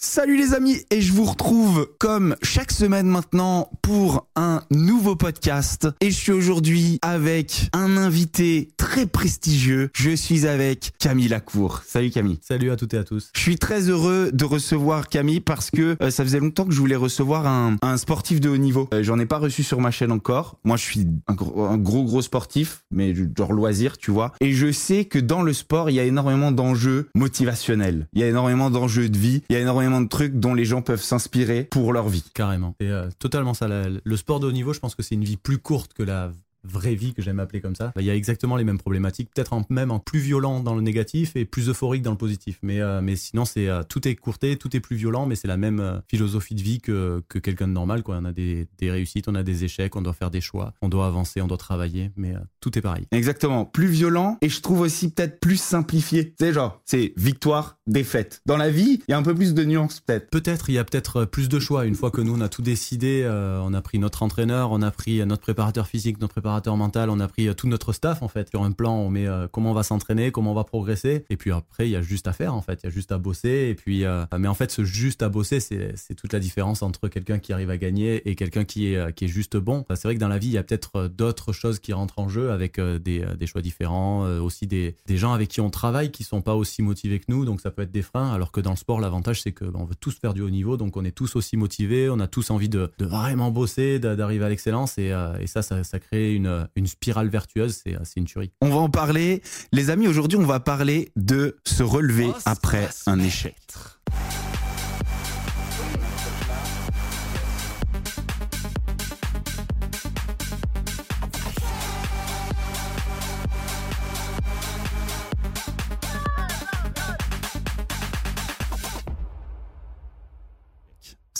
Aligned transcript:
Salut 0.00 0.36
les 0.36 0.54
amis 0.54 0.76
et 0.92 1.00
je 1.00 1.12
vous 1.12 1.24
retrouve 1.24 1.88
comme 1.98 2.36
chaque 2.40 2.70
semaine 2.70 3.08
maintenant 3.08 3.68
pour 3.82 4.28
un 4.36 4.62
nouveau 4.70 5.16
podcast 5.16 5.88
et 6.00 6.12
je 6.12 6.16
suis 6.16 6.30
aujourd'hui 6.30 7.00
avec 7.02 7.68
un 7.72 7.96
invité 7.96 8.68
très 8.76 9.06
prestigieux. 9.06 9.90
Je 9.96 10.12
suis 10.14 10.46
avec 10.46 10.92
Camille 11.00 11.26
Lacour. 11.26 11.82
Salut 11.84 12.10
Camille. 12.10 12.38
Salut 12.42 12.70
à 12.70 12.76
toutes 12.76 12.94
et 12.94 12.98
à 12.98 13.02
tous. 13.02 13.32
Je 13.34 13.40
suis 13.40 13.56
très 13.56 13.88
heureux 13.90 14.30
de 14.32 14.44
recevoir 14.44 15.08
Camille 15.08 15.40
parce 15.40 15.68
que 15.72 15.96
euh, 16.00 16.10
ça 16.10 16.22
faisait 16.22 16.38
longtemps 16.38 16.64
que 16.66 16.72
je 16.72 16.78
voulais 16.78 16.94
recevoir 16.94 17.48
un, 17.48 17.74
un 17.82 17.96
sportif 17.96 18.40
de 18.40 18.48
haut 18.50 18.56
niveau. 18.56 18.88
Euh, 18.94 19.02
J'en 19.02 19.18
ai 19.18 19.26
pas 19.26 19.38
reçu 19.38 19.64
sur 19.64 19.80
ma 19.80 19.90
chaîne 19.90 20.12
encore. 20.12 20.60
Moi 20.62 20.76
je 20.76 20.84
suis 20.84 21.08
un 21.26 21.34
gros 21.34 21.64
un 21.64 21.76
gros, 21.76 22.04
gros 22.04 22.22
sportif 22.22 22.84
mais 22.92 23.14
genre 23.36 23.52
loisir 23.52 23.98
tu 23.98 24.12
vois. 24.12 24.32
Et 24.40 24.52
je 24.52 24.70
sais 24.70 25.06
que 25.06 25.18
dans 25.18 25.42
le 25.42 25.52
sport 25.52 25.90
il 25.90 25.94
y 25.94 26.00
a 26.00 26.04
énormément 26.04 26.52
d'enjeux 26.52 27.08
motivationnels. 27.16 28.06
Il 28.12 28.20
y 28.20 28.22
a 28.22 28.28
énormément 28.28 28.70
d'enjeux 28.70 29.08
de 29.08 29.18
vie. 29.18 29.42
Il 29.50 29.54
y 29.54 29.56
a 29.56 29.60
énormément 29.60 29.87
de 30.00 30.08
trucs 30.08 30.34
dont 30.34 30.54
les 30.54 30.64
gens 30.64 30.82
peuvent 30.82 31.02
s'inspirer 31.02 31.64
pour 31.64 31.92
leur 31.92 32.08
vie. 32.08 32.24
Carrément. 32.34 32.74
C'est 32.80 32.88
euh, 32.88 33.08
totalement 33.18 33.54
ça. 33.54 33.68
La- 33.68 33.86
le 34.02 34.16
sport 34.16 34.40
de 34.40 34.46
haut 34.46 34.52
niveau, 34.52 34.72
je 34.72 34.80
pense 34.80 34.94
que 34.94 35.02
c'est 35.02 35.14
une 35.14 35.24
vie 35.24 35.36
plus 35.36 35.58
courte 35.58 35.92
que 35.94 36.02
la 36.02 36.30
vraie 36.70 36.94
vie 36.94 37.14
que 37.14 37.22
j'aime 37.22 37.40
appeler 37.40 37.60
comme 37.60 37.74
ça. 37.74 37.92
Il 37.98 38.04
y 38.04 38.10
a 38.10 38.14
exactement 38.14 38.56
les 38.56 38.64
mêmes 38.64 38.78
problématiques, 38.78 39.30
peut-être 39.34 39.48
même 39.70 39.90
en 39.90 39.98
plus 39.98 40.20
violent 40.20 40.60
dans 40.60 40.74
le 40.74 40.82
négatif 40.82 41.34
et 41.36 41.44
plus 41.44 41.68
euphorique 41.68 42.02
dans 42.02 42.10
le 42.10 42.16
positif. 42.16 42.58
Mais, 42.62 42.80
euh, 42.80 43.00
mais 43.00 43.16
sinon, 43.16 43.44
c'est 43.44 43.68
euh, 43.68 43.82
tout 43.82 44.06
est 44.06 44.14
courté, 44.14 44.56
tout 44.56 44.74
est 44.76 44.80
plus 44.80 44.96
violent, 44.96 45.26
mais 45.26 45.34
c'est 45.34 45.48
la 45.48 45.56
même 45.56 45.80
euh, 45.80 45.98
philosophie 46.08 46.54
de 46.54 46.62
vie 46.62 46.80
que, 46.80 47.22
que 47.28 47.38
quelqu'un 47.38 47.68
de 47.68 47.72
normal. 47.72 48.02
Quoi. 48.02 48.18
On 48.20 48.24
a 48.24 48.32
des, 48.32 48.68
des 48.78 48.90
réussites, 48.90 49.28
on 49.28 49.34
a 49.34 49.42
des 49.42 49.64
échecs, 49.64 49.96
on 49.96 50.02
doit 50.02 50.12
faire 50.12 50.30
des 50.30 50.40
choix, 50.40 50.74
on 50.82 50.88
doit 50.88 51.06
avancer, 51.06 51.40
on 51.40 51.46
doit 51.46 51.56
travailler, 51.56 52.10
mais 52.16 52.34
tout 52.60 52.76
est 52.78 52.82
pareil. 52.82 53.06
Exactement, 53.12 53.64
plus 53.64 53.86
violent 53.86 54.38
et 54.40 54.48
je 54.48 54.60
trouve 54.60 54.80
aussi 54.80 55.10
peut-être 55.10 55.40
plus 55.40 55.60
simplifié. 55.60 56.34
Sais 56.38 56.52
genre, 56.52 56.80
c'est 56.84 57.12
victoire, 57.16 57.78
défaite. 57.86 58.42
Dans 58.46 58.56
la 58.56 58.70
vie, 58.70 59.00
il 59.08 59.10
y 59.10 59.14
a 59.14 59.18
un 59.18 59.22
peu 59.22 59.34
plus 59.34 59.54
de 59.54 59.64
nuances 59.64 60.00
peut-être. 60.00 60.30
Peut-être, 60.30 60.70
il 60.70 60.74
y 60.74 60.78
a 60.78 60.84
peut-être 60.84 61.24
plus 61.24 61.48
de 61.48 61.58
choix. 61.58 61.86
Une 61.86 61.94
fois 61.94 62.10
que 62.10 62.20
nous, 62.20 62.36
on 62.36 62.40
a 62.40 62.48
tout 62.48 62.62
décidé, 62.62 63.28
on 63.28 63.74
a 63.74 63.82
pris 63.82 63.98
notre 63.98 64.22
entraîneur, 64.22 64.70
on 64.72 64.82
a 64.82 64.90
pris 64.90 65.24
notre 65.26 65.42
préparateur 65.42 65.86
physique, 65.86 66.20
notre 66.20 66.34
préparateur 66.34 66.57
mental, 66.66 67.10
on 67.10 67.20
a 67.20 67.28
pris 67.28 67.48
euh, 67.48 67.54
tout 67.54 67.68
notre 67.68 67.92
staff, 67.92 68.22
en 68.22 68.28
fait. 68.28 68.48
Sur 68.50 68.62
un 68.62 68.72
plan, 68.72 68.94
on 68.96 69.10
met 69.10 69.26
euh, 69.26 69.48
comment 69.50 69.70
on 69.70 69.74
va 69.74 69.82
s'entraîner, 69.82 70.30
comment 70.30 70.52
on 70.52 70.54
va 70.54 70.64
progresser. 70.64 71.24
Et 71.30 71.36
puis 71.36 71.50
après, 71.52 71.88
il 71.88 71.92
y 71.92 71.96
a 71.96 72.02
juste 72.02 72.26
à 72.26 72.32
faire, 72.32 72.54
en 72.54 72.62
fait. 72.62 72.80
Il 72.82 72.86
y 72.86 72.88
a 72.88 72.92
juste 72.92 73.12
à 73.12 73.18
bosser. 73.18 73.68
Et 73.70 73.74
puis, 73.74 74.04
euh, 74.04 74.24
mais 74.38 74.48
en 74.48 74.54
fait, 74.54 74.70
ce 74.70 74.84
juste 74.84 75.22
à 75.22 75.28
bosser, 75.28 75.60
c'est 75.60 76.14
toute 76.16 76.32
la 76.32 76.40
différence 76.40 76.82
entre 76.82 77.08
quelqu'un 77.08 77.38
qui 77.38 77.52
arrive 77.52 77.70
à 77.70 77.76
gagner 77.76 78.28
et 78.28 78.34
quelqu'un 78.34 78.64
qui 78.64 78.92
est, 78.92 79.12
qui 79.14 79.26
est 79.26 79.28
juste 79.28 79.56
bon. 79.56 79.84
C'est 79.90 80.04
vrai 80.04 80.14
que 80.14 80.20
dans 80.20 80.28
la 80.28 80.38
vie, 80.38 80.48
il 80.48 80.52
y 80.54 80.58
a 80.58 80.62
peut-être 80.62 81.08
d'autres 81.08 81.52
choses 81.52 81.78
qui 81.78 81.92
rentrent 81.92 82.18
en 82.18 82.28
jeu 82.28 82.50
avec 82.50 82.80
des, 82.80 83.24
des 83.38 83.46
choix 83.46 83.62
différents, 83.62 84.24
aussi 84.40 84.66
des, 84.66 84.96
des 85.06 85.16
gens 85.16 85.32
avec 85.32 85.48
qui 85.48 85.60
on 85.60 85.70
travaille 85.70 86.10
qui 86.10 86.24
sont 86.24 86.42
pas 86.42 86.54
aussi 86.54 86.82
motivés 86.82 87.18
que 87.18 87.26
nous. 87.28 87.44
Donc, 87.44 87.60
ça 87.60 87.70
peut 87.70 87.82
être 87.82 87.92
des 87.92 88.02
freins. 88.02 88.32
Alors 88.32 88.52
que 88.52 88.60
dans 88.60 88.70
le 88.70 88.76
sport, 88.76 89.00
l'avantage, 89.00 89.42
c'est 89.42 89.52
que 89.52 89.64
bah, 89.64 89.78
on 89.80 89.84
veut 89.84 89.94
tous 89.94 90.18
faire 90.18 90.34
du 90.34 90.42
haut 90.42 90.50
niveau. 90.50 90.76
Donc, 90.76 90.96
on 90.96 91.04
est 91.04 91.12
tous 91.12 91.36
aussi 91.36 91.56
motivés. 91.56 92.08
On 92.10 92.20
a 92.20 92.26
tous 92.26 92.50
envie 92.50 92.68
de, 92.68 92.90
vraiment 92.98 93.50
bosser, 93.50 93.98
d'a- 93.98 94.16
d'arriver 94.16 94.44
à 94.44 94.48
l'excellence. 94.48 94.98
Et, 94.98 95.14
et 95.40 95.46
ça, 95.46 95.62
ça, 95.62 95.84
ça 95.84 95.98
crée 95.98 96.34
une, 96.34 96.37
une 96.46 96.86
spirale 96.86 97.28
vertueuse. 97.28 97.80
C'est 97.84 97.94
euh, 97.94 98.00
c'est 98.04 98.20
une 98.20 98.26
tuerie. 98.26 98.52
On 98.60 98.68
va 98.68 98.76
en 98.76 98.90
parler. 98.90 99.42
Les 99.72 99.90
amis, 99.90 100.08
aujourd'hui, 100.08 100.38
on 100.38 100.46
va 100.46 100.60
parler 100.60 101.12
de 101.16 101.56
se 101.64 101.82
relever 101.82 102.30
après 102.44 102.88
un 103.06 103.18
échec. 103.20 103.56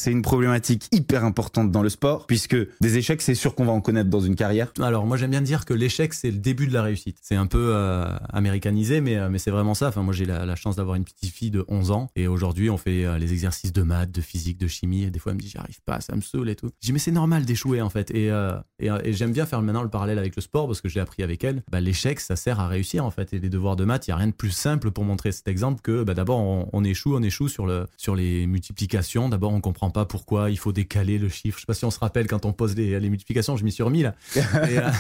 C'est 0.09 0.13
une 0.13 0.23
problématique 0.23 0.89
hyper 0.91 1.23
importante 1.23 1.71
dans 1.71 1.83
le 1.83 1.91
sport, 1.91 2.27
puisque 2.27 2.57
des 2.81 2.97
échecs, 2.97 3.21
c'est 3.21 3.35
sûr 3.35 3.55
qu'on 3.55 3.67
va 3.67 3.73
en 3.73 3.83
connaître 3.83 4.09
dans 4.09 4.23
une 4.23 4.37
carrière. 4.37 4.73
Alors 4.81 5.05
moi 5.05 5.19
j'aime 5.19 5.33
bien 5.33 5.43
dire 5.43 5.67
que 5.67 5.75
l'échec 5.75 6.15
c'est 6.15 6.31
le 6.31 6.39
début 6.39 6.67
de 6.67 6.73
la 6.73 6.83
réussite. 6.83 7.19
C'est 7.21 7.35
un 7.35 7.47
peu 7.47 7.73
euh, 7.75 8.07
américanisé 8.31 9.03
mais, 9.03 9.19
euh, 9.19 9.29
mais 9.29 9.39
c'est 9.39 9.51
vraiment 9.51 9.75
ça. 9.75 9.89
Enfin 9.89 10.03
moi 10.03 10.15
j'ai 10.15 10.25
la, 10.25 10.57
chance 10.57 10.77
d'avoir 10.77 10.97
une 10.97 11.05
petite 11.05 11.31
fille 11.31 11.51
de 11.51 11.63
11 11.69 11.91
ans 11.91 12.09
et 12.17 12.27
aujourd'hui 12.27 12.71
on 12.71 12.79
fait 12.79 13.05
euh, 13.05 13.19
les 13.19 13.35
exercices 13.35 13.75
de 13.75 13.83
maths, 13.83 14.11
de 14.11 14.23
physique, 14.23 14.57
de 14.57 14.67
chimie 14.67 15.03
et 15.03 15.11
des 15.11 15.19
fois 15.19 15.33
elle 15.33 15.37
me 15.37 15.43
dit 15.43 15.51
j'arrive 15.51 15.83
pas, 15.85 16.01
ça 16.01 16.17
me 16.17 16.23
saoule 16.23 16.49
et 16.49 16.57
tout. 16.57 16.71
Je 16.81 16.87
dis 16.87 16.95
mais 16.95 16.99
c'est 16.99 17.13
normal 17.13 17.45
d'échouer 17.45 17.83
en 17.83 17.91
fait 17.91 18.11
et, 18.13 18.31
euh, 18.31 18.59
et, 18.79 19.13
j'aime 19.13 19.33
bien 19.33 19.45
faire 19.45 19.61
maintenant 19.61 19.83
le 19.83 19.91
parallèle 19.91 20.19
avec 20.19 20.37
le 20.37 20.41
sport 20.41 20.67
parce 20.69 20.81
que 20.81 20.89
j'ai 20.89 21.01
appris 21.01 21.23
avec 21.23 21.45
elle. 21.45 21.63
Bah, 21.71 21.83
l'échec 21.83 22.19
ça 22.19 22.35
sert 22.35 22.61
à 22.61 22.67
réussir 22.67 23.05
en 23.05 23.11
fait 23.11 23.35
et 23.35 23.41
les 23.41 23.51
devoirs 23.51 23.77
de 23.77 23.85
maths 23.85 24.07
il 24.07 24.13
y 24.13 24.15
a 24.15 24.17
rien 24.17 24.29
de 24.29 24.33
plus 24.33 24.53
simple 24.53 24.91
pour 24.91 25.05
montrer 25.05 25.33
cet 25.33 25.49
exemple 25.49 25.83
que 25.83 26.03
bah, 26.03 26.15
d'abord 26.15 26.39
on, 26.39 26.71
on 26.73 26.83
échoue, 26.83 27.15
on 27.15 27.23
échoue 27.23 27.49
sur, 27.49 27.67
le, 27.67 27.87
sur 27.99 28.17
les 28.17 28.47
multiplications. 28.47 29.29
D'abord 29.29 29.53
on 29.53 29.61
comprend 29.61 29.91
pas 29.91 29.98
pourquoi 30.05 30.51
il 30.51 30.59
faut 30.59 30.73
décaler 30.73 31.19
le 31.19 31.29
chiffre. 31.29 31.57
Je 31.59 31.63
sais 31.63 31.67
pas 31.67 31.75
si 31.75 31.85
on 31.85 31.91
se 31.91 31.99
rappelle 31.99 32.27
quand 32.27 32.45
on 32.45 32.53
pose 32.53 32.75
les, 32.77 32.99
les 33.01 33.09
multiplications, 33.11 33.57
je 33.57 33.65
m'y 33.65 33.73
suis 33.73 33.83
remis 33.83 34.03
là. 34.03 34.15
Euh, 34.59 34.91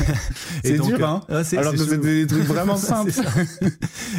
C'est 0.64 0.78
dur, 0.78 0.98
euh, 1.00 1.04
hein 1.38 1.44
c'est- 1.44 1.56
Alors 1.58 1.72
c'est 1.72 1.78
que 1.78 1.84
c'était 1.90 2.14
des 2.20 2.26
trucs 2.26 2.44
vraiment 2.44 2.76
simples. 2.76 3.12
C'est 3.12 3.22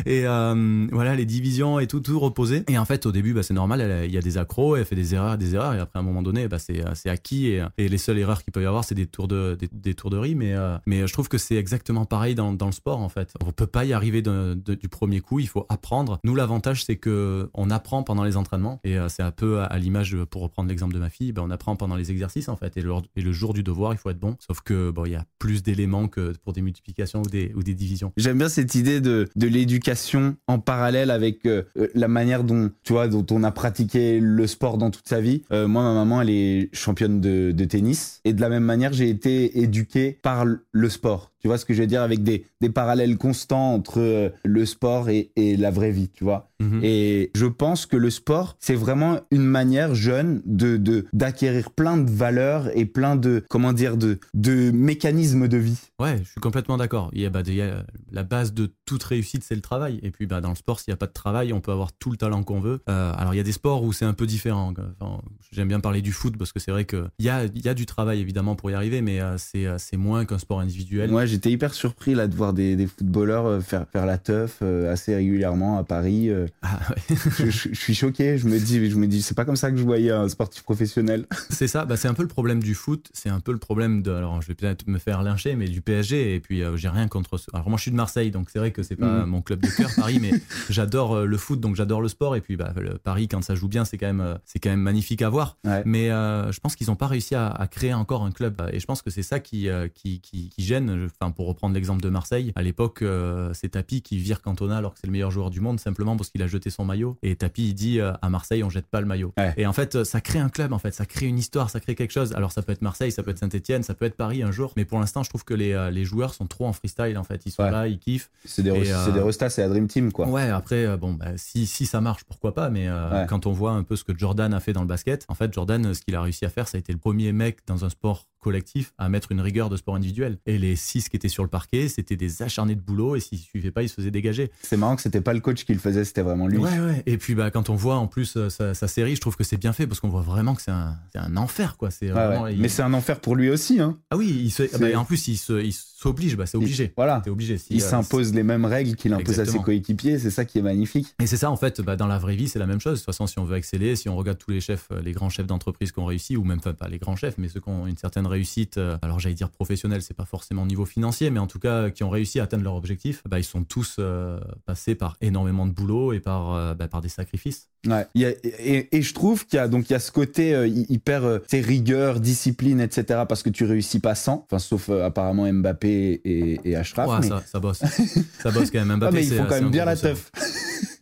et 0.06 0.25
euh, 0.25 0.88
voilà, 0.91 1.16
les 1.16 1.25
divisions 1.25 1.79
et 1.79 1.88
tout, 1.88 2.00
tout 2.00 2.19
reposé. 2.19 2.63
Et 2.68 2.78
en 2.78 2.85
fait, 2.85 3.06
au 3.06 3.12
début, 3.12 3.34
bah, 3.34 3.44
c'est 3.44 3.53
normal, 3.53 4.03
il 4.06 4.12
y 4.12 4.18
a 4.18 4.22
des 4.22 4.38
accros, 4.38 4.75
elle 4.75 4.85
fait 4.85 4.95
des 4.95 5.13
erreurs, 5.16 5.38
des 5.38 5.56
erreurs, 5.56 5.73
et 5.73 5.79
après, 5.79 6.00
à 6.00 6.01
un 6.01 6.06
moment 6.06 6.22
donné, 6.22 6.47
bah, 6.47 6.59
c'est 6.59 6.84
c'est 6.95 7.09
acquis. 7.09 7.47
Et, 7.47 7.63
et 7.78 7.89
les 7.89 7.97
seules 7.97 8.18
erreurs 8.19 8.44
qu'il 8.44 8.51
peut 8.53 8.62
y 8.62 8.66
avoir, 8.66 8.84
c'est 8.84 8.95
des 8.95 9.06
tours 9.07 9.28
de, 9.28 9.56
des, 9.59 9.69
des 9.72 9.94
tours 9.94 10.09
de 10.09 10.18
riz. 10.18 10.35
Mais, 10.35 10.53
euh, 10.53 10.78
mais 10.85 11.06
je 11.07 11.13
trouve 11.13 11.28
que 11.29 11.38
c'est 11.38 11.56
exactement 11.56 12.06
pareil 12.06 12.35
dans, 12.35 12.53
dans 12.53 12.66
le 12.68 12.72
sport, 12.72 13.00
en 13.00 13.09
fait. 13.09 13.34
On 13.45 13.51
peut 13.51 13.68
pas 13.68 13.85
y 13.85 13.94
arriver 13.94 14.22
de- 14.22 14.53
de- 14.53 14.75
du 14.75 14.89
premier 14.89 15.19
coup, 15.22 15.39
il 15.39 15.47
faut 15.47 15.66
apprendre. 15.69 16.19
Nous, 16.23 16.35
l'avantage, 16.35 16.84
c'est 16.85 16.95
que 16.97 17.50
on 17.53 17.69
apprend 17.69 18.03
pendant 18.03 18.23
les 18.23 18.38
entraînements. 18.38 18.79
Et 18.84 18.97
euh, 18.97 19.09
c'est 19.09 19.23
un 19.23 19.31
peu 19.31 19.59
à, 19.59 19.66
à 19.66 19.78
l'image, 19.78 20.16
pour 20.29 20.41
reprendre 20.41 20.58
l'exemple 20.67 20.93
de 20.93 20.99
ma 20.99 21.09
fille, 21.09 21.31
bah, 21.31 21.41
on 21.45 21.49
apprend 21.49 21.75
pendant 21.75 21.95
les 21.95 22.11
exercices, 22.11 22.49
en 22.49 22.55
fait. 22.55 22.75
Et 22.77 22.81
le, 22.81 22.91
et 23.15 23.21
le 23.21 23.31
jour 23.31 23.53
du 23.53 23.63
devoir, 23.63 23.93
il 23.93 23.97
faut 23.97 24.09
être 24.09 24.19
bon. 24.19 24.35
Sauf 24.45 24.61
que, 24.61 24.91
bon, 24.91 25.05
il 25.05 25.13
y 25.13 25.15
a 25.15 25.25
plus 25.39 25.63
d'éléments 25.63 26.07
que 26.07 26.33
pour 26.43 26.53
des 26.53 26.61
multiplications 26.61 27.21
ou 27.21 27.29
des, 27.29 27.51
ou 27.55 27.63
des 27.63 27.73
divisions. 27.73 28.11
J'aime 28.17 28.37
bien 28.37 28.49
cette 28.49 28.75
idée 28.75 29.01
de, 29.01 29.27
de 29.35 29.47
l'éducation 29.47 30.35
en 30.47 30.59
parallèle 30.59 31.11
avec 31.11 31.45
euh, 31.45 31.63
euh, 31.77 31.87
la 31.95 32.07
manière 32.07 32.43
dont 32.43 32.71
tu 32.83 32.93
vois 32.93 33.07
dont 33.07 33.25
on 33.31 33.43
a 33.43 33.51
pratiqué 33.51 34.19
le 34.19 34.47
sport 34.47 34.77
dans 34.77 34.91
toute 34.91 35.07
sa 35.07 35.21
vie. 35.21 35.43
Euh, 35.51 35.67
moi, 35.67 35.83
ma 35.83 35.93
maman, 35.93 36.21
elle 36.21 36.29
est 36.29 36.69
championne 36.73 37.21
de, 37.21 37.51
de 37.51 37.65
tennis 37.65 38.21
et 38.25 38.33
de 38.33 38.41
la 38.41 38.49
même 38.49 38.63
manière, 38.63 38.93
j'ai 38.93 39.09
été 39.09 39.59
éduqué 39.59 40.19
par 40.21 40.45
le 40.45 40.89
sport. 40.89 41.31
Tu 41.41 41.47
vois 41.47 41.57
ce 41.57 41.66
que 41.66 41.73
je 41.73 41.81
veux 41.81 41.88
dire 41.88 42.01
avec 42.01 42.23
des, 42.23 42.45
des 42.61 42.69
parallèles 42.69 43.17
constants 43.17 43.73
entre 43.73 44.00
euh, 44.00 44.29
le 44.44 44.66
sport 44.66 45.09
et, 45.09 45.31
et 45.35 45.55
la 45.57 45.72
vraie 45.72 45.91
vie, 45.91 46.09
tu 46.09 46.23
vois. 46.23 46.50
Mhm. 46.59 46.81
Et 46.83 47.31
je 47.35 47.45
pense 47.45 47.85
que 47.85 47.95
le 47.95 48.09
sport, 48.09 48.57
c'est 48.59 48.75
vraiment 48.75 49.19
une 49.31 49.44
manière 49.45 49.95
jeune 49.95 50.41
de 50.45 50.77
de- 50.77 51.05
d'acquérir 51.13 51.72
plein 51.72 51.97
de 51.97 52.09
valeurs 52.09 52.69
et 52.77 52.85
plein 52.85 53.16
de 53.16 53.44
comment 53.50 53.72
dire 53.73 53.95
de 53.97 54.19
de 54.33 54.72
mécanismes 54.72 55.47
de 55.47 55.57
vie. 55.57 55.79
Ouais, 56.00 56.17
je 56.23 56.29
suis 56.31 56.41
complètement 56.41 56.77
d'accord. 56.77 57.09
Il 57.13 57.22
y 57.22 57.25
a, 57.25 57.29
bah, 57.29 57.41
il 57.45 57.53
y 57.56 57.61
a 57.61 57.83
la 58.11 58.23
base 58.23 58.53
de 58.53 58.69
toute 58.85 59.03
réussite, 59.03 59.44
c'est 59.44 59.56
le 59.56 59.61
travail. 59.61 60.00
Et 60.03 60.11
puis, 60.11 60.25
bah, 60.25 60.41
dans 60.41 60.50
le 60.50 60.56
sport, 60.56 60.79
s'il 60.79 60.91
n'y 60.91 60.95
a 60.95 60.97
pas 60.97 61.07
de 61.07 61.13
travail, 61.13 61.53
on 61.53 61.61
peut 61.61 61.71
avoir 61.71 61.91
tout 61.94 62.09
le 62.11 62.17
talent 62.17 62.44
qu'on 62.44 62.59
veut. 62.59 62.79
Euh, 62.89 63.13
alors, 63.18 63.33
il 63.33 63.38
y 63.38 63.39
a 63.39 63.44
des 63.44 63.51
sports 63.51 63.83
où 63.83 63.91
c'est 63.94 64.06
un 64.06 64.13
peu 64.13 64.25
différent. 64.25 64.74
Enfin, 65.00 65.19
J'aime 65.51 65.68
bien 65.68 65.80
parler 65.80 66.01
du 66.01 66.12
foot 66.12 66.38
parce 66.38 66.51
que 66.53 66.59
c'est 66.59 66.71
vrai 66.71 66.86
qu'il 66.86 67.03
y 67.19 67.30
a, 67.30 67.45
il 67.45 67.62
y 67.63 67.68
a 67.69 67.74
du 67.74 67.86
travail 67.86 68.19
évidemment 68.19 68.56
pour 68.56 68.69
y 68.71 68.74
arriver, 68.74 69.01
mais 69.01 69.19
euh, 69.19 69.38
c'est 69.38 69.65
euh, 69.65 69.77
moins 69.97 70.25
qu'un 70.25 70.38
sport 70.38 70.59
individuel. 70.59 71.09
J'étais 71.29 71.51
hyper 71.51 71.73
surpris 71.73 72.15
là 72.15 72.27
de 72.27 72.35
voir 72.35 72.53
des, 72.53 72.75
des 72.75 72.87
footballeurs 72.87 73.45
euh, 73.45 73.59
faire 73.61 73.85
faire 73.91 74.05
la 74.05 74.17
teuf 74.17 74.57
euh, 74.61 74.91
assez 74.91 75.15
régulièrement 75.15 75.77
à 75.77 75.83
Paris. 75.83 76.29
euh. 76.29 76.47
Ah, 76.61 76.79
ouais. 76.89 77.15
je, 77.37 77.49
je- 77.49 77.69
je 77.71 77.79
suis 77.79 77.93
choqué. 77.95 78.37
Je 78.37 78.47
me 78.47 78.59
dis, 78.59 78.89
je 78.89 78.95
me 78.95 79.07
dis, 79.07 79.21
c'est 79.21 79.35
pas 79.35 79.45
comme 79.45 79.55
ça 79.55 79.71
que 79.71 79.77
je 79.77 79.83
voyais 79.83 80.11
un 80.11 80.27
sportif 80.29 80.63
professionnel. 80.63 81.25
C'est 81.49 81.67
ça, 81.67 81.85
bah, 81.85 81.97
c'est 81.97 82.07
un 82.07 82.13
peu 82.13 82.21
le 82.23 82.27
problème 82.27 82.61
du 82.63 82.73
foot, 82.75 83.09
c'est 83.13 83.29
un 83.29 83.39
peu 83.39 83.51
le 83.51 83.57
problème 83.57 84.01
de, 84.01 84.11
alors 84.11 84.41
je 84.41 84.47
vais 84.47 84.53
peut-être 84.55 84.87
me 84.87 84.97
faire 84.97 85.23
lyncher, 85.23 85.55
mais 85.55 85.67
du 85.67 85.81
PSG, 85.81 86.35
et 86.35 86.39
puis 86.39 86.63
euh, 86.63 86.77
j'ai 86.77 86.87
rien 86.89 87.07
contre, 87.07 87.37
ce- 87.37 87.49
alors 87.53 87.69
moi 87.69 87.77
je 87.77 87.81
suis 87.83 87.91
de 87.91 87.95
Marseille, 87.95 88.31
donc 88.31 88.49
c'est 88.49 88.59
vrai 88.59 88.71
que 88.71 88.81
c'est 88.83 88.95
pas 88.95 89.23
Mhm. 89.25 89.29
mon 89.29 89.41
club 89.41 89.59
de 89.61 89.67
cœur, 89.69 89.89
Paris, 89.95 90.19
mais 90.21 90.31
j'adore 90.69 91.25
le 91.25 91.37
foot, 91.37 91.59
donc 91.59 91.75
j'adore 91.75 92.01
le 92.01 92.07
sport, 92.07 92.35
et 92.35 92.41
puis 92.41 92.55
bah, 92.55 92.73
le 92.77 92.97
Paris, 92.97 93.27
quand 93.27 93.41
ça 93.43 93.55
joue 93.55 93.67
bien, 93.67 93.83
c'est 93.85 93.97
quand 93.97 94.07
même, 94.07 94.37
c'est 94.45 94.59
quand 94.59 94.69
même 94.69 94.79
magnifique 94.81 95.21
à 95.21 95.29
voir, 95.29 95.57
Ouais. 95.65 95.81
mais 95.85 96.11
euh, 96.11 96.51
je 96.51 96.59
pense 96.59 96.75
qu'ils 96.75 96.87
n'ont 96.87 96.95
pas 96.95 97.07
réussi 97.07 97.35
à, 97.35 97.47
à 97.47 97.67
créer 97.67 97.93
encore 97.93 98.23
un 98.23 98.31
club, 98.31 98.61
et 98.71 98.79
je 98.79 98.85
pense 98.85 99.01
que 99.01 99.09
c'est 99.09 99.23
ça 99.23 99.39
qui, 99.39 99.67
qui, 99.95 100.21
qui, 100.21 100.49
qui 100.49 100.63
gêne, 100.63 101.07
enfin 101.19 101.31
pour 101.31 101.48
reprendre 101.48 101.75
l'exemple 101.75 102.01
de 102.01 102.10
Marseille, 102.10 102.54
à 102.56 102.62
l'époque 102.62 103.01
euh, 103.01 103.51
c'est 103.54 103.69
Tapi 103.69 104.01
qui 104.01 104.18
vire 104.18 104.42
Cantona 104.42 104.77
alors 104.77 104.94
que 104.94 105.00
c'est 105.00 105.07
le 105.07 105.12
meilleur 105.12 105.31
joueur 105.31 105.50
du 105.50 105.60
monde 105.60 105.80
simplement 105.80 106.16
parce 106.16 106.30
qu'il 106.30 106.42
a 106.42 106.48
jeté 106.48 106.69
son 106.69 106.86
maillot 106.86 107.18
et 107.24 107.36
Tapi 107.36 107.69
il 107.69 107.74
dit 107.74 108.00
euh, 108.00 108.13
à 108.21 108.30
Marseille 108.30 108.63
on 108.63 108.69
jette 108.69 108.88
pas 108.88 109.01
le 109.01 109.07
maillot. 109.07 109.33
Et 109.57 109.66
en 109.66 109.74
fait 109.74 110.04
ça 110.04 110.21
crée 110.21 110.39
un 110.39 110.50
club 110.50 110.74
en 110.74 110.80
fait, 110.80 110.94
ça 110.94 111.06
crée 111.06 111.25
une 111.25 111.38
histoire, 111.38 111.69
ça 111.69 111.80
crée 111.80 111.95
quelque 111.95 112.12
chose. 112.12 112.33
Alors 112.33 112.51
ça 112.51 112.62
peut 112.62 112.71
être 112.71 112.81
Marseille, 112.81 113.12
ça 113.12 113.24
peut 113.24 113.31
être 113.31 113.39
Saint-Etienne, 113.39 113.83
ça 113.83 113.94
peut 113.94 114.06
être 114.06 114.16
Paris 114.16 114.44
un 114.44 114.51
jour, 114.51 114.74
mais 114.77 114.86
pour 114.86 115.00
l'instant 115.00 115.24
je 115.24 115.30
trouve 115.30 115.44
que 115.44 115.54
les, 115.54 115.89
les 115.92 116.06
joueurs 116.06 116.33
sont 116.33 116.48
trop 116.48 116.66
en 116.68 116.74
freestyle 116.74 117.18
en 117.18 117.24
fait, 117.24 117.45
ils 117.45 117.51
sont 117.51 117.63
là, 117.63 117.88
ils 117.88 118.00
kiffent. 118.00 118.30
C'est 118.45 118.63
des, 118.63 118.72
des 118.72 119.19
restas, 119.19 119.50
c'est 119.50 119.62
la 119.62 119.69
Dream 119.69 119.88
Team 119.88 120.12
quoi. 120.12 120.27
Ouais, 120.27 120.50
après 120.50 120.98
bon 120.98 121.13
bah, 121.13 121.38
si, 121.38 121.65
si 121.68 121.86
ça 121.86 122.01
marche 122.01 122.24
pourquoi 122.24 122.54
pas, 122.54 122.69
mais 122.69 122.88
quand 123.27 123.45
on 123.45 123.51
voit 123.51 123.72
un 123.72 123.83
peu 123.83 123.95
ce 123.95 124.04
que 124.04 124.18
Jordan 124.18 124.54
a 124.54 124.60
fait 124.60 124.74
dans 124.74 124.81
le 124.81 124.88
basket, 124.88 125.25
en 125.27 125.36
fait 125.36 125.54
Jordan 125.54 125.94
ce 125.94 126.01
qu'il 126.01 126.15
a 126.15 126.22
réussi 126.22 126.45
à 126.45 126.50
faire 126.50 126.68
ça 126.68 126.77
a 126.77 126.80
été 126.80 126.94
le 126.94 127.00
premier 127.00 127.33
mec 127.33 127.60
dans 127.68 127.86
un 127.86 127.89
sport 127.89 128.25
collectif 128.39 128.94
à 128.97 129.09
mettre 129.09 129.31
une 129.31 129.41
rigueur 129.41 129.69
de 129.69 129.77
sport 129.77 129.95
individuel. 129.95 130.38
Et 130.45 130.57
les 130.57 130.75
six 130.75 131.09
qui 131.09 131.15
étaient 131.15 131.30
sur 131.30 131.44
le 131.44 131.50
parquet, 131.50 131.88
c'était 131.88 132.15
des 132.15 132.41
acharnés 132.41 132.75
de 132.75 132.81
boulot 132.81 133.15
et 133.15 133.19
s'ils 133.19 133.39
ne 133.39 133.44
suivaient 133.44 133.71
pas, 133.71 133.83
ils 133.83 133.89
se 133.89 133.95
faisaient 133.95 134.12
dégager. 134.12 134.51
C'est 134.62 134.77
marrant 134.77 134.95
que 134.95 135.01
c'était 135.01 135.21
pas 135.21 135.33
le 135.33 135.39
coach 135.39 135.65
qui 135.65 135.74
le 135.74 135.80
faisait, 135.80 136.06
c'était 136.06 136.21
vraiment 136.21 136.47
lui. 136.47 136.57
Ouais, 136.57 136.80
ouais. 136.80 137.03
Et 137.06 137.18
puis 137.18 137.36
bah, 137.36 137.51
quand 137.51 137.69
on 137.69 137.75
voit 137.75 137.95
en 137.95 138.07
plus 138.07 138.36
euh, 138.38 138.50
sa, 138.50 138.88
série, 138.88 139.15
je 139.15 139.21
trouve 139.21 139.36
que 139.36 139.44
c'est 139.44 139.57
bien 139.57 139.74
fait 139.74 139.88
parce 139.88 140.00
qu'on 140.00 140.09
voit 140.09 140.21
vraiment 140.21 140.56
que 140.56 140.62
c'est 140.62 140.71
un, 140.71 140.97
un, 141.15 141.38
enfer. 141.38 141.77
quoi. 141.77 141.91
C'est 141.91 142.12
Mais 142.57 142.69
c'est 142.69 142.81
un 142.81 142.94
enfer 142.94 143.19
pour 143.19 143.36
lui 143.36 143.50
aussi. 143.50 143.80
Hein. 143.80 143.97
Ah 144.09 144.18
oui, 144.18 144.27
il 144.27 144.51
se... 144.51 144.77
bah, 144.77 144.97
en 144.97 145.06
plus, 145.06 145.27
il 145.27 145.38
s'oblige, 145.38 146.38
bah, 146.38 146.45
c'est 146.45 146.57
obligé. 146.57 146.94
voilà. 146.95 147.21
obligé. 147.27 147.59
il 147.69 147.81
euh, 147.81 147.86
s'impose 147.86 148.33
les 148.33 148.44
mêmes 148.44 148.65
règles 148.65 148.95
qu'il 148.95 149.13
impose 149.13 149.39
à 149.39 149.45
ses 149.45 149.59
coéquipiers, 149.59 150.18
c'est 150.19 150.31
ça 150.31 150.45
qui 150.45 150.59
est 150.59 150.62
magnifique. 150.62 151.13
Et 151.21 151.27
c'est 151.27 151.38
ça 151.38 151.51
en 151.51 151.57
fait, 151.57 151.81
bah, 151.81 151.95
dans 151.95 152.07
la 152.07 152.18
vraie 152.18 152.36
vie, 152.36 152.47
c'est 152.47 152.59
la 152.59 152.68
même 152.68 152.80
chose. 152.80 152.94
De 152.94 152.97
toute 153.00 153.06
façon, 153.06 153.27
si 153.27 153.39
on 153.39 153.44
veut 153.44 153.57
exceller, 153.57 153.95
si 153.95 154.09
on 154.09 154.15
regarde 154.15 154.38
tous 154.38 154.51
les 154.51 154.62
chefs, 154.62 154.88
euh, 154.91 155.01
les 155.01 155.12
grands 155.12 155.30
chefs 155.30 155.47
d'entreprise 155.47 155.91
qui 155.91 156.00
ont 156.00 156.06
réussi, 156.06 156.38
ou 156.38 156.44
même 156.44 156.62
pas 156.62 156.74
les 156.88 157.00
grands 157.00 157.15
chefs, 157.15 157.38
mais 157.38 157.50
ceux 157.50 157.59
qui 157.59 157.69
ont 157.69 157.88
une 157.88 157.97
certaine 157.97 158.27
réussite, 158.29 158.79
alors 159.01 159.19
j'allais 159.19 159.35
dire 159.35 159.49
professionnels, 159.49 160.01
c'est 160.01 160.13
pas 160.13 160.25
forcément 160.25 160.63
au 160.63 160.67
niveau 160.67 160.85
financier, 160.85 161.29
mais 161.29 161.39
en 161.39 161.47
tout 161.47 161.59
cas 161.59 161.89
qui 161.89 162.03
ont 162.03 162.09
réussi 162.09 162.39
à 162.39 162.43
atteindre 162.43 162.63
leur 162.63 162.75
objectif, 162.75 163.21
bah, 163.27 163.39
ils 163.39 163.43
sont 163.43 163.63
tous 163.63 163.97
euh, 163.99 164.39
passés 164.65 164.95
par 164.95 165.17
énormément 165.21 165.65
de 165.65 165.71
boulot 165.71 166.13
et 166.13 166.19
par, 166.19 166.53
euh, 166.53 166.73
bah, 166.73 166.87
par 166.87 167.01
des 167.01 167.09
sacrifices. 167.09 167.69
Ouais. 167.87 168.07
et, 168.15 169.01
je 169.01 169.13
trouve 169.13 169.45
qu'il 169.45 169.57
y 169.57 169.59
a 169.59 169.67
donc 169.67 169.89
il 169.89 169.93
y 169.93 169.95
a 169.95 169.99
ce 169.99 170.11
côté 170.11 170.53
euh, 170.53 170.67
hyper 170.67 171.39
rigueur, 171.51 172.19
discipline, 172.19 172.81
etc. 172.81 173.23
Parce 173.27 173.43
que 173.43 173.49
tu 173.49 173.65
réussis 173.65 173.99
pas 173.99 174.15
sans, 174.15 174.45
enfin 174.49 174.59
sauf 174.59 174.89
apparemment 174.89 175.51
Mbappé 175.51 176.21
et, 176.23 176.59
et 176.63 176.75
Ashraf. 176.75 177.07
Ouais, 177.09 177.27
ça, 177.27 177.43
ça, 177.45 177.59
bosse, 177.59 177.81
ça 178.43 178.51
bosse 178.51 178.71
quand 178.71 178.83
même. 178.83 178.97
Mbappé, 178.97 179.17
ah, 179.17 179.19
mais 179.19 179.27
ils 179.27 179.33
font 179.33 179.45
quand 179.45 179.61
même 179.61 179.71
bien 179.71 179.85
la 179.85 179.95
teuf. 179.95 180.31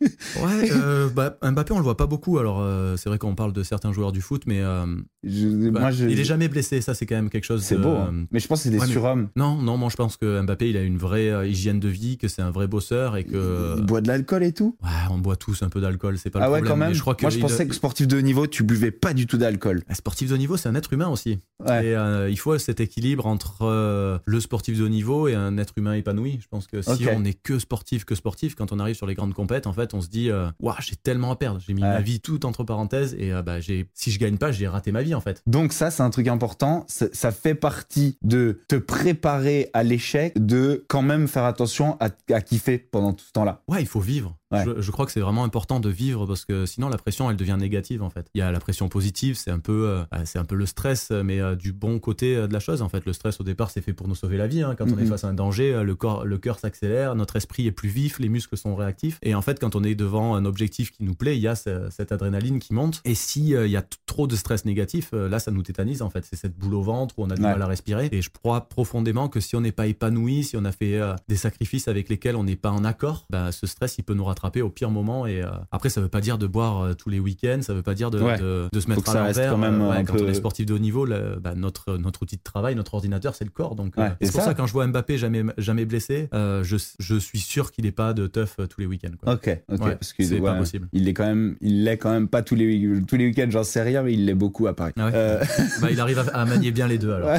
ouais, 0.00 0.70
euh, 0.72 1.08
bah, 1.08 1.36
Mbappé, 1.42 1.72
on 1.72 1.78
le 1.78 1.84
voit 1.84 1.96
pas 1.96 2.06
beaucoup. 2.06 2.38
Alors, 2.38 2.60
euh, 2.60 2.96
c'est 2.96 3.08
vrai 3.08 3.18
qu'on 3.18 3.34
parle 3.34 3.52
de 3.52 3.62
certains 3.62 3.92
joueurs 3.92 4.12
du 4.12 4.20
foot, 4.20 4.42
mais 4.46 4.60
euh, 4.60 4.86
bah, 5.24 5.80
moi, 5.80 5.92
il 5.92 6.18
est 6.18 6.24
jamais 6.24 6.48
blessé. 6.48 6.80
Ça, 6.80 6.94
c'est 6.94 7.06
quand 7.06 7.16
même 7.16 7.30
quelque 7.30 7.44
chose. 7.44 7.62
C'est 7.62 7.76
beau. 7.76 7.96
Hein. 7.96 8.26
Mais 8.30 8.40
je 8.40 8.46
pense 8.46 8.62
que 8.62 8.70
c'est 8.70 8.76
des 8.76 8.84
surhommes. 8.86 9.28
Non, 9.36 9.56
non, 9.56 9.76
moi, 9.76 9.88
je 9.90 9.96
pense 9.96 10.16
que 10.16 10.40
Mbappé, 10.40 10.70
il 10.70 10.76
a 10.76 10.82
une 10.82 10.98
vraie 10.98 11.48
hygiène 11.48 11.80
de 11.80 11.88
vie, 11.88 12.18
que 12.18 12.28
c'est 12.28 12.42
un 12.42 12.50
vrai 12.50 12.66
bosseur 12.66 13.16
et 13.16 13.24
que. 13.24 13.76
Il 13.78 13.84
boit 13.84 14.00
de 14.00 14.08
l'alcool 14.08 14.42
et 14.44 14.52
tout? 14.52 14.76
Ouais, 14.82 14.88
on 15.10 15.18
boit 15.18 15.36
tous 15.36 15.62
un 15.62 15.68
peu 15.68 15.80
d'alcool. 15.80 16.18
C'est 16.18 16.30
pas 16.30 16.40
ah 16.42 16.46
le 16.46 16.52
ouais, 16.52 16.62
quand 16.68 16.76
même. 16.76 16.94
Je 16.94 17.00
crois 17.00 17.14
que 17.14 17.22
moi, 17.22 17.30
je 17.30 17.38
pensais 17.38 17.66
que 17.66 17.74
sportif 17.74 18.06
de 18.06 18.18
haut 18.18 18.22
niveau, 18.22 18.46
tu 18.46 18.62
buvais 18.62 18.90
pas 18.90 19.14
du 19.14 19.26
tout 19.26 19.38
d'alcool. 19.38 19.82
Un 19.88 19.94
sportif 19.94 20.28
de 20.28 20.34
haut 20.34 20.38
niveau, 20.38 20.56
c'est 20.56 20.68
un 20.68 20.74
être 20.74 20.92
humain 20.92 21.08
aussi. 21.08 21.38
Et 21.82 21.94
il 22.30 22.38
faut 22.38 22.56
cet 22.58 22.80
équilibre 22.80 23.26
entre 23.26 24.20
le 24.24 24.40
sportif 24.40 24.78
de 24.78 24.84
haut 24.84 24.88
niveau 24.88 25.28
et 25.28 25.34
un 25.34 25.58
être 25.58 25.74
humain 25.76 25.94
épanoui. 25.94 26.38
Je 26.42 26.48
pense 26.48 26.66
que 26.66 26.82
si 26.82 27.06
on 27.14 27.24
est 27.24 27.34
que 27.34 27.58
sportif, 27.58 28.04
que 28.04 28.14
sportif, 28.14 28.54
quand 28.54 28.72
on 28.72 28.78
arrive 28.78 28.96
sur 28.96 29.06
les 29.06 29.14
grandes 29.14 29.34
compètes, 29.34 29.66
en 29.66 29.72
fait, 29.72 29.94
on 29.94 30.00
se 30.00 30.08
dit 30.08 30.30
j'ai 30.80 30.96
tellement 30.96 31.30
à 31.32 31.36
perdre. 31.36 31.60
J'ai 31.66 31.74
mis 31.74 31.82
ma 31.82 32.00
vie 32.00 32.20
tout 32.20 32.46
entre 32.46 32.64
parenthèses 32.64 33.14
et 33.18 33.32
euh, 33.32 33.42
bah, 33.42 33.60
j'ai, 33.60 33.88
si 33.94 34.10
je 34.10 34.18
gagne 34.18 34.36
pas, 34.36 34.52
j'ai 34.52 34.68
raté 34.68 34.92
ma 34.92 35.02
vie 35.02 35.14
en 35.14 35.20
fait. 35.20 35.42
Donc 35.46 35.72
ça, 35.72 35.90
c'est 35.90 36.02
un 36.02 36.10
truc 36.10 36.28
important. 36.28 36.86
Ça 36.88 37.32
fait 37.32 37.54
partie 37.54 38.18
de 38.22 38.60
te 38.68 38.76
préparer 38.76 39.70
à 39.72 39.82
l'échec, 39.82 40.32
de 40.36 40.84
quand 40.88 41.02
même 41.02 41.28
faire 41.28 41.44
attention 41.44 41.96
à, 42.00 42.08
à 42.32 42.40
kiffer 42.40 42.78
pendant 42.78 43.12
tout 43.12 43.24
ce 43.24 43.32
temps-là. 43.32 43.62
Ouais, 43.68 43.80
il 43.80 43.86
faut 43.86 44.00
vivre. 44.00 44.36
Je, 44.50 44.90
crois 44.90 45.04
que 45.04 45.12
c'est 45.12 45.20
vraiment 45.20 45.44
important 45.44 45.78
de 45.78 45.90
vivre 45.90 46.26
parce 46.26 46.44
que 46.44 46.64
sinon 46.64 46.88
la 46.88 46.96
pression 46.96 47.30
elle 47.30 47.36
devient 47.36 47.56
négative 47.58 48.02
en 48.02 48.10
fait. 48.10 48.28
Il 48.34 48.38
y 48.38 48.42
a 48.42 48.50
la 48.50 48.60
pression 48.60 48.88
positive, 48.88 49.36
c'est 49.36 49.50
un 49.50 49.58
peu 49.58 49.88
euh, 49.88 50.04
bah, 50.10 50.24
c'est 50.24 50.38
un 50.38 50.44
peu 50.44 50.54
le 50.54 50.64
stress 50.64 51.10
mais 51.10 51.40
euh, 51.40 51.54
du 51.54 51.72
bon 51.72 51.98
côté 51.98 52.34
euh, 52.34 52.46
de 52.46 52.52
la 52.52 52.60
chose 52.60 52.80
en 52.80 52.88
fait. 52.88 53.04
Le 53.04 53.12
stress 53.12 53.40
au 53.40 53.44
départ 53.44 53.70
c'est 53.70 53.82
fait 53.82 53.92
pour 53.92 54.08
nous 54.08 54.14
sauver 54.14 54.38
la 54.38 54.46
vie. 54.46 54.62
Hein. 54.62 54.74
Quand 54.76 54.86
on 54.90 54.98
est 54.98 55.04
face 55.04 55.24
à 55.24 55.28
un 55.28 55.34
danger, 55.34 55.82
le 55.84 55.94
corps 55.94 56.24
le 56.24 56.38
cœur 56.38 56.58
s'accélère, 56.58 57.14
notre 57.14 57.36
esprit 57.36 57.66
est 57.66 57.72
plus 57.72 57.90
vif, 57.90 58.18
les 58.18 58.28
muscles 58.28 58.56
sont 58.56 58.74
réactifs 58.74 59.18
et 59.22 59.34
en 59.34 59.42
fait 59.42 59.60
quand 59.60 59.76
on 59.76 59.84
est 59.84 59.94
devant 59.94 60.34
un 60.34 60.44
objectif 60.46 60.92
qui 60.92 61.04
nous 61.04 61.14
plaît, 61.14 61.36
il 61.36 61.42
y 61.42 61.48
a 61.48 61.54
cette 61.54 62.12
adrénaline 62.12 62.58
qui 62.58 62.72
monte 62.72 63.02
et 63.04 63.14
si 63.14 63.50
il 63.50 63.70
y 63.70 63.76
a 63.76 63.84
trop 64.06 64.26
de 64.26 64.36
stress 64.36 64.64
négatif, 64.64 65.10
là 65.12 65.38
ça 65.40 65.50
nous 65.50 65.62
tétanise 65.62 66.00
en 66.00 66.08
fait. 66.08 66.24
C'est 66.24 66.36
cette 66.36 66.56
boule 66.56 66.74
au 66.74 66.82
ventre 66.82 67.18
où 67.18 67.24
on 67.24 67.30
a 67.30 67.34
du 67.34 67.42
mal 67.42 67.60
à 67.60 67.66
respirer 67.66 68.08
et 68.12 68.22
je 68.22 68.30
crois 68.30 68.68
profondément 68.68 69.28
que 69.28 69.40
si 69.40 69.56
on 69.56 69.60
n'est 69.60 69.72
pas 69.72 69.86
épanoui, 69.86 70.44
si 70.44 70.56
on 70.56 70.64
a 70.64 70.72
fait 70.72 70.98
des 71.28 71.36
sacrifices 71.36 71.88
avec 71.88 72.08
lesquels 72.08 72.36
on 72.36 72.44
n'est 72.44 72.56
pas 72.56 72.70
en 72.70 72.84
accord, 72.84 73.26
bah, 73.28 73.52
ce 73.52 73.66
stress 73.66 73.98
il 73.98 74.04
peut 74.04 74.14
nous 74.14 74.24
rattraper 74.24 74.37
au 74.62 74.70
pire 74.70 74.90
moment. 74.90 75.26
Et 75.26 75.42
euh, 75.42 75.48
après, 75.70 75.88
ça 75.88 76.00
veut 76.00 76.08
pas 76.08 76.20
dire 76.20 76.38
de 76.38 76.46
boire 76.46 76.80
euh, 76.80 76.94
tous 76.94 77.10
les 77.10 77.20
week-ends, 77.20 77.60
ça 77.62 77.74
veut 77.74 77.82
pas 77.82 77.94
dire 77.94 78.10
de, 78.10 78.18
de, 78.72 78.80
se 78.80 78.88
mettre 78.88 79.08
à 79.10 79.26
l'envers. 79.26 79.50
Quand, 79.50 79.58
même 79.58 79.80
euh, 79.80 80.02
quand 80.04 80.20
on 80.20 80.28
est 80.28 80.34
sportif 80.34 80.66
de 80.66 80.74
haut 80.74 80.78
niveau, 80.78 81.06
bah, 81.06 81.54
notre, 81.54 81.96
notre 81.96 82.22
outil 82.22 82.36
de 82.36 82.42
travail, 82.42 82.74
notre 82.74 82.94
ordinateur, 82.94 83.34
c'est 83.34 83.44
le 83.44 83.50
corps. 83.50 83.74
Donc, 83.74 83.94
c'est 84.20 84.32
pour 84.32 84.42
ça, 84.42 84.54
quand 84.54 84.66
je 84.66 84.72
vois 84.72 84.86
Mbappé 84.86 85.18
jamais, 85.18 85.42
jamais 85.58 85.84
blessé, 85.84 86.28
je, 86.32 86.76
je 86.98 87.18
suis 87.18 87.40
sûr 87.40 87.72
qu'il 87.72 87.84
n'est 87.84 87.92
pas 87.92 88.12
de 88.12 88.26
teuf 88.26 88.56
tous 88.68 88.80
les 88.80 88.86
week-ends. 88.86 89.14
Ok, 89.26 89.50
ok. 89.70 89.78
parce 89.78 90.12
que 90.12 90.24
c'est 90.24 90.40
pas 90.40 90.54
possible. 90.54 90.88
Il 90.92 91.08
est 91.08 91.14
quand 91.14 91.26
même, 91.26 91.56
il 91.60 91.84
l'est 91.84 91.98
quand 91.98 92.12
même 92.12 92.28
pas 92.28 92.42
tous 92.42 92.54
les, 92.54 93.02
tous 93.06 93.16
les 93.16 93.26
week-ends, 93.26 93.50
j'en 93.50 93.64
sais 93.64 93.82
rien, 93.82 94.02
mais 94.02 94.12
il 94.12 94.26
l'est 94.26 94.34
beaucoup 94.34 94.66
à 94.66 94.74
Paris. 94.74 94.92
Ah 94.96 95.10
bah, 95.80 95.88
il 95.90 96.00
arrive 96.00 96.18
à, 96.32 96.44
manier 96.44 96.70
bien 96.70 96.86
les 96.86 96.98
deux 96.98 97.12
alors. 97.12 97.30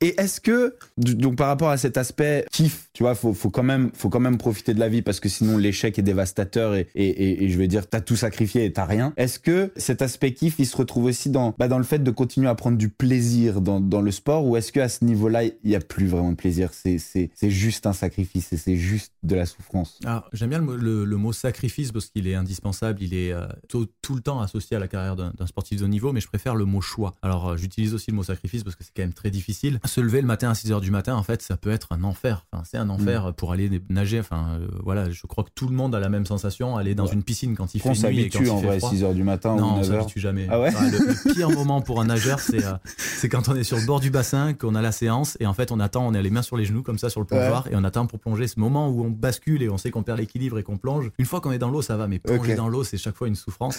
Et 0.00 0.18
est-ce 0.20 0.40
que, 0.40 0.74
donc 0.96 1.36
par 1.36 1.48
rapport 1.48 1.68
à 1.70 1.76
cet 1.76 1.96
aspect 1.96 2.46
kiff, 2.50 2.88
tu 2.92 3.02
vois, 3.02 3.14
faut, 3.14 3.34
faut 3.34 3.50
quand 3.50 3.62
même, 3.62 3.90
faut 3.94 4.08
quand 4.08 4.20
même 4.20 4.38
profiter 4.38 4.74
de 4.74 4.80
la 4.80 4.88
vie 4.88 5.02
parce 5.02 5.20
que 5.20 5.28
sinon 5.28 5.58
l'échec 5.58 5.98
est 5.98 6.02
dévastateur 6.02 6.29
et, 6.38 6.86
et, 6.94 7.44
et, 7.44 7.48
je 7.48 7.58
veux 7.58 7.66
dire, 7.66 7.88
t'as 7.88 8.00
tout 8.00 8.16
sacrifié 8.16 8.64
et 8.64 8.72
t'as 8.72 8.84
rien. 8.84 9.12
Est-ce 9.16 9.38
que 9.38 9.72
cet 9.76 10.02
aspect 10.02 10.32
kiff, 10.32 10.56
il 10.58 10.66
se 10.66 10.76
retrouve 10.76 11.04
aussi 11.04 11.30
dans, 11.30 11.54
bah, 11.58 11.68
dans 11.68 11.78
le 11.78 11.84
fait 11.84 12.00
de 12.00 12.10
continuer 12.10 12.48
à 12.48 12.54
prendre 12.54 12.76
du 12.76 12.88
plaisir 12.88 13.60
dans, 13.60 13.80
dans 13.80 14.00
le 14.00 14.10
sport 14.10 14.46
ou 14.46 14.56
est-ce 14.56 14.72
qu'à 14.72 14.88
ce, 14.88 15.04
niveau-là, 15.04 15.44
il 15.44 15.54
n'y 15.64 15.74
a 15.74 15.80
plus 15.80 16.06
vraiment 16.06 16.30
de 16.30 16.36
plaisir? 16.36 16.70
C'est, 16.72 16.98
juste 17.42 17.86
un 17.86 17.92
sacrifice 17.92 18.52
et 18.52 18.56
c'est 18.56 18.76
juste 18.76 19.12
de 19.22 19.34
la 19.34 19.46
souffrance. 19.46 19.98
Alors, 20.04 20.28
j'aime 20.32 20.50
bien 20.50 20.60
le, 20.60 21.04
le, 21.04 21.16
mot 21.16 21.32
sacrifice 21.32 21.92
parce 21.92 22.06
qu'il 22.06 22.26
est 22.26 22.34
indispensable, 22.34 23.02
il 23.02 23.14
est 23.14 23.32
euh, 23.32 23.46
tout, 23.68 23.88
tout, 24.02 24.14
le 24.14 24.20
temps 24.20 24.40
associé 24.40 24.76
à 24.76 24.80
la 24.80 24.88
carrière 24.88 25.16
d'un, 25.16 25.32
sportif 25.46 25.80
de 25.80 25.84
haut 25.84 25.88
niveau, 25.88 26.12
mais 26.12 26.20
je 26.20 26.28
préfère 26.28 26.54
le 26.54 26.64
mot 26.64 26.80
choix. 26.80 27.14
Alors, 27.22 27.50
euh, 27.50 27.56
j'utilise 27.56 27.94
aussi 27.94 28.10
le 28.10 28.16
mot 28.16 28.22
sacrifice 28.22 28.62
parce 28.62 28.76
que 28.76 28.84
c'est 28.84 28.92
quand 28.94 29.02
même 29.02 29.12
très 29.12 29.30
difficile. 29.30 29.80
Se 29.84 30.00
lever 30.00 30.20
le 30.20 30.26
matin 30.26 30.50
à 30.50 30.54
6 30.54 30.70
h 30.70 30.80
du 30.80 30.90
matin, 30.90 31.14
en 31.14 31.22
fait, 31.22 31.42
ça 31.42 31.56
peut 31.56 31.70
être 31.70 31.92
un 31.92 32.02
enfer. 32.04 32.46
Enfin, 32.52 32.64
c'est 32.64 32.78
un 32.78 32.88
enfer 32.88 33.28
mm. 33.28 33.32
pour 33.34 33.52
aller 33.52 33.82
nager. 33.88 34.20
Enfin, 34.20 34.58
euh, 34.60 34.68
voilà, 34.82 35.10
je 35.10 35.26
crois 35.26 35.44
que 35.44 35.50
tout 35.54 35.68
le 35.68 35.74
monde 35.74 35.94
a 35.94 36.00
la 36.00 36.08
même 36.08 36.19
sensation. 36.26 36.76
Aller 36.76 36.94
dans 36.94 37.06
une 37.06 37.22
piscine 37.22 37.56
quand 37.56 37.74
il 37.74 37.80
fait 37.80 37.88
nuit 37.88 38.20
et 38.20 38.30
quand 38.30 38.48
en 38.48 38.60
vrai, 38.60 38.80
6 38.80 39.02
h 39.02 39.14
du 39.14 39.22
matin 39.22 39.56
non, 39.56 39.74
ou 39.74 39.76
9 39.78 39.86
h 39.86 39.90
on 39.90 39.92
s'habitue 39.92 40.20
jamais. 40.20 40.46
Ah 40.50 40.56
le, 40.56 41.34
pire 41.34 41.50
moment 41.50 41.80
pour 41.80 42.00
un 42.00 42.06
nageur, 42.06 42.40
c'est 42.40 42.64
euh, 42.64 42.72
c'est 42.96 43.28
quand 43.28 43.48
on 43.48 43.54
est 43.54 43.64
sur 43.64 43.78
le 43.78 43.86
bord 43.86 44.00
du 44.00 44.10
bassin, 44.10 44.54
qu'on 44.54 44.74
a 44.74 44.82
la 44.82 44.92
séance 44.92 45.36
et 45.40 45.46
en 45.46 45.54
fait 45.54 45.72
on 45.72 45.80
attend, 45.80 46.06
on 46.06 46.14
a 46.14 46.22
les 46.22 46.30
mains 46.30 46.42
sur 46.42 46.56
les 46.56 46.64
genoux 46.64 46.82
comme 46.82 46.98
ça 46.98 47.10
sur 47.10 47.20
le 47.20 47.26
plongeoir 47.26 47.66
et 47.68 47.76
on 47.76 47.84
attend 47.84 48.06
pour 48.06 48.18
plonger. 48.18 48.46
Ce 48.46 48.58
moment 48.58 48.88
où 48.88 49.04
on 49.04 49.10
bascule 49.10 49.62
et 49.62 49.68
on 49.68 49.78
sait 49.78 49.90
qu'on 49.90 50.02
perd 50.02 50.18
l'équilibre 50.18 50.58
et 50.58 50.62
qu'on 50.62 50.78
plonge. 50.78 51.10
Une 51.18 51.26
fois 51.26 51.40
qu'on 51.40 51.52
est 51.52 51.58
dans 51.58 51.70
l'eau, 51.70 51.82
ça 51.82 51.96
va, 51.96 52.06
mais 52.06 52.18
plonger 52.18 52.54
dans 52.54 52.68
l'eau, 52.68 52.84
c'est 52.84 52.98
chaque 52.98 53.16
fois 53.16 53.28
une 53.28 53.36
souffrance. 53.36 53.78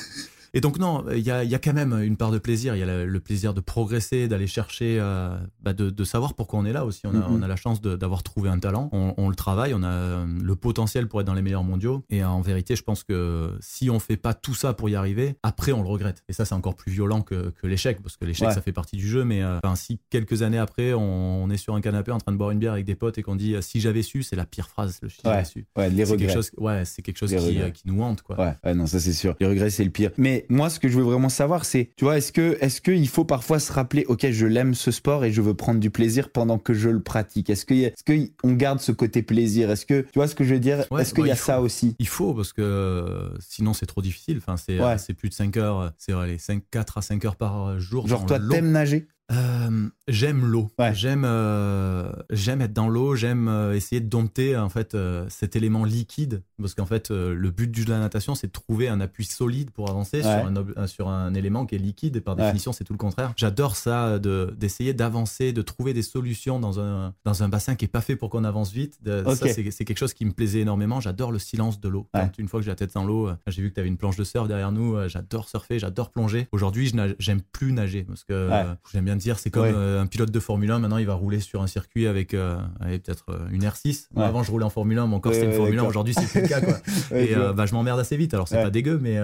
Et 0.53 0.59
donc 0.59 0.79
non, 0.79 1.05
il 1.11 1.21
y 1.21 1.31
a, 1.31 1.45
y 1.45 1.55
a, 1.55 1.59
quand 1.59 1.73
même 1.73 1.93
une 1.93 2.17
part 2.17 2.31
de 2.31 2.37
plaisir. 2.37 2.75
Il 2.75 2.79
y 2.79 2.83
a 2.83 3.05
le, 3.05 3.19
plaisir 3.21 3.53
de 3.53 3.61
progresser, 3.61 4.27
d'aller 4.27 4.47
chercher, 4.47 4.97
euh, 4.99 5.37
bah 5.61 5.71
de, 5.71 5.89
de, 5.89 6.03
savoir 6.03 6.33
pourquoi 6.33 6.59
on 6.59 6.65
est 6.65 6.73
là 6.73 6.83
aussi. 6.83 7.01
On 7.05 7.11
a, 7.11 7.19
mm-hmm. 7.19 7.25
on 7.29 7.41
a 7.41 7.47
la 7.47 7.55
chance 7.55 7.81
d'avoir 7.81 8.21
trouvé 8.23 8.49
un 8.49 8.59
talent. 8.59 8.89
On, 8.91 9.13
on, 9.17 9.29
le 9.29 9.35
travaille, 9.35 9.73
on 9.73 9.83
a 9.83 9.87
euh, 9.87 10.25
le 10.25 10.55
potentiel 10.55 11.07
pour 11.07 11.21
être 11.21 11.27
dans 11.27 11.33
les 11.33 11.41
meilleurs 11.41 11.63
mondiaux. 11.63 12.03
Et 12.09 12.23
en 12.23 12.41
vérité, 12.41 12.75
je 12.75 12.83
pense 12.83 13.03
que 13.03 13.55
si 13.61 13.89
on 13.89 13.99
fait 13.99 14.17
pas 14.17 14.33
tout 14.33 14.53
ça 14.53 14.73
pour 14.73 14.89
y 14.89 14.95
arriver, 14.95 15.35
après 15.41 15.71
on 15.71 15.81
le 15.81 15.87
regrette. 15.87 16.23
Et 16.27 16.33
ça, 16.33 16.43
c'est 16.43 16.55
encore 16.55 16.75
plus 16.75 16.91
violent 16.91 17.21
que, 17.21 17.51
que 17.51 17.67
l'échec, 17.67 18.01
parce 18.01 18.17
que 18.17 18.25
l'échec, 18.25 18.51
ça 18.51 18.61
fait 18.61 18.73
partie 18.73 18.97
du 18.97 19.07
jeu. 19.07 19.23
Mais 19.23 19.41
euh, 19.43 19.59
si 19.75 19.99
quelques 20.09 20.41
années 20.41 20.59
après, 20.59 20.93
on, 20.93 21.43
on, 21.43 21.49
est 21.49 21.57
sur 21.57 21.75
un 21.75 21.81
canapé 21.81 22.11
en 22.11 22.17
train 22.17 22.33
de 22.33 22.37
boire 22.37 22.51
une 22.51 22.59
bière 22.59 22.73
avec 22.73 22.85
des 22.85 22.95
potes 22.95 23.17
et 23.17 23.23
qu'on 23.23 23.37
dit 23.37 23.55
si 23.61 23.79
j'avais 23.79 24.01
su, 24.01 24.23
c'est 24.23 24.35
la 24.35 24.45
pire 24.45 24.67
phrase. 24.67 24.99
Le 25.01 25.07
si 25.07 25.21
j'avais 25.23 25.45
su. 25.45 25.65
Ouais, 25.77 25.89
les 25.89 26.03
regrets. 26.03 26.17
Quelque 26.17 26.33
chose, 26.33 26.51
ouais, 26.57 26.83
c'est 26.83 27.01
quelque 27.01 27.17
chose 27.17 27.33
qui, 27.33 27.71
qui, 27.71 27.83
nous 27.85 28.01
hante. 28.01 28.21
Quoi. 28.21 28.37
Ouais, 28.37 28.53
ouais 28.65 28.73
non, 28.73 28.85
ça 28.85 28.99
c'est 28.99 29.13
sûr. 29.13 29.35
Les 29.39 29.47
regrets, 29.47 29.69
c'est 29.69 29.85
le 29.85 29.91
pire. 29.91 30.11
Mais 30.17 30.40
moi, 30.49 30.69
ce 30.69 30.79
que 30.79 30.87
je 30.87 30.97
veux 30.97 31.03
vraiment 31.03 31.29
savoir, 31.29 31.65
c'est, 31.65 31.91
tu 31.95 32.05
vois, 32.05 32.17
est-ce 32.17 32.31
que, 32.31 32.57
est-ce 32.61 32.81
qu'il 32.81 33.07
faut 33.07 33.25
parfois 33.25 33.59
se 33.59 33.71
rappeler, 33.71 34.05
ok, 34.07 34.29
je 34.31 34.45
l'aime 34.45 34.73
ce 34.73 34.91
sport 34.91 35.25
et 35.25 35.31
je 35.31 35.41
veux 35.41 35.53
prendre 35.53 35.79
du 35.79 35.89
plaisir 35.89 36.29
pendant 36.29 36.57
que 36.57 36.73
je 36.73 36.89
le 36.89 37.01
pratique? 37.01 37.49
Est-ce 37.49 37.65
que, 37.65 37.73
est-ce 37.73 38.03
que 38.03 38.31
on 38.43 38.53
garde 38.53 38.79
ce 38.79 38.91
côté 38.91 39.21
plaisir? 39.21 39.71
Est-ce 39.71 39.85
que, 39.85 40.01
tu 40.01 40.11
vois 40.15 40.27
ce 40.27 40.35
que 40.35 40.43
je 40.43 40.53
veux 40.53 40.59
dire? 40.59 40.85
Est-ce 40.97 41.13
qu'il 41.13 41.27
y 41.27 41.31
a 41.31 41.35
ça 41.35 41.61
aussi? 41.61 41.95
Il 41.99 42.07
faut 42.07 42.33
parce 42.33 42.53
que 42.53 42.61
euh, 42.61 43.29
sinon 43.39 43.73
c'est 43.73 43.85
trop 43.85 44.01
difficile. 44.01 44.37
Enfin, 44.37 44.57
c'est, 44.57 44.79
c'est 44.97 45.13
plus 45.13 45.29
de 45.29 45.33
5 45.33 45.57
heures, 45.57 45.91
c'est 45.97 46.13
les 46.25 46.37
5, 46.37 46.63
4 46.71 46.97
à 46.97 47.01
5 47.01 47.25
heures 47.25 47.35
par 47.35 47.79
jour. 47.79 48.07
Genre 48.07 48.25
toi, 48.25 48.39
t'aimes 48.39 48.71
nager? 48.71 49.07
Euh, 49.31 49.89
j'aime 50.07 50.45
l'eau. 50.45 50.71
J'aime 50.93 51.23
euh, 51.25 52.11
j'aime 52.29 52.61
être 52.61 52.73
dans 52.73 52.89
l'eau. 52.89 53.15
J'aime 53.15 53.47
euh, 53.47 53.75
essayer 53.75 54.01
de 54.01 54.09
dompter 54.09 54.57
en 54.57 54.69
fait 54.69 54.97
cet 55.29 55.55
élément 55.55 55.85
liquide 55.85 56.43
parce 56.59 56.75
qu'en 56.75 56.85
fait 56.85 57.09
le 57.09 57.49
but 57.49 57.71
de 57.71 57.89
la 57.89 57.99
natation 57.99 58.35
c'est 58.35 58.47
de 58.47 58.51
trouver 58.51 58.87
un 58.87 59.01
appui 59.01 59.25
solide 59.25 59.71
pour 59.71 59.89
avancer 59.89 60.21
sur, 60.21 60.29
un, 60.31 60.87
sur 60.87 61.09
un 61.09 61.33
élément 61.33 61.65
qui 61.65 61.75
est 61.75 61.79
liquide 61.79 62.15
et 62.15 62.21
par 62.21 62.35
définition 62.35 62.71
c'est 62.73 62.83
tout 62.83 62.93
le 62.93 62.97
contraire. 62.97 63.33
J'adore 63.35 63.75
ça 63.75 64.19
de 64.19 64.53
d'essayer 64.57 64.93
d'avancer, 64.93 65.53
de 65.53 65.61
trouver 65.61 65.93
des 65.93 66.03
solutions 66.03 66.59
dans 66.59 66.79
un 66.79 67.13
dans 67.25 67.43
un 67.43 67.49
bassin 67.49 67.75
qui 67.75 67.85
est 67.85 67.89
pas 67.89 68.01
fait 68.01 68.15
pour 68.15 68.29
qu'on 68.29 68.43
avance 68.43 68.71
vite. 68.71 68.99
Ça 69.05 69.35
c'est 69.35 69.85
quelque 69.85 69.97
chose 69.97 70.13
qui 70.13 70.25
me 70.25 70.31
plaisait 70.31 70.59
énormément. 70.59 70.99
J'adore 70.99 71.31
le 71.31 71.39
silence 71.39 71.79
de 71.79 71.89
l'eau. 71.89 72.07
Une 72.37 72.47
fois 72.47 72.59
que 72.59 72.65
j'ai 72.65 72.71
la 72.71 72.75
tête 72.75 72.93
dans 72.93 73.05
l'eau, 73.05 73.29
j'ai 73.47 73.61
vu 73.61 73.69
que 73.69 73.75
tu 73.75 73.79
avais 73.79 73.89
une 73.89 73.97
planche 73.97 74.17
de 74.17 74.23
surf 74.23 74.47
derrière 74.47 74.71
nous. 74.71 74.97
J'adore 75.07 75.47
surfer, 75.47 75.79
j'adore 75.79 76.11
plonger. 76.11 76.47
Aujourd'hui 76.51 76.91
j'aime 77.19 77.41
plus 77.41 77.71
nager 77.71 78.03
parce 78.03 78.23
que 78.23 78.49
j'aime 78.91 79.05
bien 79.05 79.15
dire, 79.21 79.39
c'est 79.39 79.49
comme 79.49 79.65
euh, 79.65 80.01
un 80.01 80.07
pilote 80.07 80.31
de 80.31 80.39
Formule 80.39 80.71
1. 80.71 80.79
Maintenant, 80.79 80.97
il 80.97 81.05
va 81.05 81.13
rouler 81.13 81.39
sur 81.39 81.61
un 81.61 81.67
circuit 81.67 82.07
avec, 82.07 82.33
euh, 82.33 82.57
peut-être 82.79 83.25
euh, 83.29 83.47
une 83.51 83.63
R6. 83.63 84.07
Avant, 84.15 84.43
je 84.43 84.51
roulais 84.51 84.65
en 84.65 84.69
Formule 84.69 84.99
1, 84.99 85.07
mon 85.07 85.19
corps 85.19 85.33
c'était 85.33 85.47
une 85.47 85.53
Formule 85.53 85.79
1. 85.79 85.83
Aujourd'hui, 85.83 86.13
c'est 86.13 86.27
plus 86.27 86.41
le 86.41 86.47
cas. 86.47 86.61
Quoi. 86.61 86.77
et 87.17 87.35
bah, 87.55 87.65
je 87.65 87.73
m'emmerde 87.73 87.99
assez 87.99 88.17
vite. 88.17 88.33
Alors, 88.33 88.47
c'est 88.47 88.61
pas 88.61 88.69
dégueu, 88.69 88.99
mais, 89.01 89.17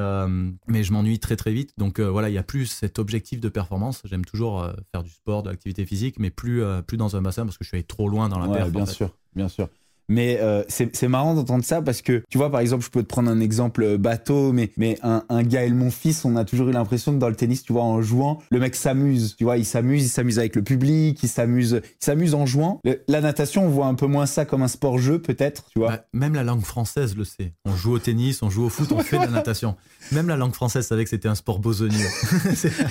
mais 0.68 0.84
je 0.84 0.94
m'ennuie 0.94 1.20
très 1.20 1.36
très 1.36 1.52
vite. 1.52 1.72
Donc 1.78 2.00
voilà, 2.00 2.30
il 2.30 2.34
y 2.34 2.38
a 2.38 2.44
plus 2.44 2.66
cet 2.68 3.00
objectif 3.00 3.40
de 3.40 3.50
performance. 3.50 4.02
J'aime 4.06 4.26
toujours 4.26 4.68
faire 4.92 5.04
du 5.04 5.12
sport, 5.12 5.44
de 5.44 5.50
l'activité 5.50 5.86
physique, 5.86 6.16
mais 6.20 6.30
plus, 6.30 6.64
plus 6.86 6.98
dans 6.98 7.16
un 7.16 7.22
bassin 7.22 7.46
parce 7.46 7.58
que 7.58 7.64
je 7.64 7.70
suis 7.70 7.78
allé 7.78 7.84
trop 7.84 8.10
loin 8.10 8.30
dans 8.30 8.40
la 8.40 8.48
perf. 8.48 8.72
Bien 8.72 8.86
sûr, 8.86 9.16
bien 9.36 9.50
sûr. 9.50 9.70
Mais 10.10 10.40
euh, 10.42 10.64
c'est 10.68 11.08
marrant 11.08 11.34
d'entendre 11.34 11.64
ça 11.66 11.82
parce 11.82 12.02
que, 12.02 12.24
tu 12.30 12.38
vois, 12.38 12.50
par 12.50 12.62
exemple, 12.62 12.84
je 12.84 12.90
peux 12.90 13.04
te 13.04 13.08
prendre 13.08 13.30
un 13.30 13.40
exemple 13.40 13.84
euh, 13.84 13.98
bateau, 13.98 14.54
mais, 14.54 14.72
mais 14.78 14.98
un, 15.04 15.24
un 15.30 15.44
Gaël 15.44 15.76
fils 15.92 16.24
on 16.26 16.36
a 16.36 16.46
toujours 16.46 16.70
eu 16.70 16.72
l'impression 16.72 17.14
que 17.14 17.18
dans 17.18 17.30
le 17.30 17.36
tennis, 17.36 17.64
tu 17.64 17.74
vois, 17.74 17.84
en 17.84 18.02
jouant, 18.02 18.40
le 18.50 18.60
mec 18.60 18.76
s'amuse. 18.76 19.36
Tu 19.38 19.44
vois, 19.44 19.58
il 19.58 19.66
s'amuse, 19.66 20.06
il 20.06 20.10
s'amuse 20.10 20.40
avec 20.40 20.56
le 20.56 20.64
public, 20.64 21.20
il 21.22 21.30
s'amuse, 21.30 21.82
il 21.84 22.06
s'amuse 22.06 22.34
en 22.34 22.46
jouant. 22.46 22.80
la 23.08 23.22
natation, 23.22 23.66
on 23.66 23.70
voit 23.70 23.88
un 23.88 23.96
peu 23.96 24.08
moins 24.08 24.26
ça 24.26 24.46
comme 24.46 24.62
un 24.62 24.68
sport-jeu, 24.68 25.20
peut-être, 25.20 25.66
tu 25.72 25.80
vois. 25.80 25.90
Bah, 25.90 26.06
même 26.14 26.34
la 26.36 26.44
langue 26.44 26.64
française 26.64 27.16
le 27.16 27.26
sait. 27.26 27.54
On 27.66 27.76
joue 27.76 27.94
au 27.94 28.00
tennis, 28.00 28.42
on 28.42 28.50
joue 28.50 28.66
au 28.66 28.70
foot, 28.70 28.92
on 28.92 29.00
fait 29.00 29.18
de 29.18 29.24
la 29.24 29.32
natation. 29.32 29.76
Même 30.12 30.28
la 30.28 30.38
langue 30.38 30.54
française 30.54 30.86
savait 30.86 31.04
que 31.04 31.10
c'était 31.10 31.28
un 31.28 31.36
sport 31.36 31.60
bosonnier. 31.60 32.06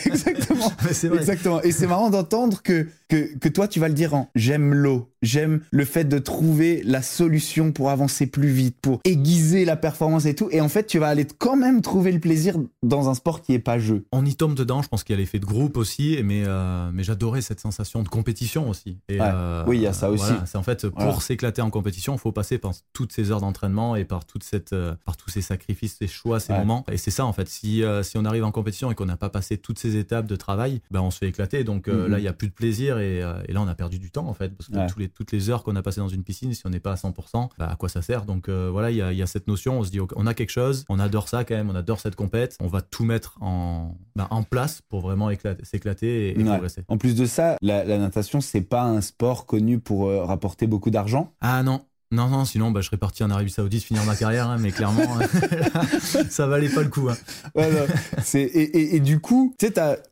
Exactement. 0.07 0.73
Exactement. 1.15 1.63
Et 1.63 1.73
c'est 1.73 1.87
marrant 1.87 2.11
d'entendre 2.11 2.63
que, 2.63 2.89
que, 3.09 3.37
que 3.39 3.49
toi, 3.49 3.69
tu 3.69 3.81
vas 3.81 3.89
le 3.89 3.95
dire 3.95 4.15
en 4.15 4.29
j'aime 4.35 4.75
l'eau, 4.75 5.09
j'aime 5.23 5.61
le 5.71 5.85
fait 5.85 6.05
de 6.05 6.19
trouver 6.19 6.83
la 6.85 7.03
solution 7.03 7.73
pour 7.73 7.91
avancer 7.91 8.27
plus 8.27 8.49
vite, 8.49 8.77
pour 8.81 9.01
aiguiser 9.05 9.65
la 9.65 9.77
performance 9.77 10.27
et 10.27 10.35
tout. 10.35 10.49
Et 10.51 10.61
en 10.61 10.69
fait, 10.69 10.87
tu 10.87 10.99
vas 10.99 11.09
aller 11.09 11.27
quand 11.39 11.57
même 11.57 11.83
trouver 11.83 12.13
le 12.13 12.21
plaisir 12.21 12.57
dans 12.83 13.09
un 13.09 13.15
sport 13.15 13.43
qui 13.43 13.55
est 13.55 13.59
pas 13.59 13.79
jeu. 13.79 14.05
On 14.13 14.25
y 14.25 14.35
tombe 14.35 14.55
dedans. 14.55 14.83
Je 14.83 14.89
pense 14.89 15.05
qu'il 15.05 15.15
y 15.15 15.19
a 15.19 15.21
l'effet 15.21 15.39
de 15.39 15.47
groupe 15.47 15.77
aussi, 15.77 16.19
mais 16.25 16.45
euh, 16.47 16.91
mais 16.93 17.03
j'adorais 17.03 17.41
cette 17.41 17.61
sensation 17.61 18.03
de 18.03 18.09
compétition 18.09 18.69
aussi. 18.69 18.99
Et, 19.09 19.19
euh, 19.21 19.65
oui, 19.67 19.79
il 19.79 19.83
y 19.83 19.87
a 19.87 19.93
ça 19.93 20.11
aussi. 20.11 20.33
C'est 20.47 20.59
en 20.59 20.63
fait 20.63 20.89
pour 20.89 21.23
s'éclater 21.23 21.63
en 21.63 21.71
compétition, 21.71 22.15
il 22.15 22.19
faut 22.19 22.33
passer 22.33 22.59
par 22.59 22.73
toutes 22.93 23.13
ces 23.13 23.31
heures 23.31 23.41
d'entraînement 23.41 23.97
et 23.97 24.05
par 24.05 24.25
toute 24.25 24.45
cette, 24.45 24.73
euh, 24.73 24.95
par 25.05 25.17
tous 25.17 25.31
ces 25.31 25.43
sacrifices, 25.43 25.97
ces 25.99 26.07
choix, 26.07 26.41
ces 26.41 26.53
moments. 26.53 26.85
Et 26.91 26.97
c'est 26.97 27.11
ça 27.11 27.25
en 27.25 27.33
fait. 27.33 27.49
Si 27.49 27.83
si 28.03 28.19
on 28.19 28.25
arrive 28.25 28.45
en 28.45 28.53
compétition 28.53 28.91
et 28.91 28.95
qu'on 28.95 29.07
n'a 29.07 29.17
pas 29.17 29.31
passé 29.31 29.59
toutes 29.59 29.79
ces 29.79 29.97
étapes 29.97 30.27
de 30.27 30.37
travail, 30.37 30.81
ben 30.91 31.01
on 31.01 31.11
se 31.11 31.19
fait 31.19 31.29
éclater. 31.29 31.65
Donc 31.65 31.89
mm-hmm. 31.89 32.07
là, 32.07 32.19
il 32.19 32.25
y 32.25 32.29
a 32.29 32.33
plus 32.33 32.49
de 32.49 32.53
plaisir 32.53 32.99
et, 32.99 33.19
et, 33.19 33.53
là, 33.53 33.61
on 33.61 33.69
a 33.69 33.75
perdu 33.75 33.99
du 33.99 34.11
temps 34.11 34.29
en 34.29 34.35
fait, 34.35 34.51
parce 34.51 34.69
que 34.69 34.93
tous 34.93 34.99
les, 34.99 35.09
toutes 35.17 35.33
les 35.33 35.51
heures 35.51 35.63
qu'on 35.63 35.75
a 35.77 35.83
passées 35.83 36.01
dans 36.01 36.09
une 36.09 36.23
piscine, 36.23 36.53
si 36.53 36.67
on 36.67 36.71
n'est 36.71 36.81
pas 36.81 36.93
à 36.93 36.97
100%, 36.97 37.49
bah, 37.59 37.69
à 37.71 37.77
quoi 37.77 37.89
ça 37.89 38.03
sert? 38.03 38.25
Donc 38.25 38.49
euh, 38.49 38.69
voilà, 38.71 38.91
il 38.91 38.97
y 38.97 39.23
a, 39.23 39.27
cette 39.27 39.49
notion, 39.49 39.81
on 39.81 39.85
se 39.85 39.91
dit, 39.91 39.99
on 40.15 40.27
a 40.27 40.35
quelque 40.35 40.51
chose, 40.51 40.85
on 40.89 40.99
adore 40.99 41.29
ça 41.29 41.45
quand 41.45 41.55
même, 41.55 41.71
on 41.71 41.75
adore 41.75 42.01
cette 42.01 42.17
compète, 42.17 42.57
on 42.61 42.69
va 42.69 42.83
tout 42.83 43.05
mettre 43.05 43.39
en, 43.41 43.97
bah, 44.15 44.29
en 44.31 44.43
place 44.43 44.83
pour 44.89 45.01
vraiment 45.01 45.31
s'éclater 45.63 46.39
et, 46.39 46.45
progresser. 46.45 46.85
En 46.89 46.99
plus 46.99 47.15
de 47.15 47.27
ça, 47.27 47.57
la, 47.63 47.85
natation, 47.99 48.41
c'est 48.41 48.61
pas 48.61 48.83
un 48.83 49.01
sport 49.01 49.47
connu 49.47 49.79
pour 49.79 50.09
euh, 50.09 50.25
rapporter 50.25 50.67
beaucoup 50.67 50.91
d'argent? 50.91 51.33
Ah 51.41 51.63
non, 51.63 51.83
non, 52.13 52.29
non, 52.29 52.45
sinon 52.45 52.71
bah, 52.71 52.83
je 52.83 52.87
serais 52.87 52.99
parti 52.99 53.25
en 53.25 53.31
Arabie 53.31 53.51
Saoudite 53.51 53.83
finir 53.83 54.05
ma 54.05 54.15
carrière, 54.15 54.49
hein, 54.49 54.59
mais 54.61 54.71
clairement, 54.71 55.19
hein, 55.19 55.83
ça 56.31 56.47
valait 56.47 56.69
pas 56.69 56.83
le 56.83 56.89
coup. 56.89 57.09
Hein. 57.09 57.17
et, 58.35 58.41
et, 58.43 58.97
et, 58.97 59.01
du 59.01 59.19
coup, 59.19 59.55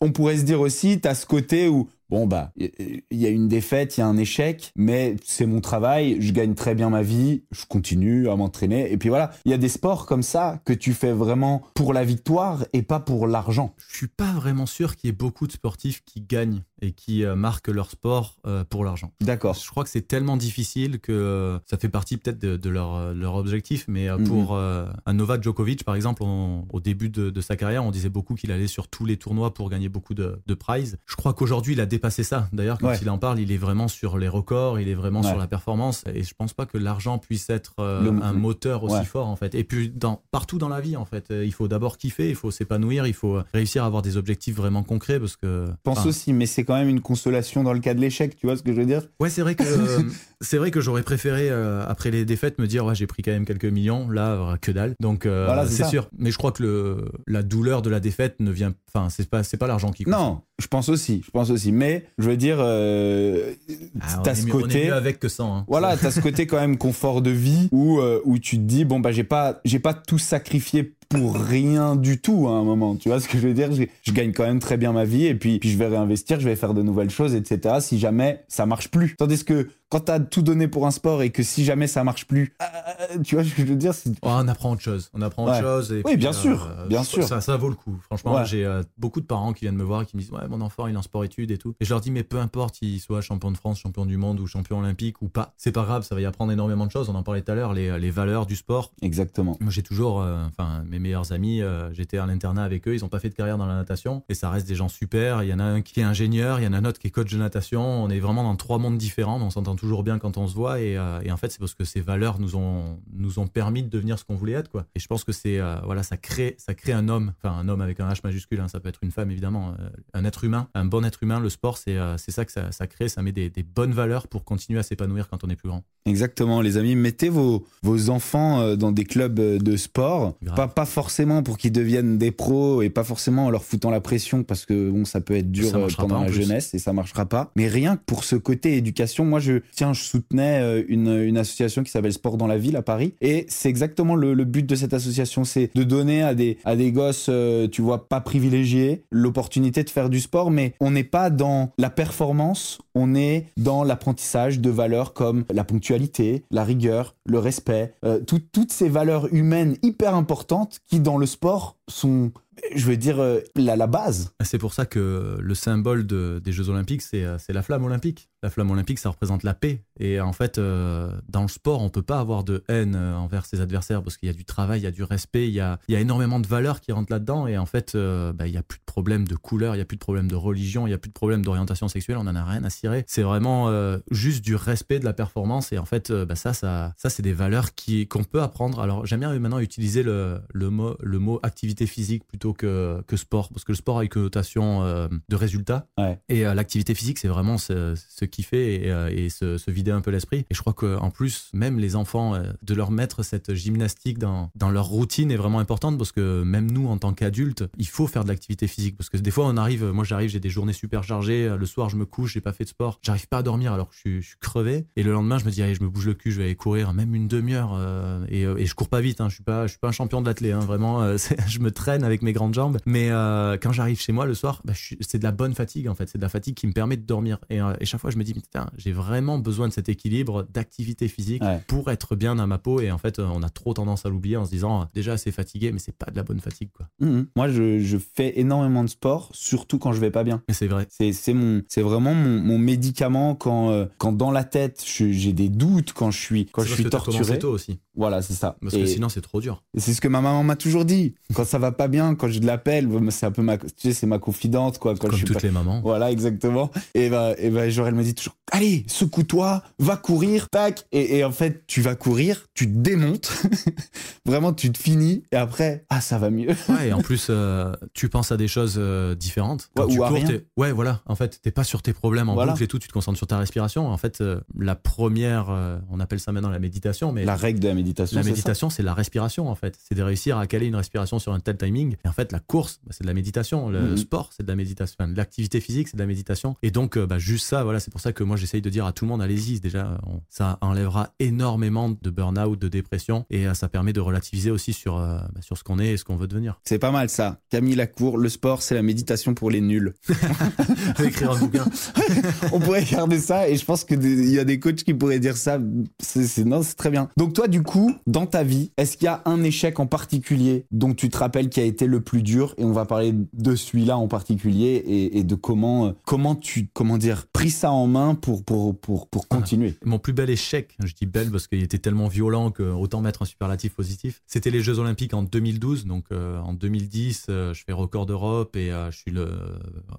on 0.00 0.10
pourrait 0.10 0.38
se 0.38 0.42
dire 0.42 0.60
aussi, 0.60 1.00
tu 1.00 1.06
as 1.06 1.14
ce 1.14 1.26
côté 1.26 1.68
où 1.68 1.88
bon 2.10 2.26
bah 2.26 2.52
il 2.56 3.02
y 3.10 3.26
a 3.26 3.28
une 3.28 3.48
défaite, 3.48 3.96
il 3.96 4.00
y 4.00 4.02
a 4.02 4.06
un 4.06 4.16
échec, 4.16 4.72
mais 4.76 5.16
c'est 5.24 5.46
mon 5.46 5.60
travail, 5.60 6.16
je 6.20 6.32
gagne 6.32 6.54
très 6.54 6.74
bien 6.74 6.90
ma 6.90 7.02
vie, 7.02 7.44
je 7.50 7.64
continue 7.66 8.28
à 8.28 8.36
m'entraîner 8.36 8.92
et 8.92 8.96
puis 8.96 9.08
voilà, 9.08 9.32
il 9.44 9.50
y 9.50 9.54
a 9.54 9.58
des 9.58 9.68
sports 9.68 10.06
comme 10.06 10.22
ça 10.22 10.60
que 10.64 10.72
tu 10.72 10.92
fais 10.92 11.12
vraiment 11.12 11.62
pour 11.74 11.92
la 11.92 12.04
victoire 12.04 12.64
et 12.72 12.82
pas 12.82 13.00
pour 13.00 13.26
l'argent. 13.26 13.74
Je 13.90 13.96
suis 13.96 14.08
pas 14.08 14.32
vraiment 14.32 14.66
sûr 14.66 14.96
qu'il 14.96 15.08
y 15.08 15.10
ait 15.10 15.16
beaucoup 15.16 15.46
de 15.46 15.52
sportifs 15.52 16.04
qui 16.04 16.20
gagnent 16.20 16.62
et 16.80 16.92
qui 16.92 17.24
euh, 17.24 17.34
marquent 17.34 17.68
leur 17.68 17.90
sport 17.90 18.36
euh, 18.46 18.64
pour 18.64 18.84
l'argent. 18.84 19.12
D'accord. 19.20 19.54
Je 19.54 19.70
crois 19.70 19.84
que 19.84 19.90
c'est 19.90 20.06
tellement 20.06 20.36
difficile 20.36 21.00
que 21.00 21.12
euh, 21.12 21.58
ça 21.66 21.78
fait 21.78 21.88
partie 21.88 22.16
peut-être 22.16 22.38
de, 22.38 22.70
leur, 22.70 23.14
leur 23.14 23.36
objectif, 23.36 23.86
mais 23.88 24.08
pour 24.26 24.56
un 24.56 25.12
Novak 25.12 25.42
Djokovic 25.42 25.84
par 25.84 25.94
exemple, 25.94 26.22
au 26.22 26.80
début 26.80 27.08
de, 27.08 27.40
sa 27.40 27.56
carrière, 27.56 27.84
on 27.84 27.90
disait 27.90 28.08
beaucoup 28.08 28.34
qu'il 28.34 28.50
allait 28.52 28.66
sur 28.66 28.88
tous 28.88 29.04
les 29.04 29.16
tournois 29.16 29.52
pour 29.52 29.70
gagner 29.70 29.88
beaucoup 29.88 30.14
de, 30.14 30.40
de 30.46 30.54
prizes. 30.54 30.98
Je 31.06 31.16
crois 31.16 31.34
qu'aujourd'hui 31.34 31.74
il 31.74 31.80
a 31.80 31.86
dépassé 31.94 32.22
ça. 32.22 32.48
D'ailleurs, 32.52 32.78
quand 32.78 32.92
il 33.00 33.08
en 33.10 33.18
parle, 33.18 33.40
il 33.40 33.52
est 33.52 33.56
vraiment 33.56 33.88
sur 33.88 34.18
les 34.18 34.28
records, 34.28 34.80
il 34.80 34.88
est 34.88 34.94
vraiment 34.94 35.22
sur 35.22 35.36
la 35.36 35.46
performance. 35.46 36.04
Et 36.14 36.22
je 36.22 36.34
pense 36.34 36.52
pas 36.52 36.66
que 36.66 36.78
l'argent 36.78 37.18
puisse 37.18 37.48
être 37.50 37.74
euh, 37.78 38.12
un 38.22 38.32
moteur 38.32 38.84
aussi 38.84 39.04
fort, 39.04 39.28
en 39.28 39.36
fait. 39.36 39.54
Et 39.54 39.64
puis, 39.64 39.88
dans, 39.88 40.22
partout 40.30 40.58
dans 40.58 40.68
la 40.68 40.80
vie, 40.80 40.96
en 40.96 41.04
fait, 41.04 41.26
il 41.30 41.52
faut 41.52 41.68
d'abord 41.68 41.98
kiffer, 41.98 42.28
il 42.28 42.34
faut 42.34 42.50
s'épanouir, 42.50 43.06
il 43.06 43.14
faut 43.14 43.38
réussir 43.52 43.84
à 43.84 43.86
avoir 43.86 44.02
des 44.02 44.16
objectifs 44.16 44.54
vraiment 44.54 44.82
concrets 44.82 45.20
parce 45.20 45.36
que. 45.36 45.66
Je 45.68 45.72
pense 45.82 46.06
aussi, 46.06 46.32
mais 46.32 46.46
c'est 46.46 46.64
quand 46.64 46.74
même 46.74 46.88
une 46.88 47.00
consolation 47.00 47.62
dans 47.62 47.72
le 47.72 47.80
cas 47.80 47.94
de 47.94 48.00
l'échec, 48.00 48.36
tu 48.36 48.46
vois 48.46 48.56
ce 48.56 48.62
que 48.62 48.72
je 48.72 48.80
veux 48.80 48.86
dire? 48.86 49.02
Ouais, 49.20 49.30
c'est 49.30 49.42
vrai 49.42 49.54
que. 49.54 49.64
c'est 50.44 50.58
vrai 50.58 50.70
que 50.70 50.80
j'aurais 50.80 51.02
préféré, 51.02 51.48
euh, 51.50 51.84
après 51.88 52.10
les 52.10 52.24
défaites, 52.24 52.58
me 52.58 52.66
dire, 52.66 52.84
ouais, 52.84 52.94
j'ai 52.94 53.06
pris 53.06 53.22
quand 53.22 53.32
même 53.32 53.44
quelques 53.44 53.64
millions. 53.64 54.08
Là, 54.08 54.56
que 54.60 54.70
dalle. 54.70 54.94
Donc, 55.00 55.26
euh, 55.26 55.66
c'est 55.68 55.84
sûr. 55.86 56.08
Mais 56.18 56.30
je 56.30 56.38
crois 56.38 56.52
que 56.52 56.62
le, 56.62 57.04
la 57.26 57.42
douleur 57.42 57.82
de 57.82 57.90
la 57.90 58.00
défaite 58.00 58.36
ne 58.40 58.50
vient. 58.50 58.74
Enfin, 58.94 59.08
c'est 59.10 59.28
pas, 59.28 59.42
pas 59.58 59.66
l'argent 59.66 59.90
qui 59.90 60.04
compte. 60.04 60.14
Non, 60.14 60.40
je 60.60 60.66
pense 60.66 60.88
aussi. 60.88 61.22
Je 61.24 61.30
pense 61.30 61.50
aussi. 61.50 61.72
Mais, 61.72 62.06
je 62.18 62.28
veux 62.28 62.36
dire, 62.36 62.58
euh, 62.60 63.52
ah, 64.00 64.20
t'as 64.22 64.34
ce 64.34 64.46
côté. 64.46 64.78
On 64.78 64.82
est 64.82 64.86
mieux 64.86 64.94
avec 64.94 65.18
que 65.18 65.28
sans. 65.28 65.56
Hein. 65.56 65.64
Voilà, 65.68 65.96
t'as 65.96 66.10
ce 66.10 66.20
côté 66.20 66.46
quand 66.46 66.60
même 66.60 66.78
confort 66.78 67.22
de 67.22 67.30
vie 67.30 67.68
où, 67.72 67.98
euh, 67.98 68.20
où 68.24 68.38
tu 68.38 68.56
te 68.56 68.62
dis, 68.62 68.84
bon, 68.84 69.00
bah, 69.00 69.12
j'ai 69.12 69.24
pas, 69.24 69.60
j'ai 69.64 69.78
pas 69.78 69.94
tout 69.94 70.18
sacrifié 70.18 70.94
pour 71.20 71.36
rien 71.36 71.96
du 71.96 72.20
tout 72.20 72.48
à 72.48 72.52
un 72.52 72.64
moment. 72.64 72.96
Tu 72.96 73.08
vois 73.08 73.20
ce 73.20 73.28
que 73.28 73.38
je 73.38 73.48
veux 73.48 73.54
dire? 73.54 73.72
Je, 73.72 73.84
je, 74.02 74.12
gagne 74.12 74.32
quand 74.32 74.44
même 74.44 74.58
très 74.58 74.76
bien 74.76 74.92
ma 74.92 75.04
vie 75.04 75.26
et 75.26 75.34
puis, 75.34 75.58
puis 75.58 75.70
je 75.70 75.78
vais 75.78 75.86
réinvestir, 75.86 76.40
je 76.40 76.48
vais 76.48 76.56
faire 76.56 76.74
de 76.74 76.82
nouvelles 76.82 77.10
choses, 77.10 77.34
etc. 77.34 77.76
Si 77.80 77.98
jamais 77.98 78.44
ça 78.48 78.66
marche 78.66 78.88
plus. 78.88 79.16
Tandis 79.16 79.44
que 79.44 79.68
quand 79.94 80.00
t'as 80.00 80.18
tout 80.18 80.42
donné 80.42 80.66
pour 80.66 80.88
un 80.88 80.90
sport 80.90 81.22
et 81.22 81.30
que 81.30 81.44
si 81.44 81.64
jamais 81.64 81.86
ça 81.86 82.02
marche 82.02 82.26
plus, 82.26 82.52
euh, 82.60 83.22
tu 83.22 83.36
vois 83.36 83.44
ce 83.44 83.50
que 83.50 83.62
je 83.62 83.68
veux 83.68 83.76
dire? 83.76 83.92
On 84.22 84.48
apprend 84.48 84.72
autre 84.72 84.82
chose. 84.82 85.08
On 85.14 85.22
apprend 85.22 85.44
autre 85.44 85.60
chose. 85.60 85.92
Et 85.92 86.02
oui, 86.04 86.16
bien 86.16 86.32
sûr, 86.32 86.68
euh, 86.68 86.86
bien 86.88 87.04
sûr. 87.04 87.22
Ça, 87.22 87.40
ça 87.40 87.56
vaut 87.56 87.68
le 87.68 87.76
coup. 87.76 87.96
Franchement, 88.02 88.44
j'ai 88.44 88.64
euh, 88.64 88.82
beaucoup 88.98 89.20
de 89.20 89.26
parents 89.26 89.52
qui 89.52 89.66
viennent 89.66 89.76
me 89.76 89.84
voir 89.84 90.02
et 90.02 90.06
qui 90.06 90.16
me 90.16 90.22
disent 90.22 90.32
ouais 90.32 90.48
mon 90.48 90.60
enfant 90.62 90.88
il 90.88 90.94
est 90.94 90.98
en 90.98 91.02
sport-études 91.02 91.52
et 91.52 91.58
tout. 91.58 91.76
Et 91.80 91.84
je 91.84 91.90
leur 91.90 92.00
dis 92.00 92.10
mais 92.10 92.24
peu 92.24 92.38
importe 92.38 92.74
qu'il 92.74 92.98
soit 93.00 93.20
champion 93.20 93.52
de 93.52 93.56
France, 93.56 93.78
champion 93.78 94.04
du 94.04 94.16
monde 94.16 94.40
ou 94.40 94.48
champion 94.48 94.80
olympique 94.80 95.22
ou 95.22 95.28
pas, 95.28 95.54
c'est 95.58 95.70
pas 95.70 95.84
grave. 95.84 96.02
Ça 96.02 96.16
va 96.16 96.20
y 96.20 96.24
apprendre 96.24 96.50
énormément 96.50 96.86
de 96.86 96.90
choses. 96.90 97.08
On 97.08 97.14
en 97.14 97.22
parlait 97.22 97.42
tout 97.42 97.52
à 97.52 97.54
l'heure, 97.54 97.72
les, 97.72 97.96
les 98.00 98.10
valeurs 98.10 98.46
du 98.46 98.56
sport. 98.56 98.90
Exactement. 99.00 99.56
Moi 99.60 99.70
j'ai 99.70 99.84
toujours, 99.84 100.26
enfin 100.48 100.82
mes 100.88 100.98
meilleurs 101.04 101.32
amis, 101.32 101.60
j'étais 101.92 102.18
à 102.18 102.26
l'internat 102.26 102.64
avec 102.64 102.88
eux. 102.88 102.94
Ils 102.94 103.04
ont 103.04 103.08
pas 103.08 103.20
fait 103.20 103.28
de 103.28 103.34
carrière 103.34 103.58
dans 103.58 103.66
la 103.66 103.74
natation. 103.74 104.22
Et 104.28 104.34
ça 104.34 104.50
reste 104.50 104.66
des 104.66 104.74
gens 104.74 104.88
super. 104.88 105.42
Il 105.42 105.48
y 105.48 105.54
en 105.54 105.58
a 105.58 105.64
un 105.64 105.82
qui 105.82 106.00
est 106.00 106.04
ingénieur, 106.04 106.60
il 106.60 106.64
y 106.64 106.66
en 106.66 106.72
a 106.72 106.78
un 106.78 106.84
autre 106.84 106.98
qui 106.98 107.08
est 107.08 107.10
coach 107.10 107.30
de 107.30 107.38
natation. 107.38 107.82
On 107.82 108.08
est 108.10 108.20
vraiment 108.20 108.42
dans 108.42 108.56
trois 108.56 108.78
mondes 108.78 108.98
différents, 108.98 109.38
mais 109.38 109.44
on 109.44 109.50
s'entend 109.50 109.76
toujours 109.76 110.02
bien 110.02 110.18
quand 110.18 110.36
on 110.36 110.46
se 110.48 110.54
voit. 110.54 110.76
Euh, 110.78 111.20
et, 111.22 111.30
en 111.30 111.36
fait 111.36 111.50
c'est 111.50 111.58
parce 111.58 111.74
que 111.74 111.84
ces 111.84 112.00
valeurs 112.00 112.38
nous 112.40 112.56
ont 112.56 112.98
nous 113.12 113.38
ont 113.38 113.46
permis 113.46 113.82
de 113.82 113.88
devenir 113.88 114.18
ce 114.18 114.24
qu'on 114.24 114.36
voulait 114.36 114.52
être 114.52 114.70
quoi. 114.70 114.86
Et 114.94 115.00
je 115.00 115.06
pense 115.06 115.24
que 115.24 115.32
c'est 115.32 115.60
euh, 115.60 115.76
voilà 115.84 116.02
ça 116.02 116.16
crée 116.16 116.54
ça 116.58 116.74
crée 116.74 116.92
un 116.92 117.08
homme. 117.08 117.32
Enfin 117.38 117.56
un 117.56 117.68
homme 117.68 117.80
avec 117.80 118.00
un 118.00 118.08
H 118.08 118.20
majuscule 118.24 118.60
hein, 118.60 118.68
ça 118.68 118.80
peut 118.80 118.88
être 118.88 119.00
une 119.02 119.10
femme 119.10 119.30
évidemment. 119.30 119.74
Euh, 119.78 119.88
un 120.14 120.24
être 120.24 120.44
humain 120.44 120.68
un 120.74 120.84
bon 120.84 121.04
être 121.04 121.22
humain 121.22 121.40
le 121.40 121.48
sport 121.48 121.78
c'est 121.78 121.96
c'est 122.16 122.30
ça 122.30 122.44
que 122.44 122.52
ça, 122.52 122.72
ça, 122.72 122.86
crée 122.86 123.08
ça 123.08 123.22
met 123.22 123.32
des, 123.32 123.50
des 123.50 123.62
bonnes 123.62 123.92
valeurs 123.92 124.28
pour 124.28 124.44
continuer 124.44 124.78
à 124.78 124.82
s'épanouir 124.82 125.28
quand 125.28 125.44
on 125.44 125.48
est 125.48 125.56
plus 125.56 125.68
grand. 125.68 125.84
Exactement 126.06 126.60
les 126.60 126.76
amis. 126.76 126.96
Mettez 126.96 127.28
vos 127.28 127.66
vos 127.82 128.10
enfants 128.10 128.76
dans 128.76 128.92
des 128.92 129.04
clubs 129.04 129.34
de 129.34 129.76
sport. 129.76 130.36
Pas 130.56 130.68
pas 130.68 130.84
forcément 130.94 131.42
pour 131.42 131.58
qu'ils 131.58 131.72
deviennent 131.72 132.18
des 132.18 132.30
pros 132.30 132.82
et 132.82 132.88
pas 132.88 133.04
forcément 133.04 133.46
en 133.46 133.50
leur 133.50 133.64
foutant 133.64 133.90
la 133.90 134.00
pression 134.00 134.44
parce 134.44 134.64
que 134.64 134.90
bon 134.90 135.04
ça 135.04 135.20
peut 135.20 135.34
être 135.34 135.50
dur 135.50 135.88
pendant 135.98 136.22
la 136.22 136.30
jeunesse 136.30 136.72
et 136.74 136.78
ça 136.78 136.92
marchera 136.92 137.26
pas 137.26 137.50
mais 137.56 137.66
rien 137.66 137.96
que 137.96 138.02
pour 138.06 138.22
ce 138.22 138.36
côté 138.36 138.76
éducation 138.76 139.24
moi 139.24 139.40
je 139.40 139.60
tiens 139.74 139.92
je 139.92 140.02
soutenais 140.02 140.60
euh, 140.62 140.84
une, 140.88 141.36
association 141.38 141.82
qui 141.82 141.90
s'appelle 141.90 142.12
Sport 142.12 142.36
dans 142.36 142.46
la 142.46 142.58
ville 142.58 142.76
à 142.76 142.82
Paris. 142.82 143.14
Et 143.20 143.46
c'est 143.48 143.68
exactement 143.68 144.14
le, 144.14 144.34
but 144.44 144.64
de 144.64 144.74
cette 144.74 144.94
association, 144.94 145.44
c'est 145.44 145.70
de 145.74 145.82
donner 145.82 146.22
à 146.22 146.34
des, 146.34 146.58
à 146.64 146.76
des 146.76 146.92
gosses, 146.92 147.26
euh, 147.28 147.66
tu 147.66 147.82
vois, 147.82 148.08
pas 148.08 148.20
privilégiés, 148.20 149.04
l'opportunité 149.10 149.82
de 149.82 149.90
faire 149.90 150.10
du 150.10 150.20
sport, 150.20 150.50
mais 150.50 150.74
on 150.80 150.90
n'est 150.90 151.04
pas 151.04 151.30
dans 151.30 151.72
la 151.78 151.90
performance, 151.90 152.78
on 152.94 153.14
est 153.14 153.46
dans 153.56 153.82
l'apprentissage 153.82 154.60
de 154.60 154.70
valeurs 154.70 155.12
comme 155.12 155.44
la 155.52 155.64
ponctualité, 155.64 156.44
la 156.50 156.62
rigueur, 156.62 157.16
le 157.26 157.38
respect, 157.38 157.94
euh, 158.04 158.20
toutes 158.20 158.72
ces 158.72 158.88
valeurs 158.88 159.32
humaines 159.34 159.76
hyper 159.82 160.14
importantes 160.14 160.73
qui 160.80 161.00
dans 161.00 161.18
le 161.18 161.26
sport 161.26 161.76
sont 161.88 162.32
je 162.74 162.86
veux 162.86 162.96
dire, 162.96 163.20
euh, 163.20 163.40
la, 163.56 163.86
base. 163.86 164.32
C'est 164.42 164.58
pour 164.58 164.72
ça 164.72 164.86
que 164.86 165.36
le 165.40 165.54
symbole 165.54 166.06
de- 166.06 166.40
des 166.42 166.52
Jeux 166.52 166.68
Olympiques, 166.68 167.02
c'est 167.02 167.24
euh, 167.24 167.38
c'est 167.38 167.52
la 167.52 167.62
flamme 167.62 167.84
olympique. 167.84 168.30
La 168.42 168.50
flamme 168.50 168.70
olympique, 168.70 168.98
ça 168.98 169.08
représente 169.08 169.42
la 169.42 169.54
paix. 169.54 169.84
Et 169.98 170.20
en 170.20 170.32
fait, 170.32 170.58
euh, 170.58 171.10
dans 171.28 171.42
le 171.42 171.48
sport, 171.48 171.80
on 171.80 171.88
peut 171.88 172.02
pas 172.02 172.18
avoir 172.18 172.44
de 172.44 172.62
haine 172.68 172.94
envers 172.94 173.46
ses 173.46 173.60
adversaires 173.60 174.02
parce 174.02 174.18
qu'il 174.18 174.26
y 174.26 174.30
a 174.30 174.34
du 174.34 174.44
travail, 174.44 174.80
il 174.80 174.84
y 174.84 174.86
a 174.86 174.90
du 174.90 175.02
respect, 175.02 175.48
il 175.48 175.54
y 175.54 175.60
a, 175.60 175.78
énormément 175.88 176.40
de 176.40 176.46
valeurs 176.46 176.80
qui 176.80 176.92
rentrent 176.92 177.12
là-dedans. 177.12 177.46
Et 177.46 177.56
en 177.56 177.64
fait, 177.64 177.96
bah, 177.96 178.46
il 178.46 178.52
y 178.52 178.58
a 178.58 178.62
plus 178.62 178.78
de 178.78 178.84
problème 178.84 179.26
de 179.26 179.34
couleur, 179.34 179.74
il 179.74 179.78
y 179.78 179.80
a 179.80 179.86
plus 179.86 179.96
de 179.96 180.00
problème 180.00 180.28
de 180.28 180.34
religion, 180.34 180.86
il 180.86 180.90
y 180.90 180.94
a 180.94 180.98
plus 180.98 181.08
de 181.08 181.14
problème 181.14 181.42
d'orientation 181.42 181.88
sexuelle. 181.88 182.18
On 182.18 182.26
en 182.26 182.36
a 182.36 182.44
rien 182.44 182.64
à 182.64 182.70
cirer. 182.70 183.04
C'est 183.06 183.22
vraiment 183.22 183.70
juste 184.10 184.44
du 184.44 184.56
respect 184.56 184.98
de 184.98 185.06
la 185.06 185.14
performance. 185.14 185.72
Et 185.72 185.78
en 185.78 185.86
fait, 185.86 186.12
bah, 186.12 186.34
ça, 186.36 186.52
c'est 186.52 187.22
des 187.22 187.32
valeurs 187.32 187.74
qui 187.74 188.08
qu'on 188.08 188.24
peut 188.24 188.42
apprendre. 188.42 188.80
Alors, 188.80 189.06
j'aime 189.06 189.20
bien 189.20 189.38
maintenant 189.38 189.58
utiliser 189.58 190.02
le 190.02 190.42
mot 190.54 190.96
le 191.00 191.18
mot 191.18 191.40
activité 191.42 191.86
physique 191.86 192.26
plutôt 192.26 192.43
que 192.52 193.02
que 193.06 193.16
sport 193.16 193.48
parce 193.50 193.64
que 193.64 193.72
le 193.72 193.76
sport 193.76 193.98
a 193.98 194.02
une 194.02 194.08
connotation 194.08 194.82
euh, 194.82 195.08
de 195.28 195.36
résultat. 195.36 195.86
Ouais. 195.98 196.18
Et 196.28 196.46
euh, 196.46 196.54
l'activité 196.54 196.94
physique, 196.94 197.18
c'est 197.18 197.28
vraiment 197.28 197.58
ce, 197.58 197.94
ce 197.94 198.24
kiffer 198.24 198.84
et, 198.86 198.90
euh, 198.90 199.10
et 199.10 199.28
se, 199.28 199.58
se 199.58 199.70
vider 199.70 199.90
un 199.90 200.00
peu 200.00 200.10
l'esprit. 200.10 200.44
Et 200.50 200.54
je 200.54 200.60
crois 200.60 200.72
qu'en 200.72 201.10
plus, 201.10 201.50
même 201.52 201.78
les 201.78 201.96
enfants, 201.96 202.34
euh, 202.34 202.52
de 202.62 202.74
leur 202.74 202.90
mettre 202.90 203.22
cette 203.22 203.54
gymnastique 203.54 204.18
dans, 204.18 204.50
dans 204.54 204.70
leur 204.70 204.86
routine 204.86 205.30
est 205.30 205.36
vraiment 205.36 205.58
importante 205.58 205.98
parce 205.98 206.12
que 206.12 206.42
même 206.42 206.70
nous, 206.70 206.86
en 206.88 206.98
tant 206.98 207.12
qu'adultes, 207.12 207.64
il 207.78 207.88
faut 207.88 208.06
faire 208.06 208.24
de 208.24 208.28
l'activité 208.28 208.66
physique. 208.66 208.96
Parce 208.96 209.10
que 209.10 209.16
des 209.16 209.30
fois, 209.30 209.46
on 209.46 209.56
arrive, 209.56 209.84
moi 209.86 210.04
j'arrive, 210.04 210.30
j'ai 210.30 210.40
des 210.40 210.50
journées 210.50 210.72
super 210.72 211.02
chargées, 211.04 211.46
euh, 211.46 211.56
le 211.56 211.66
soir, 211.66 211.88
je 211.88 211.96
me 211.96 212.04
couche, 212.06 212.34
j'ai 212.34 212.40
pas 212.40 212.52
fait 212.52 212.64
de 212.64 212.68
sport, 212.68 212.98
j'arrive 213.02 213.28
pas 213.28 213.38
à 213.38 213.42
dormir 213.42 213.72
alors 213.72 213.88
que 213.88 213.94
je 213.94 214.00
suis, 214.00 214.22
je 214.22 214.28
suis 214.28 214.38
crevé. 214.40 214.86
Et 214.96 215.02
le 215.02 215.12
lendemain, 215.12 215.38
je 215.38 215.44
me 215.44 215.50
dis, 215.50 215.62
allez, 215.62 215.74
je 215.74 215.82
me 215.82 215.88
bouge 215.88 216.06
le 216.06 216.14
cul, 216.14 216.32
je 216.32 216.38
vais 216.38 216.44
aller 216.44 216.56
courir 216.56 216.92
même 216.92 217.14
une 217.14 217.28
demi-heure. 217.28 217.74
euh, 217.74 218.24
et, 218.28 218.44
euh, 218.44 218.56
et 218.58 218.66
je 218.66 218.74
cours 218.74 218.88
pas 218.88 219.00
vite, 219.00 219.20
hein, 219.20 219.28
je 219.28 219.34
suis 219.34 219.44
pas, 219.44 219.66
je 219.66 219.72
suis 219.72 219.78
pas 219.78 219.88
un 219.88 219.92
champion 219.92 220.20
de 220.20 220.26
l'athlé, 220.26 220.52
hein, 220.52 220.60
vraiment, 220.60 221.02
euh, 221.02 221.16
je 221.48 221.58
me 221.60 221.70
traîne 221.70 222.04
avec 222.04 222.22
mes 222.22 222.32
grandes 222.34 222.52
jambes. 222.54 222.76
Mais 222.84 223.08
euh, 223.10 223.56
quand 223.60 223.72
j'arrive 223.72 223.98
chez 223.98 224.12
moi 224.12 224.26
le 224.26 224.34
soir, 224.34 224.60
bah, 224.64 224.74
c'est 225.00 225.18
de 225.18 225.24
la 225.24 225.32
bonne 225.32 225.54
fatigue 225.54 225.88
en 225.88 225.94
fait, 225.94 226.08
c'est 226.08 226.18
de 226.18 226.22
la 226.22 226.28
fatigue 226.28 226.54
qui 226.54 226.66
me 226.66 226.72
permet 226.72 226.96
de 226.98 227.02
dormir. 227.06 227.38
Et, 227.48 227.60
euh, 227.62 227.72
et 227.80 227.86
chaque 227.86 228.00
fois, 228.00 228.10
je 228.10 228.18
me 228.18 228.24
dis, 228.24 228.34
putain, 228.34 228.68
j'ai 228.76 228.92
vraiment 228.92 229.38
besoin 229.38 229.68
de 229.68 229.72
cet 229.72 229.88
équilibre 229.88 230.46
d'activité 230.52 231.08
physique 231.08 231.42
Ouais. 231.42 231.60
pour 231.66 231.90
être 231.90 232.16
bien 232.16 232.34
dans 232.34 232.46
ma 232.46 232.58
peau. 232.58 232.80
Et 232.80 232.90
en 232.90 232.98
fait, 232.98 233.18
euh, 233.18 233.26
on 233.32 233.42
a 233.42 233.48
trop 233.48 233.72
tendance 233.74 234.04
à 234.04 234.08
l'oublier 234.10 234.36
en 234.36 234.44
se 234.44 234.50
disant, 234.50 234.88
déjà 234.94 235.12
assez 235.14 235.30
fatigué, 235.32 235.72
mais 235.72 235.78
c'est 235.78 235.96
pas 235.96 236.10
de 236.10 236.16
la 236.16 236.22
bonne 236.22 236.40
fatigue, 236.40 236.70
quoi. 236.72 236.88
Mhm. 237.00 237.26
Moi, 237.36 237.48
je, 237.48 237.78
je 237.80 237.96
fais 237.98 238.38
énormément 238.38 238.84
de 238.84 238.88
sport, 238.90 239.30
surtout 239.32 239.78
quand 239.78 239.92
je 239.92 240.00
vais 240.00 240.10
pas 240.10 240.24
bien. 240.24 240.42
C'est 240.50 240.66
vrai. 240.66 240.86
C'est 240.90 241.12
c'est 241.12 241.32
mon 241.34 241.62
c'est 241.68 241.82
vraiment 241.82 242.14
mon, 242.14 242.40
mon 242.40 242.58
médicament 242.58 243.34
quand 243.34 243.70
euh, 243.70 243.86
quand 243.98 244.12
dans 244.12 244.30
la 244.30 244.44
tête 244.44 244.84
j'ai 244.86 245.32
des 245.32 245.48
doutes 245.48 245.92
quand 245.92 246.10
je 246.10 246.18
suis 246.18 246.46
quand 246.46 246.62
C'est 246.62 246.68
je 246.68 246.74
suis 246.74 246.84
que 246.84 246.88
torturé. 246.88 247.38
tôt 247.38 247.50
aussi. 247.50 247.78
Voilà, 247.96 248.22
c'est 248.22 248.34
ça. 248.34 248.56
Parce 248.60 248.74
Et- 248.74 248.80
que 248.80 248.86
sinon, 248.86 249.08
c'est 249.08 249.20
trop 249.20 249.40
dur. 249.40 249.62
c'est 249.76 249.94
ce 249.94 250.00
que 250.00 250.08
ma 250.08 250.20
maman 250.20 250.42
m'a 250.42 250.56
toujours 250.56 250.84
dit. 250.84 251.14
Quand 251.34 251.44
ça 251.44 251.58
va 251.58 251.70
pas 251.70 251.86
bien, 251.88 252.14
quand 252.16 252.23
je 252.28 252.40
l'appelle, 252.40 252.88
c'est 253.10 253.26
un 253.26 253.30
peu 253.30 253.42
ma 253.42 253.58
tu 253.58 253.66
sais 253.78 253.92
c'est 253.92 254.06
ma 254.06 254.18
confidente 254.18 254.78
quoi 254.78 254.94
quand 254.94 255.08
Comme 255.08 255.16
je 255.18 255.24
toutes 255.24 255.40
pas- 255.40 255.46
les 255.46 255.50
mamans. 255.52 255.80
Voilà, 255.82 256.10
exactement. 256.10 256.70
Et 256.94 257.08
bah, 257.10 257.34
et 257.38 257.50
bah, 257.50 257.68
genre, 257.70 257.86
elle 257.88 257.94
me 257.94 258.02
dit 258.02 258.14
toujours, 258.14 258.36
allez, 258.52 258.84
secoue-toi, 258.88 259.62
va 259.78 259.96
courir, 259.96 260.48
tac. 260.50 260.84
Et, 260.92 261.18
et 261.18 261.24
en 261.24 261.32
fait, 261.32 261.64
tu 261.66 261.80
vas 261.82 261.94
courir, 261.94 262.46
tu 262.54 262.66
te 262.66 262.76
démontes, 262.78 263.30
vraiment, 264.26 264.52
tu 264.52 264.70
te 264.72 264.78
finis, 264.78 265.24
et 265.32 265.36
après, 265.36 265.84
ah, 265.90 266.00
ça 266.00 266.18
va 266.18 266.30
mieux. 266.30 266.48
Ouais, 266.68 266.88
et 266.88 266.92
en 266.92 267.00
plus, 267.00 267.26
euh, 267.30 267.72
tu 267.92 268.08
penses 268.08 268.32
à 268.32 268.36
des 268.36 268.48
choses 268.48 268.76
euh, 268.78 269.14
différentes. 269.14 269.70
Quand 269.74 269.86
Ouais, 269.86 269.92
tu 269.92 269.98
ou 269.98 270.04
à 270.04 270.08
rien. 270.10 270.28
ouais, 270.56 270.72
voilà. 270.72 271.00
En 271.06 271.14
fait, 271.14 271.40
t'es 271.42 271.50
pas 271.50 271.64
sur 271.64 271.82
tes 271.82 271.92
problèmes 271.92 272.28
en 272.28 272.34
Voilà. 272.34 272.52
boucle 272.52 272.64
et 272.64 272.68
tout, 272.68 272.78
tu 272.78 272.88
te 272.88 272.92
concentres 272.92 273.18
sur 273.18 273.26
ta 273.26 273.38
respiration. 273.38 273.86
En 273.88 273.96
fait, 273.96 274.20
euh, 274.20 274.40
la 274.58 274.74
première, 274.74 275.48
on 275.90 276.00
appelle 276.00 276.20
ça 276.20 276.32
maintenant 276.32 276.50
la 276.50 276.58
méditation, 276.58 277.12
mais 277.12 277.24
La 277.24 277.36
règle 277.36 277.60
de 277.60 277.68
la 277.68 277.74
méditation, 277.74 278.18
la 278.18 278.24
méditation, 278.24 278.70
c'est 278.70 278.82
la 278.82 278.94
respiration, 278.94 279.48
en 279.48 279.54
fait. 279.54 279.78
C'est 279.88 279.94
de 279.94 280.02
réussir 280.02 280.38
à 280.38 280.46
caler 280.46 280.66
une 280.66 280.76
respiration 280.76 281.18
sur 281.18 281.32
un 281.32 281.40
tel 281.40 281.56
timing. 281.56 281.96
Et 282.04 282.08
en 282.08 282.12
fait, 282.14 282.32
la 282.32 282.40
course, 282.40 282.80
bah, 282.84 282.92
c'est 282.96 283.02
de 283.04 283.08
la 283.08 283.14
méditation. 283.14 283.68
Le 283.68 283.90
Mhm. 283.90 283.96
sport, 283.96 284.30
c'est 284.36 284.42
de 284.42 284.48
la 284.48 284.56
méditation. 284.56 284.96
Enfin, 284.98 285.12
L'activité 285.14 285.60
physique, 285.60 285.88
c'est 285.88 285.96
de 285.96 286.02
la 286.02 286.06
méditation. 286.06 286.56
Et 286.62 286.70
donc, 286.70 286.96
euh, 286.96 287.06
bah, 287.06 287.18
juste 287.18 287.46
ça, 287.46 287.62
voilà, 287.64 287.80
c'est 287.80 287.90
pour 287.90 288.00
ça 288.00 288.12
que 288.12 288.24
moi, 288.24 288.36
j'essaye 288.36 288.62
de 288.62 288.70
dire 288.70 288.86
à 288.86 288.92
tout 288.92 289.04
le 289.04 289.10
monde, 289.10 289.22
allez-y, 289.22 289.60
déjà, 289.60 289.98
on- 290.06 290.20
ça 290.28 290.58
enlèvera 290.60 291.10
énormément 291.20 291.90
de 291.90 292.10
burn-out, 292.10 292.58
de 292.58 292.68
dépression. 292.68 293.26
Et 293.30 293.46
euh, 293.46 293.54
ça 293.54 293.68
permet 293.68 293.92
de 293.92 294.00
relativiser 294.00 294.50
aussi 294.50 294.72
sur, 294.72 294.96
euh, 294.96 295.18
bah, 295.34 295.40
sur 295.40 295.56
ce 295.58 295.64
qu'on 295.64 295.78
est 295.78 295.92
et 295.92 295.96
ce 295.96 296.04
qu'on 296.04 296.16
veut 296.16 296.26
devenir. 296.28 296.60
C'est 296.64 296.78
pas 296.78 296.90
mal 296.90 297.08
ça. 297.10 297.40
Camille 297.50 297.74
Lacour, 297.74 298.18
le 298.18 298.28
sport, 298.28 298.62
c'est 298.62 298.74
la 298.74 298.82
méditation 298.82 299.34
pour 299.34 299.50
les 299.50 299.60
nuls. 299.60 299.94
Écrire 301.04 301.32
un 301.32 301.38
bouquin. 301.38 301.64
On 302.52 302.60
pourrait 302.60 302.84
garder 302.84 303.18
ça 303.18 303.48
et 303.48 303.56
je 303.56 303.64
pense 303.64 303.84
que 303.84 303.94
des- 303.94 304.22
il 304.24 304.30
y 304.30 304.38
a 304.38 304.44
des 304.44 304.58
coachs 304.60 304.82
qui 304.84 304.94
pourraient 304.94 305.18
dire 305.20 305.36
ça. 305.36 305.58
C'est- 306.00 306.44
non, 306.44 306.62
c'est 306.62 306.74
très 306.74 306.90
bien. 306.90 307.08
Donc 307.16 307.32
toi, 307.34 307.48
du 307.48 307.62
coup, 307.62 307.94
dans 308.06 308.26
ta 308.26 308.42
vie, 308.42 308.72
est-ce 308.76 308.96
qu'il 308.96 309.06
y 309.06 309.08
a 309.08 309.22
un 309.24 309.42
échec 309.42 309.80
en 309.80 309.86
particulier 309.86 310.66
dont 310.70 310.94
tu 310.94 311.08
te 311.08 311.18
rappelles 311.18 311.48
qui 311.48 311.60
a 311.60 311.64
été 311.64 311.86
le 311.86 312.00
plus 312.04 312.22
dur 312.22 312.54
Et 312.58 312.64
on 312.64 312.72
va 312.72 312.84
parler 312.84 313.14
de 313.32 313.56
celui-là 313.56 313.96
en 313.96 314.08
particulier 314.08 314.82
et, 314.86 315.18
et 315.18 315.24
de 315.24 315.34
comment, 315.34 315.86
euh, 315.86 315.92
comment 316.04 316.34
tu, 316.34 316.68
comment 316.72 316.98
dire, 316.98 317.26
pris 317.32 317.50
ça 317.50 317.72
en 317.72 317.86
main 317.86 318.14
pour, 318.14 318.44
pour, 318.44 318.78
pour, 318.78 319.08
pour 319.08 319.28
continuer. 319.28 319.74
Mon 319.84 319.98
plus 319.98 320.12
bel 320.12 320.30
échec, 320.30 320.76
je 320.84 320.94
dis 320.94 321.06
bel 321.06 321.30
parce 321.30 321.46
qu'il 321.46 321.62
était 321.62 321.78
tellement 321.78 322.08
violent 322.08 322.50
que 322.50 322.62
autant 322.62 323.00
mettre 323.00 323.22
un 323.22 323.26
superlatif 323.26 323.74
positif, 323.74 324.22
c'était 324.26 324.50
les 324.50 324.60
Jeux 324.60 324.78
Olympiques 324.78 325.14
en 325.14 325.22
2012. 325.22 325.86
Donc 325.86 326.04
euh, 326.12 326.38
en 326.40 326.52
2010, 326.52 327.26
euh, 327.28 327.54
je 327.54 327.64
fais 327.64 327.72
record 327.72 328.06
d'Europe 328.06 328.56
et 328.56 328.70
je 328.90 328.96
suis 328.96 329.10
le 329.10 329.30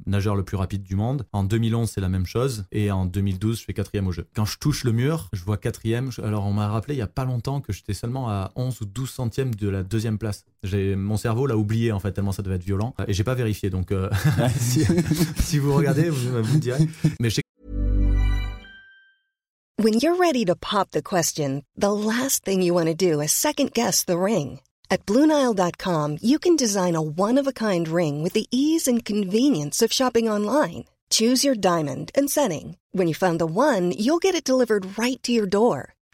nageur 0.05 0.35
le 0.35 0.43
plus 0.43 0.57
rapide 0.57 0.83
du 0.83 0.95
monde. 0.95 1.25
En 1.33 1.43
2011, 1.43 1.89
c'est 1.89 2.01
la 2.01 2.09
même 2.09 2.25
chose. 2.25 2.65
Et 2.71 2.91
en 2.91 3.05
2012, 3.05 3.59
je 3.59 3.65
fais 3.65 3.73
quatrième 3.73 4.07
au 4.07 4.11
jeu. 4.11 4.27
Quand 4.35 4.45
je 4.45 4.57
touche 4.57 4.83
le 4.83 4.91
mur, 4.91 5.29
je 5.33 5.43
vois 5.43 5.57
quatrième. 5.57 6.09
Alors 6.23 6.45
on 6.45 6.53
m'a 6.53 6.67
rappelé 6.67 6.95
il 6.95 6.99
y 6.99 7.01
a 7.01 7.07
pas 7.07 7.25
longtemps 7.25 7.61
que 7.61 7.73
j'étais 7.73 7.93
seulement 7.93 8.29
à 8.29 8.51
11 8.55 8.81
ou 8.81 8.85
12 8.85 9.09
centièmes 9.09 9.55
de 9.55 9.69
la 9.69 9.83
deuxième 9.83 10.17
place. 10.17 10.45
J'ai 10.65 10.95
Mon 10.95 11.17
cerveau 11.17 11.47
l'a 11.47 11.55
oublié 11.55 11.91
en 11.91 11.99
fait, 11.99 12.11
tellement 12.11 12.31
ça 12.31 12.41
devait 12.41 12.55
être 12.55 12.63
violent. 12.63 12.93
Et 13.07 13.13
j'ai 13.13 13.23
pas 13.23 13.35
vérifié. 13.35 13.69
Donc 13.69 13.91
euh, 13.91 14.09
si, 14.59 14.85
si 15.37 15.59
vous 15.59 15.73
regardez, 15.73 16.09
vous, 16.09 16.43
vous 16.43 16.55
me 16.55 16.59
direz. 16.59 16.87
Mais 17.19 17.29
je 17.29 17.35
sais 17.35 17.41
When 19.77 19.95
you're 19.95 20.15
ready 20.15 20.45
to 20.45 20.55
pop 20.55 20.91
the 20.91 21.03
question, 21.03 21.63
the 21.75 21.91
last 21.91 22.45
thing 22.45 22.61
you 22.61 22.73
want 22.73 22.87
to 22.87 22.95
do 22.95 23.19
is 23.21 23.31
second 23.31 23.73
guess 23.73 24.05
the 24.05 24.17
ring. 24.17 24.61
At 24.89 25.05
Bluenile.com, 25.05 26.19
you 26.21 26.39
can 26.39 26.55
design 26.55 26.95
a 26.95 27.01
one 27.01 27.37
of 27.37 27.45
a 27.45 27.51
kind 27.51 27.87
ring 27.87 28.23
with 28.23 28.33
the 28.33 28.47
ease 28.51 28.87
and 28.87 29.03
convenience 29.03 29.81
of 29.81 29.91
shopping 29.91 30.29
online. 30.29 30.85
Choose 31.09 31.43
your 31.43 31.55
diamond 31.55 32.11
and 32.15 32.29
setting. 32.29 32.77
When 32.93 33.07
you 33.07 33.13
find 33.13 33.37
the 33.37 33.45
one, 33.45 33.91
you'll 33.91 34.19
get 34.19 34.33
it 34.33 34.47
delivered 34.47 34.97
right 34.97 35.21
to 35.23 35.31
your 35.33 35.45
door. 35.45 35.94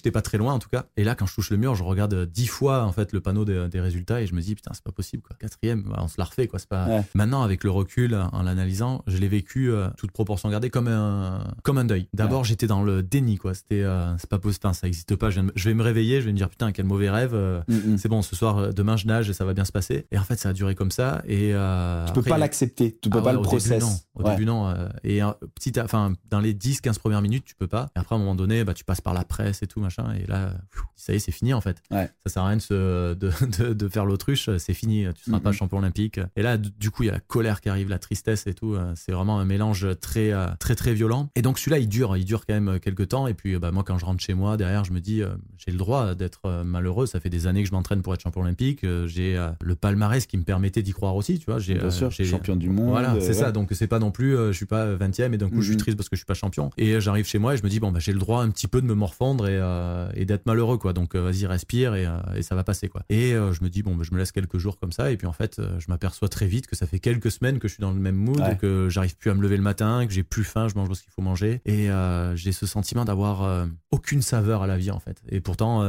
J'étais 0.00 0.10
pas 0.10 0.22
très 0.22 0.38
loin 0.38 0.54
en 0.54 0.58
tout 0.58 0.70
cas. 0.70 0.86
Et 0.96 1.04
là, 1.04 1.14
quand 1.14 1.26
je 1.26 1.34
touche 1.34 1.50
le 1.50 1.58
mur, 1.58 1.74
je 1.74 1.82
regarde 1.84 2.14
euh, 2.14 2.24
dix 2.26 2.46
fois 2.46 2.84
en 2.84 2.92
fait 2.92 3.12
le 3.12 3.20
panneau 3.20 3.44
des, 3.44 3.68
des 3.68 3.80
résultats 3.80 4.22
et 4.22 4.26
je 4.26 4.34
me 4.34 4.40
dis 4.40 4.54
putain 4.54 4.70
c'est 4.72 4.82
pas 4.82 4.92
possible 4.92 5.22
quoi. 5.22 5.36
Quatrième, 5.38 5.82
bah, 5.82 5.98
on 6.00 6.08
se 6.08 6.14
la 6.16 6.24
refait 6.24 6.46
quoi. 6.46 6.58
C'est 6.58 6.68
pas. 6.68 6.86
Ouais. 6.86 7.02
Maintenant 7.14 7.42
avec 7.42 7.64
le 7.64 7.70
recul, 7.70 8.14
en 8.32 8.42
l'analysant, 8.42 9.02
je 9.06 9.18
l'ai 9.18 9.28
vécu 9.28 9.70
euh, 9.70 9.88
toute 9.98 10.10
proportion 10.12 10.48
gardée 10.48 10.70
comme 10.70 10.88
un 10.88 11.44
comme 11.62 11.76
un 11.78 11.84
deuil. 11.84 12.08
D'abord 12.14 12.44
j'étais 12.44 12.66
dans 12.66 12.82
le 12.82 13.02
déni 13.02 13.36
quoi. 13.36 13.52
C'était 13.54 13.82
euh, 13.82 14.16
c'est 14.18 14.30
pas 14.30 14.38
possible, 14.38 14.74
ça 14.74 14.86
existe 14.86 15.16
pas. 15.16 15.28
Je, 15.30 15.40
vais 15.40 15.74
me 15.74 15.82
réveiller, 15.82 16.20
je 16.20 16.26
vais 16.26 16.32
me 16.32 16.36
dire 16.38 16.48
putain 16.48 16.72
quel 16.72 16.86
mauvais 16.86 17.10
rêve. 17.10 17.34
euh, 17.34 17.60
Mm, 17.68 17.92
mm. 17.94 17.98
C'est 17.98 18.08
bon, 18.08 18.22
ce 18.22 18.34
soir, 18.36 18.58
euh, 18.58 18.72
demain 18.72 18.96
je 18.96 19.06
nage 19.06 19.28
et 19.30 19.32
ça 19.32 19.44
va 19.44 19.54
bien 19.54 19.64
se 19.64 19.72
passer. 19.72 20.06
Et 20.10 20.18
en 20.18 20.22
fait, 20.24 20.36
ça 20.38 20.50
a 20.50 20.52
duré 20.52 20.74
comme 20.74 20.90
ça. 20.90 21.22
Et 21.26 21.50
euh, 21.54 22.06
Tu 22.06 22.12
peux 22.14 22.20
après, 22.20 22.30
pas 22.30 22.38
l'accepter, 22.38 22.98
tu 23.00 23.10
peux 23.10 23.18
ah 23.18 23.22
pas 23.22 23.26
ouais, 23.28 23.32
le 23.34 23.38
au 23.38 23.42
process. 23.42 23.70
Début, 23.70 23.84
non. 23.84 23.98
Au 24.14 24.30
début, 24.30 24.44
non. 24.46 24.68
euh, 24.68 24.88
et 25.04 25.22
euh, 25.22 25.30
petit, 25.54 25.72
enfin, 25.80 26.14
dans 26.30 26.40
les 26.40 26.54
10-15 26.54 26.98
premières 26.98 27.22
minutes, 27.22 27.44
tu 27.44 27.54
peux 27.54 27.66
pas. 27.66 27.90
Et 27.96 27.98
après, 27.98 28.14
à 28.14 28.16
un 28.16 28.20
moment 28.20 28.34
donné, 28.34 28.64
bah, 28.64 28.74
tu 28.74 28.84
passes 28.84 29.00
par 29.00 29.14
la 29.14 29.24
presse 29.24 29.62
et 29.62 29.66
tout, 29.66 29.80
machin. 29.90 30.12
Et 30.14 30.26
là, 30.26 30.54
ça 30.96 31.12
y 31.12 31.16
est, 31.16 31.18
c'est 31.18 31.32
fini, 31.32 31.52
en 31.54 31.60
fait. 31.60 31.82
Ouais. 31.90 32.08
Ça 32.26 32.32
sert 32.32 32.42
à 32.42 32.48
rien 32.48 32.56
de, 32.56 32.62
se, 32.62 33.14
de, 33.14 33.30
de, 33.58 33.72
de 33.74 33.88
faire 33.88 34.04
l'autruche. 34.04 34.48
C'est 34.58 34.74
fini. 34.74 35.06
Tu 35.16 35.24
seras 35.30 35.40
pas 35.40 35.52
champion 35.52 35.78
olympique. 35.78 36.20
Et 36.36 36.42
là, 36.42 36.56
du 36.56 36.90
coup, 36.90 37.02
il 37.02 37.06
y 37.06 37.08
a 37.10 37.12
la 37.12 37.20
colère 37.20 37.60
qui 37.60 37.68
arrive, 37.68 37.88
la 37.88 37.98
tristesse 37.98 38.46
et 38.46 38.54
tout. 38.54 38.74
euh, 38.74 38.92
C'est 38.96 39.12
vraiment 39.12 39.38
un 39.40 39.44
mélange 39.44 39.86
très, 40.00 40.32
euh, 40.32 40.46
très, 40.58 40.74
très 40.74 40.94
violent. 40.94 41.30
Et 41.36 41.42
donc, 41.42 41.58
celui-là, 41.58 41.78
il 41.78 41.88
dure. 41.88 42.16
Il 42.16 42.24
dure 42.24 42.46
quand 42.46 42.54
même 42.54 42.78
quelques 42.80 43.08
temps. 43.08 43.26
Et 43.26 43.34
puis, 43.34 43.54
euh, 43.54 43.58
bah, 43.58 43.70
moi, 43.72 43.84
quand 43.84 43.98
je 43.98 44.04
rentre 44.04 44.22
chez 44.22 44.34
moi, 44.34 44.56
derrière, 44.56 44.84
je 44.84 44.92
me 44.92 45.00
dis, 45.00 45.22
euh, 45.22 45.30
j'ai 45.58 45.70
le 45.72 45.78
droit 45.78 46.14
d'être 46.14 46.40
euh, 46.46 46.64
malheureux. 46.64 47.06
Ça 47.06 47.20
fait 47.20 47.30
des 47.30 47.46
années 47.46 47.62
que 47.62 47.68
je 47.68 47.74
m'entraîne 47.74 48.02
pour 48.02 48.14
être 48.14 48.22
champion 48.22 48.42
olympique. 48.42 48.84
Euh, 48.84 49.06
J'ai 49.06 49.36
euh, 49.36 49.50
le 49.60 49.74
palmarès 49.74 50.26
qui 50.26 50.36
me 50.38 50.44
permettait 50.44 50.82
d'y 50.82 50.92
croire 50.92 51.16
aussi, 51.16 51.38
tu 51.38 51.46
vois. 51.46 51.58
J'ai, 51.58 51.74
Bien 51.74 51.84
euh, 51.84 51.90
sûr, 51.90 52.10
champion 52.12 52.56
du 52.56 52.68
monde. 52.68 52.90
voilà, 52.90 53.14
euh, 53.14 53.20
c'est 53.20 53.28
ouais. 53.28 53.32
ça. 53.34 53.52
Donc 53.52 53.68
c'est 53.72 53.86
pas 53.86 53.98
non 53.98 54.10
plus, 54.10 54.36
euh, 54.36 54.52
je 54.52 54.56
suis 54.56 54.66
pas 54.66 54.94
20 54.94 55.18
e 55.20 55.34
et 55.34 55.38
d'un 55.38 55.48
coup 55.48 55.60
je 55.62 55.66
suis 55.66 55.74
Mhm. 55.74 55.80
triste 55.80 55.96
parce 55.96 56.08
que 56.08 56.16
je 56.16 56.20
suis 56.20 56.26
pas 56.26 56.34
champion. 56.34 56.70
Et 56.76 56.92
euh, 56.94 57.00
j'arrive 57.00 57.26
chez 57.26 57.38
moi 57.38 57.54
et 57.54 57.56
je 57.56 57.62
me 57.62 57.68
dis 57.68 57.80
bon 57.80 57.90
bah 57.92 57.98
j'ai 58.00 58.12
le 58.12 58.18
droit 58.18 58.42
un 58.42 58.50
petit 58.50 58.66
peu 58.68 58.80
de 58.80 58.86
me 58.86 58.94
morfondre 58.94 59.46
et, 59.48 59.56
euh, 59.58 59.79
et 60.14 60.24
d'être 60.24 60.46
malheureux 60.46 60.78
quoi. 60.78 60.92
Donc 60.92 61.16
vas-y 61.16 61.46
respire 61.46 61.94
et, 61.94 62.06
et, 62.36 62.42
ça 62.42 62.54
va 62.54 62.64
passer 62.64 62.88
quoi. 62.88 63.02
Et 63.08 63.32
je 63.32 63.62
me 63.62 63.68
dis 63.68 63.82
bon, 63.82 63.94
bah, 63.94 64.04
je 64.06 64.12
me 64.12 64.18
laisse 64.18 64.32
quelques 64.32 64.58
jours 64.58 64.78
comme 64.78 64.92
ça 64.92 65.10
et 65.10 65.16
puis 65.16 65.26
en 65.26 65.32
fait 65.32 65.60
je 65.78 65.86
m'aperçois 65.88 66.28
très 66.28 66.46
vite 66.46 66.66
que 66.66 66.76
ça 66.76 66.86
fait 66.86 66.98
quelques 66.98 67.30
semaines 67.30 67.58
que 67.58 67.68
je 67.68 67.74
suis 67.74 67.80
dans 67.80 67.92
le 67.92 68.00
même 68.00 68.16
mood, 68.16 68.42
que 68.58 68.88
j'arrive 68.88 69.16
plus 69.16 69.30
à 69.30 69.34
me 69.34 69.42
lever 69.42 69.56
le 69.56 69.62
matin, 69.62 70.06
que 70.06 70.12
j'ai 70.12 70.22
plus 70.22 70.44
faim, 70.44 70.68
je 70.68 70.74
mange 70.74 70.92
ce 70.92 71.02
qu'il 71.02 71.12
faut 71.12 71.22
manger 71.22 71.60
et 71.64 71.88
j'ai 72.34 72.52
ce 72.52 72.66
sentiment 72.66 73.04
d'avoir 73.04 73.66
aucune 73.90 74.22
saveur 74.22 74.62
à 74.62 74.66
la 74.66 74.76
vie 74.76 74.90
en 74.90 75.00
fait. 75.00 75.22
Et 75.28 75.40
pourtant 75.40 75.82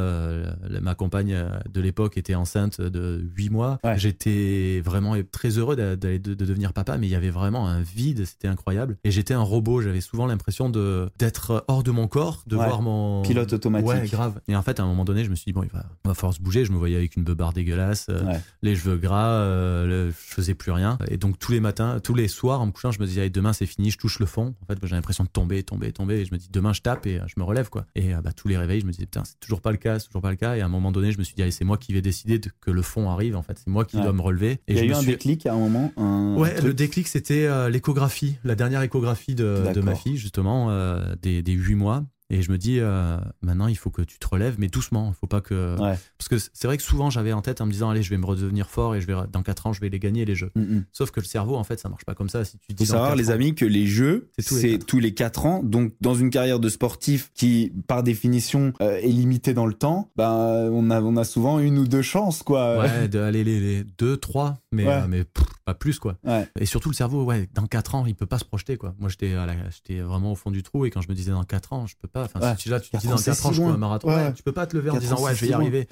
ma 0.81 0.95
compagne 0.95 1.37
de 1.71 1.81
l'époque 1.81 2.17
était 2.17 2.35
enceinte 2.35 2.81
de 2.81 3.23
8 3.35 3.49
mois. 3.49 3.79
J'étais 3.95 4.81
vraiment 4.83 5.15
très 5.31 5.57
heureux 5.57 5.75
de, 5.75 5.95
de, 5.95 6.33
devenir 6.33 6.73
papa, 6.73 6.97
mais 6.97 7.07
il 7.07 7.11
y 7.11 7.15
avait 7.15 7.29
vraiment 7.29 7.67
un 7.67 7.81
vide, 7.81 8.25
c'était 8.25 8.47
incroyable. 8.47 8.97
Et 9.03 9.11
j'étais 9.11 9.33
un 9.33 9.41
robot, 9.41 9.81
j'avais 9.81 10.01
souvent 10.01 10.25
l'impression 10.25 10.69
de 10.69 11.09
d'être 11.17 11.65
hors 11.67 11.83
de 11.83 11.91
mon 11.91 12.07
corps, 12.07 12.43
de 12.47 12.55
voir 12.55 12.81
mon 12.81 13.21
pilote 13.21 13.53
automatique. 13.53 13.80
Ouais, 13.81 14.07
grave. 14.07 14.39
Et 14.47 14.55
en 14.55 14.61
fait, 14.61 14.79
à 14.79 14.83
un 14.83 14.87
moment 14.87 15.05
donné, 15.05 15.23
je 15.23 15.29
me 15.29 15.35
suis 15.35 15.45
dit 15.45 15.53
bon, 15.53 15.63
il 15.63 15.69
va, 15.69 15.85
va 16.05 16.13
falloir 16.13 16.33
se 16.33 16.41
bouger. 16.41 16.65
Je 16.65 16.71
me 16.71 16.77
voyais 16.77 16.95
avec 16.95 17.15
une 17.15 17.23
beubare 17.23 17.53
dégueulasse, 17.53 18.07
euh, 18.09 18.21
les 18.61 18.75
cheveux 18.75 18.97
gras, 18.97 19.29
euh, 19.29 20.07
je 20.09 20.11
faisais 20.13 20.53
plus 20.53 20.71
rien. 20.71 20.97
Et 21.09 21.17
donc 21.17 21.39
tous 21.39 21.51
les 21.51 21.59
matins, 21.59 21.99
tous 21.99 22.15
les 22.15 22.27
soirs, 22.27 22.61
en 22.61 22.67
me 22.67 22.71
couchant, 22.71 22.91
je 22.91 22.99
me 22.99 23.05
disais 23.05 23.29
demain 23.29 23.53
c'est 23.53 23.65
fini, 23.65 23.91
je 23.91 23.97
touche 23.97 24.19
le 24.19 24.25
fond. 24.25 24.55
En 24.61 24.65
fait, 24.65 24.77
j'ai 24.83 24.95
l'impression 24.95 25.23
de 25.23 25.29
tomber, 25.29 25.63
tomber, 25.63 25.91
tomber. 25.91 26.21
Et 26.21 26.25
je 26.25 26.33
me 26.33 26.37
dis 26.37 26.49
demain 26.51 26.73
je 26.73 26.81
tape 26.81 27.05
et 27.07 27.19
je 27.27 27.33
me 27.37 27.43
relève 27.43 27.69
quoi. 27.69 27.85
Et 27.95 28.13
bah, 28.23 28.31
tous 28.33 28.47
les 28.47 28.57
réveils, 28.57 28.81
je 28.81 28.85
me 28.85 28.91
disais 28.91 29.05
putain, 29.05 29.23
c'est 29.25 29.39
toujours 29.39 29.61
pas 29.61 29.71
le 29.71 29.77
cas, 29.77 29.99
c'est 29.99 30.07
toujours 30.07 30.21
pas 30.21 30.31
le 30.31 30.37
cas. 30.37 30.55
Et 30.55 30.61
à 30.61 30.65
un 30.65 30.69
moment 30.69 30.91
donné, 30.91 31.11
je 31.11 31.17
me 31.17 31.23
suis 31.23 31.35
dit 31.35 31.41
allez, 31.41 31.51
c'est 31.51 31.65
moi 31.65 31.77
qui 31.77 31.93
vais 31.93 32.01
décider 32.01 32.39
de, 32.39 32.49
que 32.61 32.71
le 32.71 32.81
fond 32.81 33.09
arrive. 33.09 33.35
En 33.35 33.43
fait, 33.43 33.57
c'est 33.57 33.69
moi 33.69 33.85
qui 33.85 33.97
dois 33.97 34.13
me 34.13 34.21
relever. 34.21 34.59
Et 34.67 34.73
il 34.73 34.77
y 34.77 34.79
a 34.79 34.83
eu 34.85 34.93
un 34.93 35.03
déclic 35.03 35.45
à 35.45 35.53
un 35.53 35.57
moment. 35.57 35.91
ouais, 36.37 36.59
le 36.61 36.73
déclic 36.73 37.07
c'était 37.07 37.45
euh, 37.45 37.69
l'échographie, 37.69 38.37
la 38.43 38.55
dernière 38.55 38.81
échographie 38.81 39.35
de, 39.35 39.71
de 39.73 39.81
ma 39.81 39.95
fille 39.95 40.17
justement 40.17 40.69
euh, 40.69 41.15
des, 41.21 41.41
des 41.41 41.53
8 41.53 41.75
mois. 41.75 42.03
Et 42.31 42.41
je 42.41 42.49
me 42.49 42.57
dis, 42.57 42.79
euh, 42.79 43.17
maintenant, 43.41 43.67
il 43.67 43.77
faut 43.77 43.89
que 43.89 44.01
tu 44.01 44.17
te 44.17 44.25
relèves, 44.25 44.55
mais 44.57 44.69
doucement. 44.69 45.11
Faut 45.19 45.27
pas 45.27 45.41
que. 45.41 45.75
Parce 45.77 46.29
que 46.29 46.37
c'est 46.37 46.65
vrai 46.65 46.77
que 46.77 46.83
souvent, 46.83 47.09
j'avais 47.09 47.33
en 47.33 47.41
tête 47.41 47.59
en 47.59 47.65
me 47.65 47.73
disant, 47.73 47.89
allez, 47.89 48.03
je 48.03 48.09
vais 48.09 48.17
me 48.17 48.25
redevenir 48.25 48.69
fort 48.69 48.95
et 48.95 49.01
je 49.01 49.07
vais, 49.07 49.13
dans 49.29 49.43
4 49.43 49.67
ans, 49.67 49.73
je 49.73 49.81
vais 49.81 49.89
les 49.89 49.99
gagner, 49.99 50.23
les 50.23 50.33
jeux. 50.33 50.49
Mm. 50.55 50.79
Sauf 50.93 51.11
que 51.11 51.19
le 51.19 51.25
cerveau, 51.25 51.57
en 51.57 51.65
fait, 51.65 51.77
ça 51.77 51.89
marche 51.89 52.05
pas 52.05 52.15
comme 52.15 52.29
ça. 52.29 52.45
Si 52.45 52.57
tu 52.59 52.73
dis 52.73 52.85
faut 52.85 52.93
savoir, 52.93 53.17
les 53.17 53.31
amis, 53.31 53.53
que 53.53 53.65
les 53.65 53.85
jeux, 53.85 54.31
c'est 54.39 54.79
tous, 54.79 54.99
les 54.99 55.13
4 55.13 55.45
ans. 55.45 55.61
Donc, 55.61 55.91
dans 55.99 56.15
une 56.15 56.29
carrière 56.29 56.61
de 56.61 56.69
sportif 56.69 57.31
qui, 57.33 57.73
par 57.87 58.01
définition, 58.01 58.71
euh, 58.81 58.95
est 58.95 59.07
limitée 59.07 59.53
dans 59.53 59.65
le 59.65 59.73
temps, 59.73 60.09
ben, 60.15 60.69
on, 60.71 60.89
a, 60.89 61.01
on 61.01 61.17
a 61.17 61.25
souvent 61.25 61.59
une 61.59 61.77
ou 61.79 61.87
deux 61.87 62.01
chances, 62.01 62.43
quoi. 62.43 62.79
Ouais, 62.79 63.09
d'aller 63.09 63.43
les, 63.43 63.59
les, 63.59 63.83
deux, 63.83 64.15
trois, 64.15 64.57
mais, 64.71 64.87
euh, 64.87 65.05
mais 65.09 65.25
pas 65.65 65.73
plus, 65.73 65.99
quoi. 65.99 66.15
Et 66.57 66.65
surtout, 66.65 66.89
le 66.89 66.95
cerveau, 66.95 67.25
ouais, 67.25 67.49
dans 67.53 67.67
4 67.67 67.95
ans, 67.95 68.05
il 68.05 68.15
peut 68.15 68.25
pas 68.25 68.39
se 68.39 68.45
projeter, 68.45 68.77
quoi. 68.77 68.95
Moi, 68.99 69.09
j'étais 69.09 69.99
vraiment 69.99 70.31
au 70.31 70.35
fond 70.35 70.51
du 70.51 70.63
trou 70.63 70.85
et 70.85 70.91
quand 70.91 71.01
je 71.01 71.09
me 71.09 71.13
disais 71.13 71.31
dans 71.31 71.43
4 71.43 71.73
ans, 71.73 71.87
je 71.87 71.95
peux 71.99 72.07
pas. 72.07 72.20
Enfin, 72.23 72.55
si 72.57 72.69
là, 72.69 72.79
tu 72.79 72.89
te 72.89 72.97
dis 72.97 73.07
dans 73.07 73.17
4 73.17 73.45
ans, 73.45 73.53
je 73.53 73.61
un 73.61 73.77
marathon, 73.77 74.33
tu 74.35 74.43
peux 74.43 74.51
pas 74.51 74.67
te 74.67 74.75
lever 74.75 74.89
en 74.89 74.97
disant, 74.97 75.21
ouais, 75.21 75.35
je 75.35 75.41
vais 75.41 75.51
y 75.51 75.53
arriver. 75.53 75.87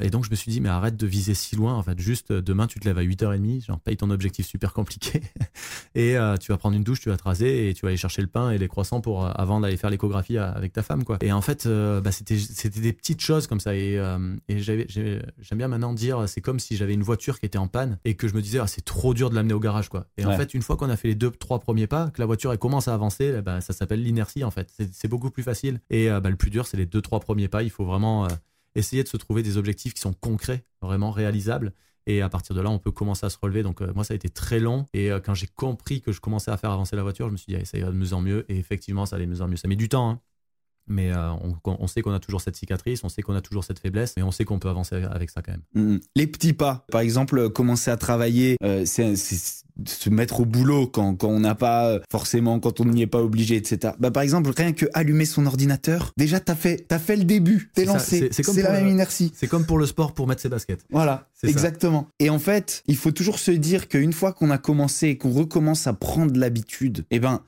Et 0.00 0.10
donc, 0.10 0.24
je 0.24 0.30
me 0.30 0.36
suis 0.36 0.50
dit, 0.50 0.60
mais 0.60 0.68
arrête 0.68 0.96
de 0.96 1.06
viser 1.06 1.34
si 1.34 1.56
loin. 1.56 1.74
En 1.74 1.82
fait, 1.82 1.98
juste 1.98 2.30
euh, 2.30 2.42
demain, 2.42 2.66
tu 2.66 2.80
te 2.80 2.84
lèves 2.86 2.98
à 2.98 3.02
8h30, 3.02 3.66
genre, 3.66 3.80
paye 3.80 3.96
ton 3.96 4.10
objectif 4.10 4.46
super 4.46 4.72
compliqué. 4.72 5.22
et 5.94 6.16
euh, 6.16 6.36
tu 6.36 6.52
vas 6.52 6.58
prendre 6.58 6.76
une 6.76 6.84
douche, 6.84 7.00
tu 7.00 7.08
vas 7.08 7.16
te 7.16 7.24
raser 7.24 7.68
et 7.68 7.74
tu 7.74 7.82
vas 7.82 7.88
aller 7.88 7.96
chercher 7.96 8.22
le 8.22 8.28
pain 8.28 8.50
et 8.50 8.58
les 8.58 8.68
croissants 8.68 9.00
pour, 9.00 9.24
euh, 9.24 9.30
avant 9.34 9.60
d'aller 9.60 9.76
faire 9.76 9.90
l'échographie 9.90 10.38
avec 10.38 10.72
ta 10.72 10.82
femme, 10.82 11.04
quoi. 11.04 11.18
Et 11.20 11.32
en 11.32 11.40
fait, 11.40 11.66
bah, 11.66 12.12
c'était, 12.12 12.36
des 12.68 12.92
petites 12.92 13.20
choses 13.20 13.46
comme 13.46 13.60
ça. 13.60 13.74
Et, 13.74 14.00
j'aime 14.48 15.58
bien 15.58 15.68
maintenant 15.68 15.92
dire, 15.92 16.28
c'est 16.28 16.40
comme 16.40 16.58
si 16.58 16.76
j'avais 16.76 16.94
une 16.94 17.02
voiture 17.02 17.40
qui 17.40 17.46
était 17.46 17.58
en 17.58 17.68
panne 17.68 17.98
et 18.04 18.14
que 18.14 18.28
je 18.28 18.34
me 18.34 18.42
disais, 18.42 18.58
ah, 18.58 18.66
c'est 18.66 18.84
trop 18.84 19.14
dur 19.14 19.30
de 19.30 19.34
l'amener 19.34 19.54
au 19.54 19.60
garage, 19.60 19.88
quoi. 19.88 20.06
Et 20.16 20.24
en 20.24 20.36
fait, 20.36 20.54
une 20.54 20.62
fois 20.62 20.76
qu'on 20.76 20.90
a 20.90 20.96
fait 20.96 21.08
les 21.08 21.14
deux, 21.14 21.30
trois 21.30 21.58
premiers 21.58 21.86
pas, 21.86 22.10
que 22.10 22.20
la 22.20 22.26
voiture 22.26 22.52
elle 22.52 22.58
commence 22.58 22.88
à 22.88 22.94
avancer, 22.94 23.40
bah, 23.42 23.60
ça 23.60 23.72
s'appelle 23.72 24.02
l'inertie, 24.02 24.44
en 24.44 24.50
fait. 24.50 24.72
C'est, 24.92 25.08
beaucoup 25.12 25.30
plus 25.30 25.42
facile. 25.42 25.71
Et 25.90 26.08
bah, 26.08 26.30
le 26.30 26.36
plus 26.36 26.50
dur, 26.50 26.66
c'est 26.66 26.76
les 26.76 26.86
deux, 26.86 27.02
trois 27.02 27.20
premiers 27.20 27.48
pas. 27.48 27.62
Il 27.62 27.70
faut 27.70 27.84
vraiment 27.84 28.28
essayer 28.74 29.02
de 29.02 29.08
se 29.08 29.16
trouver 29.16 29.42
des 29.42 29.56
objectifs 29.56 29.94
qui 29.94 30.00
sont 30.00 30.12
concrets, 30.12 30.64
vraiment 30.80 31.10
réalisables. 31.10 31.72
Et 32.06 32.20
à 32.20 32.28
partir 32.28 32.56
de 32.56 32.60
là, 32.60 32.70
on 32.70 32.78
peut 32.78 32.90
commencer 32.90 33.26
à 33.26 33.30
se 33.30 33.38
relever. 33.40 33.62
Donc, 33.62 33.80
moi, 33.80 34.02
ça 34.04 34.12
a 34.12 34.16
été 34.16 34.28
très 34.28 34.58
long. 34.58 34.86
Et 34.92 35.10
quand 35.24 35.34
j'ai 35.34 35.46
compris 35.46 36.00
que 36.00 36.10
je 36.10 36.20
commençais 36.20 36.50
à 36.50 36.56
faire 36.56 36.70
avancer 36.70 36.96
la 36.96 37.02
voiture, 37.02 37.26
je 37.28 37.32
me 37.32 37.36
suis 37.36 37.54
dit, 37.54 37.66
ça 37.66 37.78
ira 37.78 37.90
de 37.90 37.96
mieux 37.96 38.12
en 38.12 38.20
mieux. 38.20 38.44
Et 38.48 38.58
effectivement, 38.58 39.06
ça 39.06 39.16
allait 39.16 39.26
de 39.26 39.30
mieux 39.30 39.42
en 39.42 39.48
mieux. 39.48 39.56
Ça 39.56 39.68
met 39.68 39.76
du 39.76 39.88
temps. 39.88 40.10
Hein. 40.10 40.20
Mais 40.88 41.12
on, 41.14 41.56
on, 41.64 41.86
sait 41.86 42.02
qu'on 42.02 42.12
a 42.12 42.18
toujours 42.18 42.40
cette 42.40 42.56
cicatrice, 42.56 43.04
on 43.04 43.08
sait 43.08 43.22
qu'on 43.22 43.34
a 43.34 43.40
toujours 43.40 43.64
cette 43.64 43.78
faiblesse, 43.78 44.14
mais 44.16 44.22
on 44.22 44.30
sait 44.30 44.44
qu'on 44.44 44.58
peut 44.58 44.68
avancer 44.68 44.96
avec 45.10 45.30
ça 45.30 45.42
quand 45.42 45.52
même. 45.52 45.62
Mmh, 45.74 45.94
mmh. 45.94 46.00
Les 46.16 46.26
petits 46.26 46.52
pas, 46.52 46.84
par 46.90 47.00
exemple, 47.00 47.50
commencer 47.50 47.90
à 47.90 47.96
travailler, 47.96 48.56
c'est 48.84 49.14
se 49.86 50.10
mettre 50.10 50.40
au 50.40 50.44
boulot 50.44 50.86
quand, 50.86 51.14
quand 51.16 51.28
on 51.28 51.40
n'a 51.40 51.54
pas 51.54 51.88
euh, 51.88 52.00
forcément, 52.10 52.60
quand 52.60 52.80
on 52.80 52.84
n'y 52.84 53.02
est 53.02 53.06
pas 53.06 53.22
obligé, 53.22 53.56
etc. 53.56 53.94
Bah, 53.98 54.10
par 54.10 54.22
exemple, 54.22 54.50
rien 54.56 54.72
que 54.72 54.86
allumer 54.92 55.24
son 55.24 55.46
ordinateur, 55.46 56.12
déjà, 56.16 56.40
t'as 56.40 56.54
fait, 56.54 56.90
as 56.92 56.98
fait 56.98 57.16
le 57.16 57.24
début, 57.24 57.70
t'es 57.74 57.84
lancé. 57.84 58.28
C'est 58.32 58.62
la 58.62 58.72
même 58.72 58.88
inertie. 58.88 59.32
C'est 59.34 59.46
comme 59.46 59.64
pour 59.64 59.78
le 59.78 59.86
sport 59.86 60.12
pour 60.12 60.26
mettre 60.26 60.42
ses 60.42 60.48
baskets. 60.48 60.84
Voilà, 60.90 61.28
exactement. 61.42 62.08
Et 62.18 62.30
en 62.30 62.38
fait, 62.38 62.82
il 62.86 62.96
faut 62.96 63.10
toujours 63.10 63.38
se 63.38 63.50
dire 63.50 63.88
qu'une 63.88 64.12
fois 64.12 64.32
qu'on 64.32 64.50
a 64.50 64.58
commencé 64.58 65.08
et 65.08 65.18
qu'on 65.18 65.32
recommence 65.32 65.86
à 65.86 65.92
prendre 65.92 66.38
l'habitude, 66.38 67.04
eh 67.10 67.18
ben, 67.18 67.42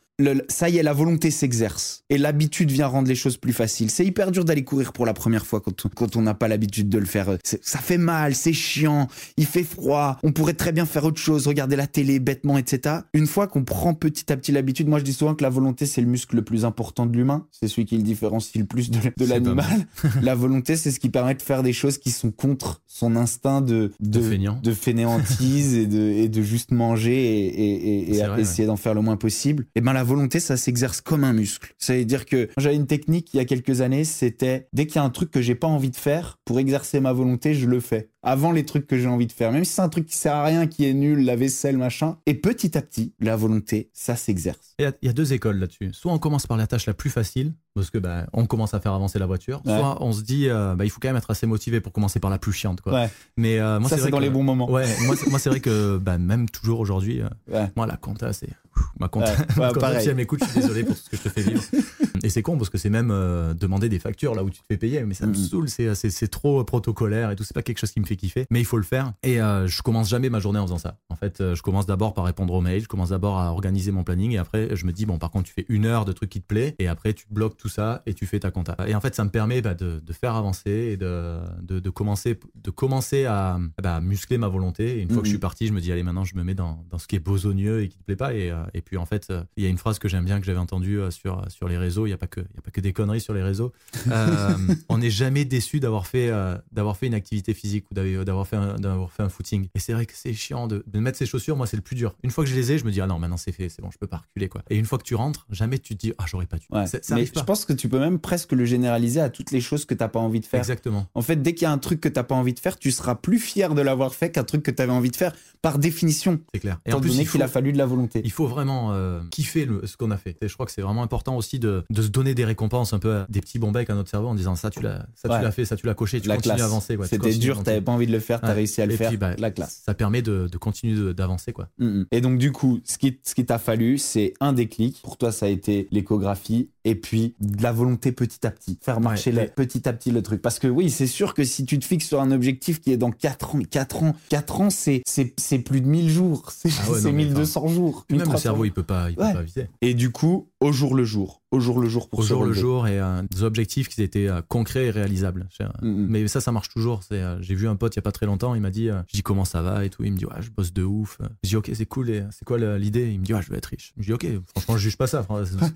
ça 0.48 0.68
y 0.68 0.78
est, 0.78 0.82
la 0.82 0.92
volonté 0.92 1.30
s'exerce 1.30 2.04
et 2.08 2.18
l'habitude 2.18 2.70
vient 2.70 2.86
rendre 2.86 3.08
les 3.08 3.14
choses 3.14 3.36
plus 3.36 3.52
faciles. 3.52 3.90
C'est 3.90 4.04
hyper 4.04 4.30
dur 4.30 4.44
d'aller 4.44 4.62
courir 4.62 4.92
pour 4.92 5.06
la 5.06 5.14
première 5.14 5.44
fois 5.44 5.60
quand 5.60 6.16
on 6.16 6.22
n'a 6.22 6.34
pas 6.34 6.46
l'habitude 6.46 6.88
de 6.88 6.98
le 6.98 7.06
faire. 7.06 7.36
Ça 7.42 7.78
fait 7.78 7.98
mal, 7.98 8.34
c'est 8.34 8.52
chiant, 8.52 9.08
il 9.36 9.46
fait 9.46 9.64
froid, 9.64 10.18
on 10.22 10.32
pourrait 10.32 10.54
très 10.54 10.72
bien 10.72 10.86
faire 10.86 11.04
autre 11.04 11.20
chose, 11.20 11.46
regarder 11.48 11.74
la 11.74 11.86
télé 11.86 12.20
bêtement, 12.20 12.58
etc. 12.58 12.96
Une 13.12 13.26
fois 13.26 13.48
qu'on 13.48 13.64
prend 13.64 13.94
petit 13.94 14.32
à 14.32 14.36
petit 14.36 14.52
l'habitude, 14.52 14.88
moi 14.88 15.00
je 15.00 15.04
dis 15.04 15.12
souvent 15.12 15.34
que 15.34 15.42
la 15.42 15.50
volonté 15.50 15.86
c'est 15.86 16.00
le 16.00 16.06
muscle 16.06 16.36
le 16.36 16.42
plus 16.42 16.64
important 16.64 17.06
de 17.06 17.16
l'humain, 17.16 17.46
c'est 17.50 17.66
celui 17.66 17.84
qui 17.84 17.96
le 17.96 18.02
différencie 18.02 18.60
le 18.60 18.66
plus 18.66 18.90
de, 18.90 19.00
l'animal. 19.26 19.86
la 20.22 20.34
volonté 20.34 20.76
c'est 20.76 20.92
ce 20.92 21.00
qui 21.00 21.08
permet 21.08 21.34
de 21.34 21.42
faire 21.42 21.62
des 21.62 21.72
choses 21.72 21.98
qui 21.98 22.10
sont 22.10 22.30
contre 22.30 22.82
son 22.86 23.16
instinct 23.16 23.60
de, 23.60 23.90
de, 23.98 24.20
de, 24.62 24.72
fainéantise 24.72 25.74
et, 25.74 25.86
de, 25.86 26.00
et 26.00 26.28
de 26.28 26.42
juste 26.42 26.70
manger 26.70 27.14
et, 27.14 28.14
et, 28.14 28.22
essayer 28.38 28.66
d'en 28.66 28.76
faire 28.76 28.94
le 28.94 29.00
moins 29.00 29.16
possible. 29.16 29.66
Et 29.74 29.80
ben 29.80 29.92
la 29.92 30.03
volonté, 30.04 30.40
ça 30.40 30.56
s'exerce 30.56 31.00
comme 31.00 31.24
un 31.24 31.32
muscle. 31.32 31.74
Ça 31.78 31.96
veut 31.96 32.04
dire 32.04 32.26
que 32.26 32.48
j'avais 32.56 32.76
une 32.76 32.86
technique 32.86 33.34
il 33.34 33.38
y 33.38 33.40
a 33.40 33.44
quelques 33.44 33.80
années, 33.80 34.04
c'était 34.04 34.68
dès 34.72 34.86
qu'il 34.86 34.96
y 34.96 34.98
a 34.98 35.04
un 35.04 35.10
truc 35.10 35.30
que 35.30 35.40
j'ai 35.40 35.54
pas 35.54 35.66
envie 35.66 35.90
de 35.90 35.96
faire, 35.96 36.38
pour 36.44 36.60
exercer 36.60 37.00
ma 37.00 37.12
volonté, 37.12 37.54
je 37.54 37.66
le 37.66 37.80
fais 37.80 38.10
avant 38.24 38.50
les 38.50 38.64
trucs 38.64 38.86
que 38.86 38.98
j'ai 38.98 39.06
envie 39.06 39.26
de 39.26 39.32
faire. 39.32 39.52
Même 39.52 39.64
si 39.64 39.72
c'est 39.74 39.82
un 39.82 39.88
truc 39.88 40.06
qui 40.06 40.16
sert 40.16 40.34
à 40.34 40.44
rien, 40.44 40.66
qui 40.66 40.86
est 40.86 40.94
nul, 40.94 41.24
la 41.24 41.36
vaisselle, 41.36 41.76
machin. 41.76 42.16
Et 42.26 42.34
petit 42.34 42.76
à 42.76 42.82
petit, 42.82 43.12
la 43.20 43.36
volonté, 43.36 43.90
ça 43.92 44.16
s'exerce. 44.16 44.74
Il 44.78 44.92
y, 45.02 45.08
a 45.08 45.12
deux 45.12 45.32
écoles 45.32 45.58
là-dessus. 45.58 45.90
Soit 45.92 46.12
on 46.12 46.18
commence 46.18 46.46
par 46.46 46.56
la 46.56 46.66
tâche 46.66 46.86
la 46.86 46.94
plus 46.94 47.10
facile, 47.10 47.52
parce 47.74 47.90
que 47.90 47.98
bah, 47.98 48.26
on 48.32 48.46
commence 48.46 48.72
à 48.72 48.80
faire 48.80 48.92
avancer 48.92 49.18
la 49.18 49.26
voiture. 49.26 49.60
Soit 49.64 50.02
on 50.02 50.12
se 50.12 50.22
dit, 50.22 50.48
euh, 50.48 50.74
bah, 50.74 50.84
il 50.84 50.90
faut 50.90 51.00
quand 51.00 51.08
même 51.08 51.16
être 51.16 51.30
assez 51.30 51.46
motivé 51.46 51.80
pour 51.80 51.92
commencer 51.92 52.20
par 52.20 52.30
la 52.30 52.38
plus 52.38 52.52
chiante. 52.52 52.80
Quoi. 52.80 53.08
Mais 53.36 53.58
euh, 53.58 53.80
moi, 53.80 53.90
c'est 53.90 54.10
dans 54.10 54.20
les 54.20 54.30
bons 54.30 54.42
moments. 54.42 54.70
Ouais, 54.70 54.86
moi, 55.06 55.16
moi 55.28 55.38
c'est 55.38 55.50
vrai 55.50 55.60
que 55.60 55.98
bah, 56.02 56.18
même 56.18 56.48
toujours 56.48 56.80
aujourd'hui, 56.80 57.20
euh, 57.52 57.66
moi, 57.76 57.86
la 57.86 57.96
compta, 57.96 58.32
c'est 58.32 58.50
ma 58.98 59.08
compta. 59.08 59.32
Ouais, 59.56 60.00
si 60.00 60.08
elle 60.08 60.14
m'écoute, 60.14 60.40
je 60.44 60.50
suis 60.50 60.60
désolé 60.60 60.84
pour 60.84 60.94
tout 60.94 61.02
ce 61.02 61.10
que 61.10 61.16
je 61.16 61.22
te 61.22 61.28
fais 61.28 61.42
vivre. 61.42 61.62
Et 62.22 62.30
c'est 62.30 62.42
con 62.42 62.56
parce 62.56 62.70
que 62.70 62.78
c'est 62.78 62.90
même 62.90 63.12
demander 63.58 63.88
des 63.88 63.98
factures 63.98 64.34
là 64.34 64.42
où 64.44 64.50
tu 64.50 64.60
te 64.60 64.66
fais 64.66 64.78
payer, 64.78 65.04
mais 65.04 65.14
ça 65.14 65.26
me 65.26 65.32
mm. 65.32 65.34
saoule, 65.34 65.68
c'est 65.68 66.28
trop 66.28 66.64
protocolaire 66.64 67.30
et 67.30 67.36
tout. 67.36 67.44
C'est 67.44 67.54
pas 67.54 67.62
quelque 67.62 67.78
chose 67.78 67.90
qui 67.90 68.00
me 68.00 68.06
fait 68.06 68.13
kiffer, 68.16 68.46
mais 68.50 68.60
il 68.60 68.64
faut 68.64 68.76
le 68.76 68.84
faire. 68.84 69.12
Et 69.22 69.36
je 69.36 69.82
commence 69.82 70.08
jamais 70.08 70.30
ma 70.30 70.40
journée 70.40 70.58
en 70.58 70.66
faisant 70.66 70.78
ça. 70.78 70.98
En 71.08 71.16
fait, 71.16 71.54
je 71.54 71.62
commence 71.62 71.86
d'abord 71.86 72.14
par 72.14 72.24
répondre 72.24 72.54
aux 72.54 72.60
mails, 72.60 72.82
je 72.82 72.88
commence 72.88 73.10
d'abord 73.10 73.38
à 73.38 73.52
organiser 73.52 73.92
mon 73.92 74.04
planning 74.04 74.32
et 74.32 74.38
après, 74.38 74.74
je 74.74 74.86
me 74.86 74.92
dis, 74.92 75.06
bon, 75.06 75.18
par 75.18 75.30
contre, 75.30 75.48
tu 75.48 75.54
fais 75.54 75.66
une 75.68 75.86
heure 75.86 76.04
de 76.04 76.12
trucs 76.12 76.30
qui 76.30 76.40
te 76.40 76.46
plaît 76.46 76.74
et 76.78 76.88
après, 76.88 77.14
tu 77.14 77.26
bloques 77.30 77.56
tout 77.56 77.68
ça 77.68 78.02
et 78.06 78.14
tu 78.14 78.26
fais 78.26 78.40
ta 78.40 78.50
compta. 78.50 78.76
Et 78.86 78.94
en 78.94 79.00
fait, 79.00 79.14
ça 79.14 79.24
me 79.24 79.30
permet 79.30 79.62
bah, 79.62 79.74
de, 79.74 80.00
de, 80.00 80.12
faire 80.12 80.34
avancer 80.34 80.70
et 80.70 80.96
de, 80.96 81.38
de, 81.62 81.80
de, 81.80 81.90
commencer, 81.90 82.38
de 82.54 82.70
commencer 82.70 83.24
à 83.24 83.58
bah, 83.82 84.00
muscler 84.00 84.38
ma 84.38 84.48
volonté. 84.48 84.98
Et 84.98 85.02
une 85.02 85.08
fois 85.08 85.18
que 85.18 85.24
je 85.24 85.30
suis 85.30 85.36
mhm. 85.36 85.40
parti, 85.40 85.66
je 85.66 85.72
me 85.72 85.80
dis, 85.80 85.92
allez, 85.92 86.02
maintenant, 86.02 86.24
je 86.24 86.36
me 86.36 86.44
mets 86.44 86.54
dans, 86.54 86.84
dans 86.90 86.98
ce 86.98 87.06
qui 87.06 87.16
est 87.16 87.20
besogneux 87.20 87.82
et 87.82 87.88
qui 87.88 87.98
te 87.98 88.04
plaît 88.04 88.16
pas. 88.16 88.34
Et, 88.34 88.50
euh, 88.50 88.64
et 88.74 88.80
puis, 88.80 88.96
en 88.96 89.06
fait, 89.06 89.32
il 89.56 89.64
y 89.64 89.66
a 89.66 89.70
une 89.70 89.78
phrase 89.78 89.98
que 89.98 90.08
j'aime 90.08 90.24
bien, 90.24 90.40
que 90.40 90.46
j'avais 90.46 90.58
entendue 90.58 91.00
euh, 91.00 91.10
sur, 91.10 91.44
sur 91.48 91.68
les 91.68 91.78
réseaux. 91.78 92.06
Il 92.06 92.10
n'y 92.10 92.14
a, 92.14 92.18
pas 92.18 92.26
que, 92.26 92.40
y 92.40 92.58
a 92.58 92.62
pas 92.62 92.70
que 92.70 92.80
des 92.80 92.92
conneries 92.92 93.20
sur 93.20 93.34
les 93.34 93.42
réseaux. 93.42 93.72
Euh, 94.14 94.54
on 94.88 94.98
n'est 94.98 95.10
jamais 95.10 95.44
déçu 95.44 95.80
d'avoir 95.80 96.06
fait, 96.06 96.30
d'avoir 96.70 96.96
fait 96.96 97.06
une 97.06 97.14
activité 97.14 97.54
physique 97.54 97.90
ou 97.90 97.94
d'avoir 98.24 98.46
fait, 98.46 98.56
un, 98.56 98.76
fait 99.08 99.22
un 99.22 99.28
footing. 99.28 99.68
Et 99.74 99.78
c'est 99.78 99.92
vrai 99.92 100.06
que 100.06 100.12
c'est 100.14 100.32
chiant 100.32 100.66
de, 100.66 100.84
de 100.86 100.98
mettre 101.00 101.18
ses 101.18 101.26
chaussures. 101.26 101.56
Moi, 101.56 101.66
c'est 101.66 101.76
le 101.76 101.82
plus 101.82 101.96
dur. 101.96 102.14
Une 102.22 102.30
fois 102.30 102.44
que 102.44 102.50
je 102.50 102.54
les 102.54 102.72
ai, 102.72 102.78
je 102.78 102.84
me 102.84 102.90
dis, 102.90 103.00
ah 103.00 103.06
non, 103.06 103.18
maintenant, 103.18 103.36
c'est 103.36 103.52
fait, 103.52 103.68
c'est 103.68 103.82
bon, 103.82 103.90
je 103.90 103.98
peux 103.98 104.06
pas 104.06 104.18
reculer. 104.18 104.48
Quoi. 104.48 104.62
Et 104.70 104.76
une 104.76 104.84
fois 104.84 104.98
que 104.98 105.04
tu 105.04 105.14
rentres, 105.14 105.46
jamais 105.50 105.78
tu 105.78 105.94
te 105.94 106.00
dis, 106.00 106.12
ah, 106.18 106.24
j'aurais 106.26 106.46
pas 106.46 106.58
dû. 106.58 106.66
Ouais. 106.70 106.84
mais 107.10 107.26
je 107.26 107.42
pense 107.42 107.64
que 107.64 107.72
tu 107.72 107.88
peux 107.88 107.98
même 107.98 108.18
presque 108.18 108.52
le 108.52 108.64
généraliser 108.64 109.20
à 109.20 109.30
toutes 109.30 109.50
les 109.50 109.60
choses 109.60 109.84
que 109.84 109.94
tu 109.94 110.02
n'as 110.02 110.08
pas 110.08 110.20
envie 110.20 110.40
de 110.40 110.46
faire. 110.46 110.60
Exactement. 110.60 111.06
En 111.14 111.22
fait, 111.22 111.36
dès 111.36 111.54
qu'il 111.54 111.64
y 111.64 111.68
a 111.68 111.72
un 111.72 111.78
truc 111.78 112.00
que 112.00 112.08
tu 112.08 112.14
n'as 112.18 112.24
pas 112.24 112.34
envie 112.34 112.54
de 112.54 112.60
faire, 112.60 112.78
tu 112.78 112.90
seras 112.90 113.14
plus 113.14 113.38
fier 113.38 113.74
de 113.74 113.82
l'avoir 113.82 114.14
fait 114.14 114.30
qu'un 114.30 114.44
truc 114.44 114.62
que 114.62 114.70
tu 114.70 114.82
avais 114.82 114.92
envie 114.92 115.10
de 115.10 115.16
faire 115.16 115.32
par 115.62 115.78
définition. 115.78 116.40
C'est 116.52 116.60
clair. 116.60 116.78
Et 116.84 116.92
en 116.92 117.00
plus, 117.00 117.16
il, 117.34 117.42
a 117.42 117.48
fallu 117.48 117.72
de 117.72 117.78
la 117.78 117.86
volonté. 117.86 118.20
Il 118.24 118.30
faut 118.30 118.46
vraiment 118.46 118.92
euh, 118.92 119.20
kiffer 119.30 119.64
le, 119.64 119.86
ce 119.86 119.96
qu'on 119.96 120.10
a 120.10 120.16
fait. 120.16 120.36
Et 120.42 120.48
je 120.48 120.54
crois 120.54 120.66
que 120.66 120.72
c'est 120.72 120.82
vraiment 120.82 121.02
important 121.02 121.36
aussi 121.36 121.58
de, 121.58 121.84
de, 121.88 122.02
se 122.02 122.08
donner 122.08 122.34
des 122.34 122.44
récompenses 122.44 122.92
un 122.92 122.98
peu, 122.98 123.24
des 123.28 123.40
petits 123.40 123.58
bons 123.58 123.72
becs 123.72 123.88
à 123.88 123.94
notre 123.94 124.10
cerveau 124.10 124.28
en 124.28 124.34
disant 124.34 124.56
ça 124.56 124.70
tu 124.70 124.80
l'as, 124.80 125.06
ça 125.14 125.28
tu 125.28 125.42
l'as 125.42 125.50
fait, 125.50 125.64
ça 125.64 125.76
tu 125.76 125.86
l'as 125.86 125.94
coché, 125.94 126.20
tu 126.20 126.28
La 126.28 126.36
continues 126.36 126.56
classe. 126.56 126.62
à 126.62 126.66
avancer. 126.66 126.98
C'était 127.04 127.34
dur, 127.34 127.60
à 127.60 127.62
t'avais. 127.62 127.80
Pas 127.84 127.92
envie 127.92 128.06
de 128.06 128.12
le 128.12 128.20
faire, 128.20 128.40
t'as 128.40 128.48
Ouais. 128.48 128.54
réussi 128.54 128.82
à 128.82 128.86
le 128.86 128.94
Et 128.94 128.96
faire. 128.96 129.08
puis, 129.10 129.16
bah, 129.16 129.34
la 129.38 129.50
classe. 129.50 129.82
Ça 129.84 129.94
permet 129.94 130.22
de, 130.22 130.48
de 130.50 130.58
continuer 130.58 131.14
d'avancer 131.14 131.52
quoi. 131.52 131.68
Mhm. 131.78 132.06
Et 132.10 132.20
donc 132.20 132.38
du 132.38 132.50
coup, 132.52 132.80
ce 132.84 132.98
qui, 132.98 133.18
ce 133.22 133.34
qui 133.34 133.44
t'a 133.46 133.58
fallu, 133.58 133.98
c'est 133.98 134.34
un 134.40 134.52
déclic. 134.52 135.00
Pour 135.02 135.16
toi, 135.16 135.30
ça 135.32 135.46
a 135.46 135.48
été 135.48 135.86
l'échographie 135.90 136.70
et 136.84 136.94
puis 136.94 137.34
de 137.40 137.62
la 137.62 137.72
volonté 137.72 138.12
petit 138.12 138.46
à 138.46 138.50
petit, 138.50 138.78
faire 138.82 139.00
marcher 139.00 139.30
Ouais, 139.30 139.36
le- 139.36 139.42
et- 139.44 139.50
petit 139.50 139.88
à 139.88 139.92
petit 139.92 140.10
le 140.10 140.22
truc. 140.22 140.42
Parce 140.42 140.58
que 140.58 140.66
oui, 140.68 140.90
c'est 140.90 141.06
sûr 141.06 141.34
que 141.34 141.44
si 141.44 141.64
tu 141.64 141.78
te 141.78 141.84
fixes 141.84 142.06
sur 142.08 142.20
un 142.20 142.30
objectif 142.30 142.80
qui 142.80 142.92
est 142.92 142.96
dans 142.96 143.10
4 143.10 143.54
ans, 143.54 143.58
mais 143.58 143.64
4 143.64 144.02
ans, 144.02 144.14
4 144.28 144.60
ans, 144.60 144.70
c'est 144.70 145.02
c'est 145.06 145.32
c'est 145.38 145.58
plus 145.58 145.80
de 145.80 145.86
1000 145.86 146.10
jours, 146.10 146.50
c'est 146.54 146.68
Ah 146.84 146.90
ouais, 146.90 146.98
c'est 146.98 147.10
non, 147.10 147.16
mais 147.16 147.24
1200 147.24 147.68
jours. 147.68 148.04
Même 148.10 148.18
le 148.20 148.24
1300 148.26 148.38
cerveau 148.42 148.64
il 148.64 148.72
peut 148.72 148.82
pas, 148.82 149.10
il 149.10 149.16
peut 149.16 149.22
pas 149.22 149.42
viser. 149.42 149.68
Et 149.80 149.94
du 149.94 150.10
coup, 150.10 150.48
au 150.60 150.72
jour 150.72 150.94
le 150.94 151.04
jour, 151.04 151.42
au 151.50 151.60
jour 151.60 151.80
le 151.80 151.88
jour 151.88 152.08
pour 152.08 152.18
Au 152.20 152.22
jour 152.22 152.40
le 152.40 152.46
relever. 152.48 152.60
jour 152.60 152.86
et 152.88 152.98
euh, 153.00 153.22
des 153.30 153.42
objectifs 153.42 153.88
qui 153.88 154.02
étaient 154.02 154.28
euh, 154.28 154.40
concrets 154.46 154.86
et 154.86 154.90
réalisables. 154.90 155.48
Mhm. 155.82 156.06
Mais 156.08 156.28
ça, 156.28 156.40
ça 156.40 156.52
marche 156.52 156.68
toujours. 156.68 157.02
C'est, 157.02 157.14
euh, 157.20 157.40
J'ai 157.40 157.54
vu 157.54 157.68
un 157.68 157.73
pote 157.76 157.94
il 157.94 157.98
y 157.98 158.00
a 158.00 158.02
pas 158.02 158.12
très 158.12 158.26
longtemps, 158.26 158.54
il 158.54 158.60
m'a 158.60 158.70
dit, 158.70 158.88
euh, 158.90 159.00
je 159.08 159.14
dis 159.14 159.22
comment 159.22 159.44
ça 159.44 159.62
va 159.62 159.84
et 159.84 159.90
tout. 159.90 160.04
Il 160.04 160.12
me 160.12 160.16
dit, 160.18 160.26
ouais, 160.26 160.40
je 160.40 160.50
bosse 160.50 160.72
de 160.72 160.82
ouf. 160.82 161.18
Je 161.42 161.48
dis, 161.50 161.56
ok, 161.56 161.70
c'est 161.74 161.86
cool. 161.86 162.10
Et 162.10 162.24
c'est 162.30 162.44
quoi 162.44 162.58
l'idée? 162.78 163.10
Il 163.12 163.20
me 163.20 163.24
dit, 163.24 163.34
ouais, 163.34 163.42
je 163.42 163.50
veux 163.50 163.56
être 163.56 163.66
riche. 163.66 163.92
Je 163.98 164.04
dis, 164.04 164.12
ok, 164.12 164.26
franchement, 164.54 164.76
je 164.76 164.82
juge 164.82 164.96
pas 164.96 165.06
ça. 165.06 165.26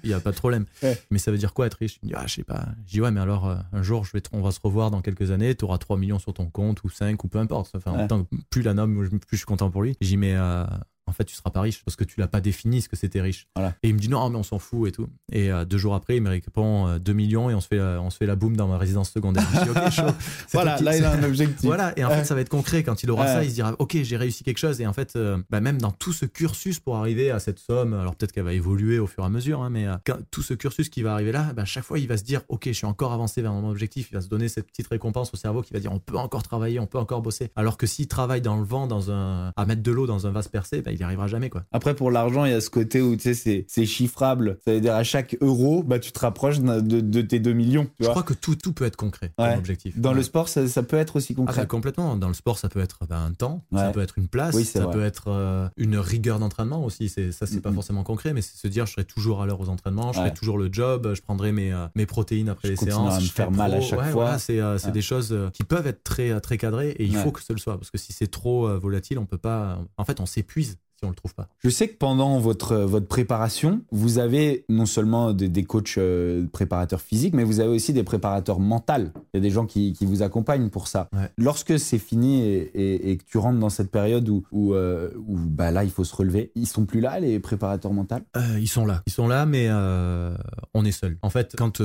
Il 0.04 0.10
y 0.10 0.14
a 0.14 0.20
pas 0.20 0.30
de 0.32 0.36
problème. 0.36 0.64
Ouais. 0.82 0.96
Mais 1.10 1.18
ça 1.18 1.30
veut 1.32 1.38
dire 1.38 1.54
quoi 1.54 1.66
être 1.66 1.74
riche? 1.74 1.98
Il 2.02 2.06
me 2.06 2.10
dit, 2.10 2.14
ah, 2.16 2.26
je 2.26 2.34
sais 2.34 2.44
pas. 2.44 2.66
Je 2.86 2.92
dis, 2.92 3.00
ouais, 3.00 3.10
mais 3.10 3.20
alors, 3.20 3.48
euh, 3.48 3.56
un 3.72 3.82
jour, 3.82 4.04
je 4.04 4.12
vais 4.12 4.22
on 4.32 4.42
va 4.42 4.50
se 4.52 4.60
revoir 4.62 4.90
dans 4.90 5.00
quelques 5.02 5.30
années. 5.30 5.54
Tu 5.54 5.64
auras 5.64 5.78
3 5.78 5.96
millions 5.96 6.18
sur 6.18 6.32
ton 6.34 6.46
compte 6.46 6.82
ou 6.84 6.88
5 6.88 7.22
ou 7.24 7.28
peu 7.28 7.38
importe. 7.38 7.72
Enfin, 7.74 7.92
Ouais. 7.92 8.06
que 8.06 8.36
plus 8.50 8.62
la 8.62 8.74
nomme, 8.74 9.08
plus 9.08 9.18
je 9.32 9.36
suis 9.38 9.46
content 9.46 9.70
pour 9.70 9.82
lui. 9.82 9.96
Je 10.00 10.06
dis, 10.06 10.16
mais 10.16 10.34
euh, 10.36 10.64
en 11.08 11.12
fait, 11.12 11.24
tu 11.24 11.34
seras 11.34 11.50
pas 11.50 11.60
riche 11.60 11.82
parce 11.84 11.96
que 11.96 12.04
tu 12.04 12.20
l'as 12.20 12.28
pas 12.28 12.40
défini 12.40 12.82
ce 12.82 12.88
que 12.88 12.96
c'était 12.96 13.20
riche. 13.20 13.48
Voilà. 13.56 13.74
Et 13.82 13.88
il 13.88 13.94
me 13.94 13.98
dit, 13.98 14.08
non, 14.08 14.28
mais 14.30 14.36
on 14.36 14.42
s'en 14.42 14.58
fout 14.58 14.88
et 14.88 14.92
tout. 14.92 15.08
Et 15.32 15.50
euh, 15.50 15.64
deux 15.64 15.78
jours 15.78 15.94
après, 15.94 16.16
il 16.16 16.22
me 16.22 16.30
répond 16.30 16.86
euh, 16.88 16.98
2 16.98 17.12
millions 17.12 17.50
et 17.50 17.54
on 17.54 17.60
se 17.60 17.68
fait, 17.68 17.78
euh, 17.78 18.00
on 18.00 18.10
se 18.10 18.16
fait 18.18 18.26
la 18.26 18.36
boum 18.36 18.56
dans 18.56 18.68
ma 18.68 18.78
résidence 18.78 19.10
secondaire. 19.10 19.46
Je 19.52 19.72
dis, 19.88 19.90
chaud. 19.96 20.02
Voilà, 20.52 20.80
là 20.80 20.96
il 20.96 21.04
a 21.04 21.12
un 21.12 21.22
objectif. 21.22 21.64
voilà, 21.64 21.92
et 21.98 22.04
en 22.04 22.10
fait, 22.10 22.24
ça 22.24 22.34
va 22.34 22.40
être 22.40 22.48
concret. 22.48 22.82
Quand 22.82 23.02
il 23.02 23.10
aura 23.10 23.26
ça, 23.26 23.44
il 23.44 23.50
se 23.50 23.54
dira 23.54 23.74
Ok, 23.78 23.96
j'ai 24.02 24.16
réussi 24.16 24.44
quelque 24.44 24.58
chose. 24.58 24.80
Et 24.80 24.86
en 24.86 24.92
fait, 24.92 25.16
euh, 25.16 25.38
bah, 25.50 25.60
même 25.60 25.80
dans 25.80 25.90
tout 25.92 26.12
ce 26.12 26.24
cursus 26.26 26.80
pour 26.80 26.96
arriver 26.96 27.30
à 27.30 27.38
cette 27.38 27.58
somme, 27.58 27.94
alors 27.94 28.14
peut-être 28.16 28.32
qu'elle 28.32 28.44
va 28.44 28.52
évoluer 28.52 28.98
au 28.98 29.06
fur 29.06 29.22
et 29.22 29.26
à 29.26 29.30
mesure, 29.30 29.62
hein, 29.62 29.70
mais 29.70 29.86
quand- 30.06 30.18
tout 30.30 30.42
ce 30.42 30.54
cursus 30.54 30.88
qui 30.88 31.02
va 31.02 31.12
arriver 31.14 31.32
là, 31.32 31.52
bah, 31.54 31.64
chaque 31.64 31.84
fois, 31.84 31.98
il 31.98 32.08
va 32.08 32.16
se 32.16 32.24
dire 32.24 32.42
Ok, 32.48 32.64
je 32.66 32.72
suis 32.72 32.86
encore 32.86 33.12
avancé 33.12 33.42
vers 33.42 33.52
mon 33.52 33.68
objectif. 33.70 34.08
Il 34.10 34.14
va 34.14 34.20
se 34.20 34.28
donner 34.28 34.48
cette 34.48 34.66
petite 34.66 34.88
récompense 34.88 35.32
au 35.32 35.36
cerveau 35.36 35.62
qui 35.62 35.72
va 35.72 35.80
dire 35.80 35.92
On 35.92 35.98
peut 35.98 36.16
encore 36.18 36.42
travailler, 36.42 36.78
on 36.80 36.86
peut 36.86 36.98
encore 36.98 37.22
bosser. 37.22 37.50
Alors 37.56 37.76
que 37.76 37.86
s'il 37.86 38.08
travaille 38.08 38.40
dans 38.40 38.56
le 38.56 38.64
vent, 38.64 38.86
dans 38.86 39.10
un, 39.10 39.52
à 39.56 39.66
mettre 39.66 39.82
de 39.82 39.90
l'eau 39.92 40.06
dans 40.06 40.26
un 40.26 40.30
vase 40.30 40.48
percé, 40.48 40.82
bah, 40.82 40.92
il 40.98 41.02
n'y 41.02 41.04
arrivera 41.04 41.26
jamais. 41.28 41.48
quoi. 41.48 41.64
Après, 41.72 41.94
pour 41.94 42.10
l'argent, 42.10 42.44
il 42.44 42.50
y 42.50 42.54
a 42.54 42.60
ce 42.60 42.70
côté 42.70 43.00
où 43.00 43.14
tu 43.16 43.22
sais, 43.22 43.34
c'est- 43.34 43.64
c'est 43.68 43.86
chiffrable. 43.86 44.58
Ça 44.64 44.72
veut 44.72 44.80
dire 44.80 44.94
à 44.94 45.04
chaque 45.04 45.36
euro, 45.40 45.82
bah, 45.82 45.98
tu 45.98 46.12
te 46.12 46.18
rapproches 46.18 46.60
de, 46.60 46.80
de- 46.80 47.00
de 47.00 47.22
tes 47.22 47.38
2 47.40 47.52
millions. 47.52 47.84
Tu 47.84 47.90
Je 48.00 48.04
vois 48.04 48.10
crois 48.14 48.22
que 48.22 48.34
tout, 48.34 48.56
tout 48.56 48.72
peut 48.72 48.84
être 48.84 48.96
concret 48.96 49.32
Ouais. 49.38 49.50
comme 49.50 49.58
objectif. 49.58 49.98
Dans 49.98 50.10
Ouais. 50.10 50.16
le 50.16 50.22
sport, 50.22 50.48
ça, 50.48 50.66
ça 50.66 50.82
peut 50.82 50.96
être 50.96 51.16
aussi 51.16 51.32
Ah 51.34 51.36
concret. 51.36 51.66
complètement. 51.66 52.16
Dans 52.16 52.28
le 52.28 52.34
sport, 52.34 52.58
ça 52.58 52.68
peut 52.68 52.80
être 52.80 52.98
bah, 53.08 53.18
un 53.18 53.32
temps, 53.32 53.64
ça 53.72 53.90
peut 53.90 54.00
être 54.00 54.18
une 54.18 54.28
place, 54.28 54.54
Oui, 54.54 54.64
ça 54.64 54.80
vrai. 54.84 54.92
peut 54.94 55.04
être 55.04 55.24
euh, 55.28 55.68
une 55.76 55.96
rigueur 55.96 56.38
d'entraînement 56.38 56.84
aussi. 56.84 57.08
C'est 57.08 57.32
ça, 57.32 57.46
c'est 57.46 57.60
pas 57.60 57.68
Mhm. 57.70 57.74
forcément 57.76 58.02
concret, 58.02 58.32
mais 58.32 58.42
c'est 58.42 58.56
se 58.56 58.66
dire 58.68 58.86
je 58.86 58.92
serai 58.92 59.04
toujours 59.04 59.42
à 59.42 59.46
l'heure 59.46 59.60
aux 59.60 59.68
entraînements, 59.68 60.12
je 60.12 60.18
ferai 60.18 60.34
toujours 60.34 60.58
le 60.58 60.68
job, 60.72 61.14
je 61.14 61.22
prendrai 61.22 61.52
mes, 61.52 61.72
euh, 61.72 61.86
mes 61.94 62.06
protéines 62.06 62.48
après 62.48 62.68
Je 62.68 62.72
les 62.72 62.76
séances. 62.76 63.14
à 63.14 63.20
me 63.20 63.24
je 63.24 63.30
faire 63.32 63.50
mal 63.50 63.74
à 63.74 63.80
chaque 63.80 64.00
fois. 64.00 64.10
voilà, 64.10 64.38
c'est 64.38 64.58
euh, 64.60 64.76
des 64.92 65.02
choses 65.02 65.36
qui 65.52 65.64
peuvent 65.64 65.86
être 65.86 66.02
très 66.02 66.40
très 66.40 66.58
cadrées 66.58 66.90
et 66.90 67.04
il 67.04 67.14
faut 67.16 67.30
que 67.32 67.42
ce 67.42 67.52
le 67.52 67.58
soit 67.58 67.76
parce 67.76 67.90
que 67.90 67.98
si 67.98 68.12
c'est 68.12 68.26
trop 68.30 68.68
volatile, 68.78 69.18
on 69.18 69.26
peut 69.26 69.38
pas. 69.38 69.78
En 69.96 70.04
fait, 70.04 70.20
on 70.20 70.26
s'épuise 70.26 70.78
si 70.98 71.04
on 71.04 71.10
le 71.10 71.14
trouve 71.14 71.34
pas. 71.34 71.48
Je 71.62 71.70
sais 71.70 71.88
que 71.88 71.96
pendant 71.96 72.38
votre, 72.38 72.76
votre 72.76 73.06
préparation, 73.06 73.82
vous 73.92 74.18
avez 74.18 74.64
non 74.68 74.86
seulement 74.86 75.32
des, 75.32 75.48
des 75.48 75.64
coachs 75.64 75.96
euh, 75.98 76.44
préparateurs 76.52 77.00
physiques, 77.00 77.34
mais 77.34 77.44
vous 77.44 77.60
avez 77.60 77.70
aussi 77.70 77.92
des 77.92 78.02
préparateurs 78.02 78.58
mentaux. 78.58 78.88
Il 78.88 79.34
y 79.34 79.36
a 79.36 79.40
des 79.40 79.50
gens 79.50 79.66
qui, 79.66 79.92
qui 79.92 80.06
vous 80.06 80.22
accompagnent 80.22 80.70
pour 80.70 80.88
ça. 80.88 81.08
Ouais. 81.12 81.28
Lorsque 81.36 81.78
c'est 81.78 81.98
fini 81.98 82.42
et, 82.42 82.70
et- 82.74 83.10
et 83.10 83.16
que 83.18 83.24
tu 83.24 83.38
rentres 83.38 83.58
dans 83.60 83.68
cette 83.70 83.90
période 83.90 84.28
où, 84.28 84.42
où, 84.50 84.74
euh, 84.74 85.10
où, 85.26 85.36
bah 85.36 85.70
là, 85.70 85.84
il 85.84 85.90
faut 85.90 86.04
se 86.04 86.16
relever, 86.16 86.50
ils 86.54 86.66
sont 86.66 86.84
plus 86.86 87.00
là, 87.00 87.20
les 87.20 87.38
préparateurs 87.38 87.92
mentaux? 87.92 88.16
Euh, 88.36 88.58
ils 88.58 88.66
sont 88.68 88.86
là, 88.86 89.02
ils 89.06 89.12
sont 89.12 89.28
là, 89.28 89.44
mais 89.46 89.66
euh, 89.68 90.34
on 90.74 90.84
est 90.84 90.92
seul. 90.92 91.18
En 91.22 91.30
fait, 91.30 91.54
quand 91.56 91.82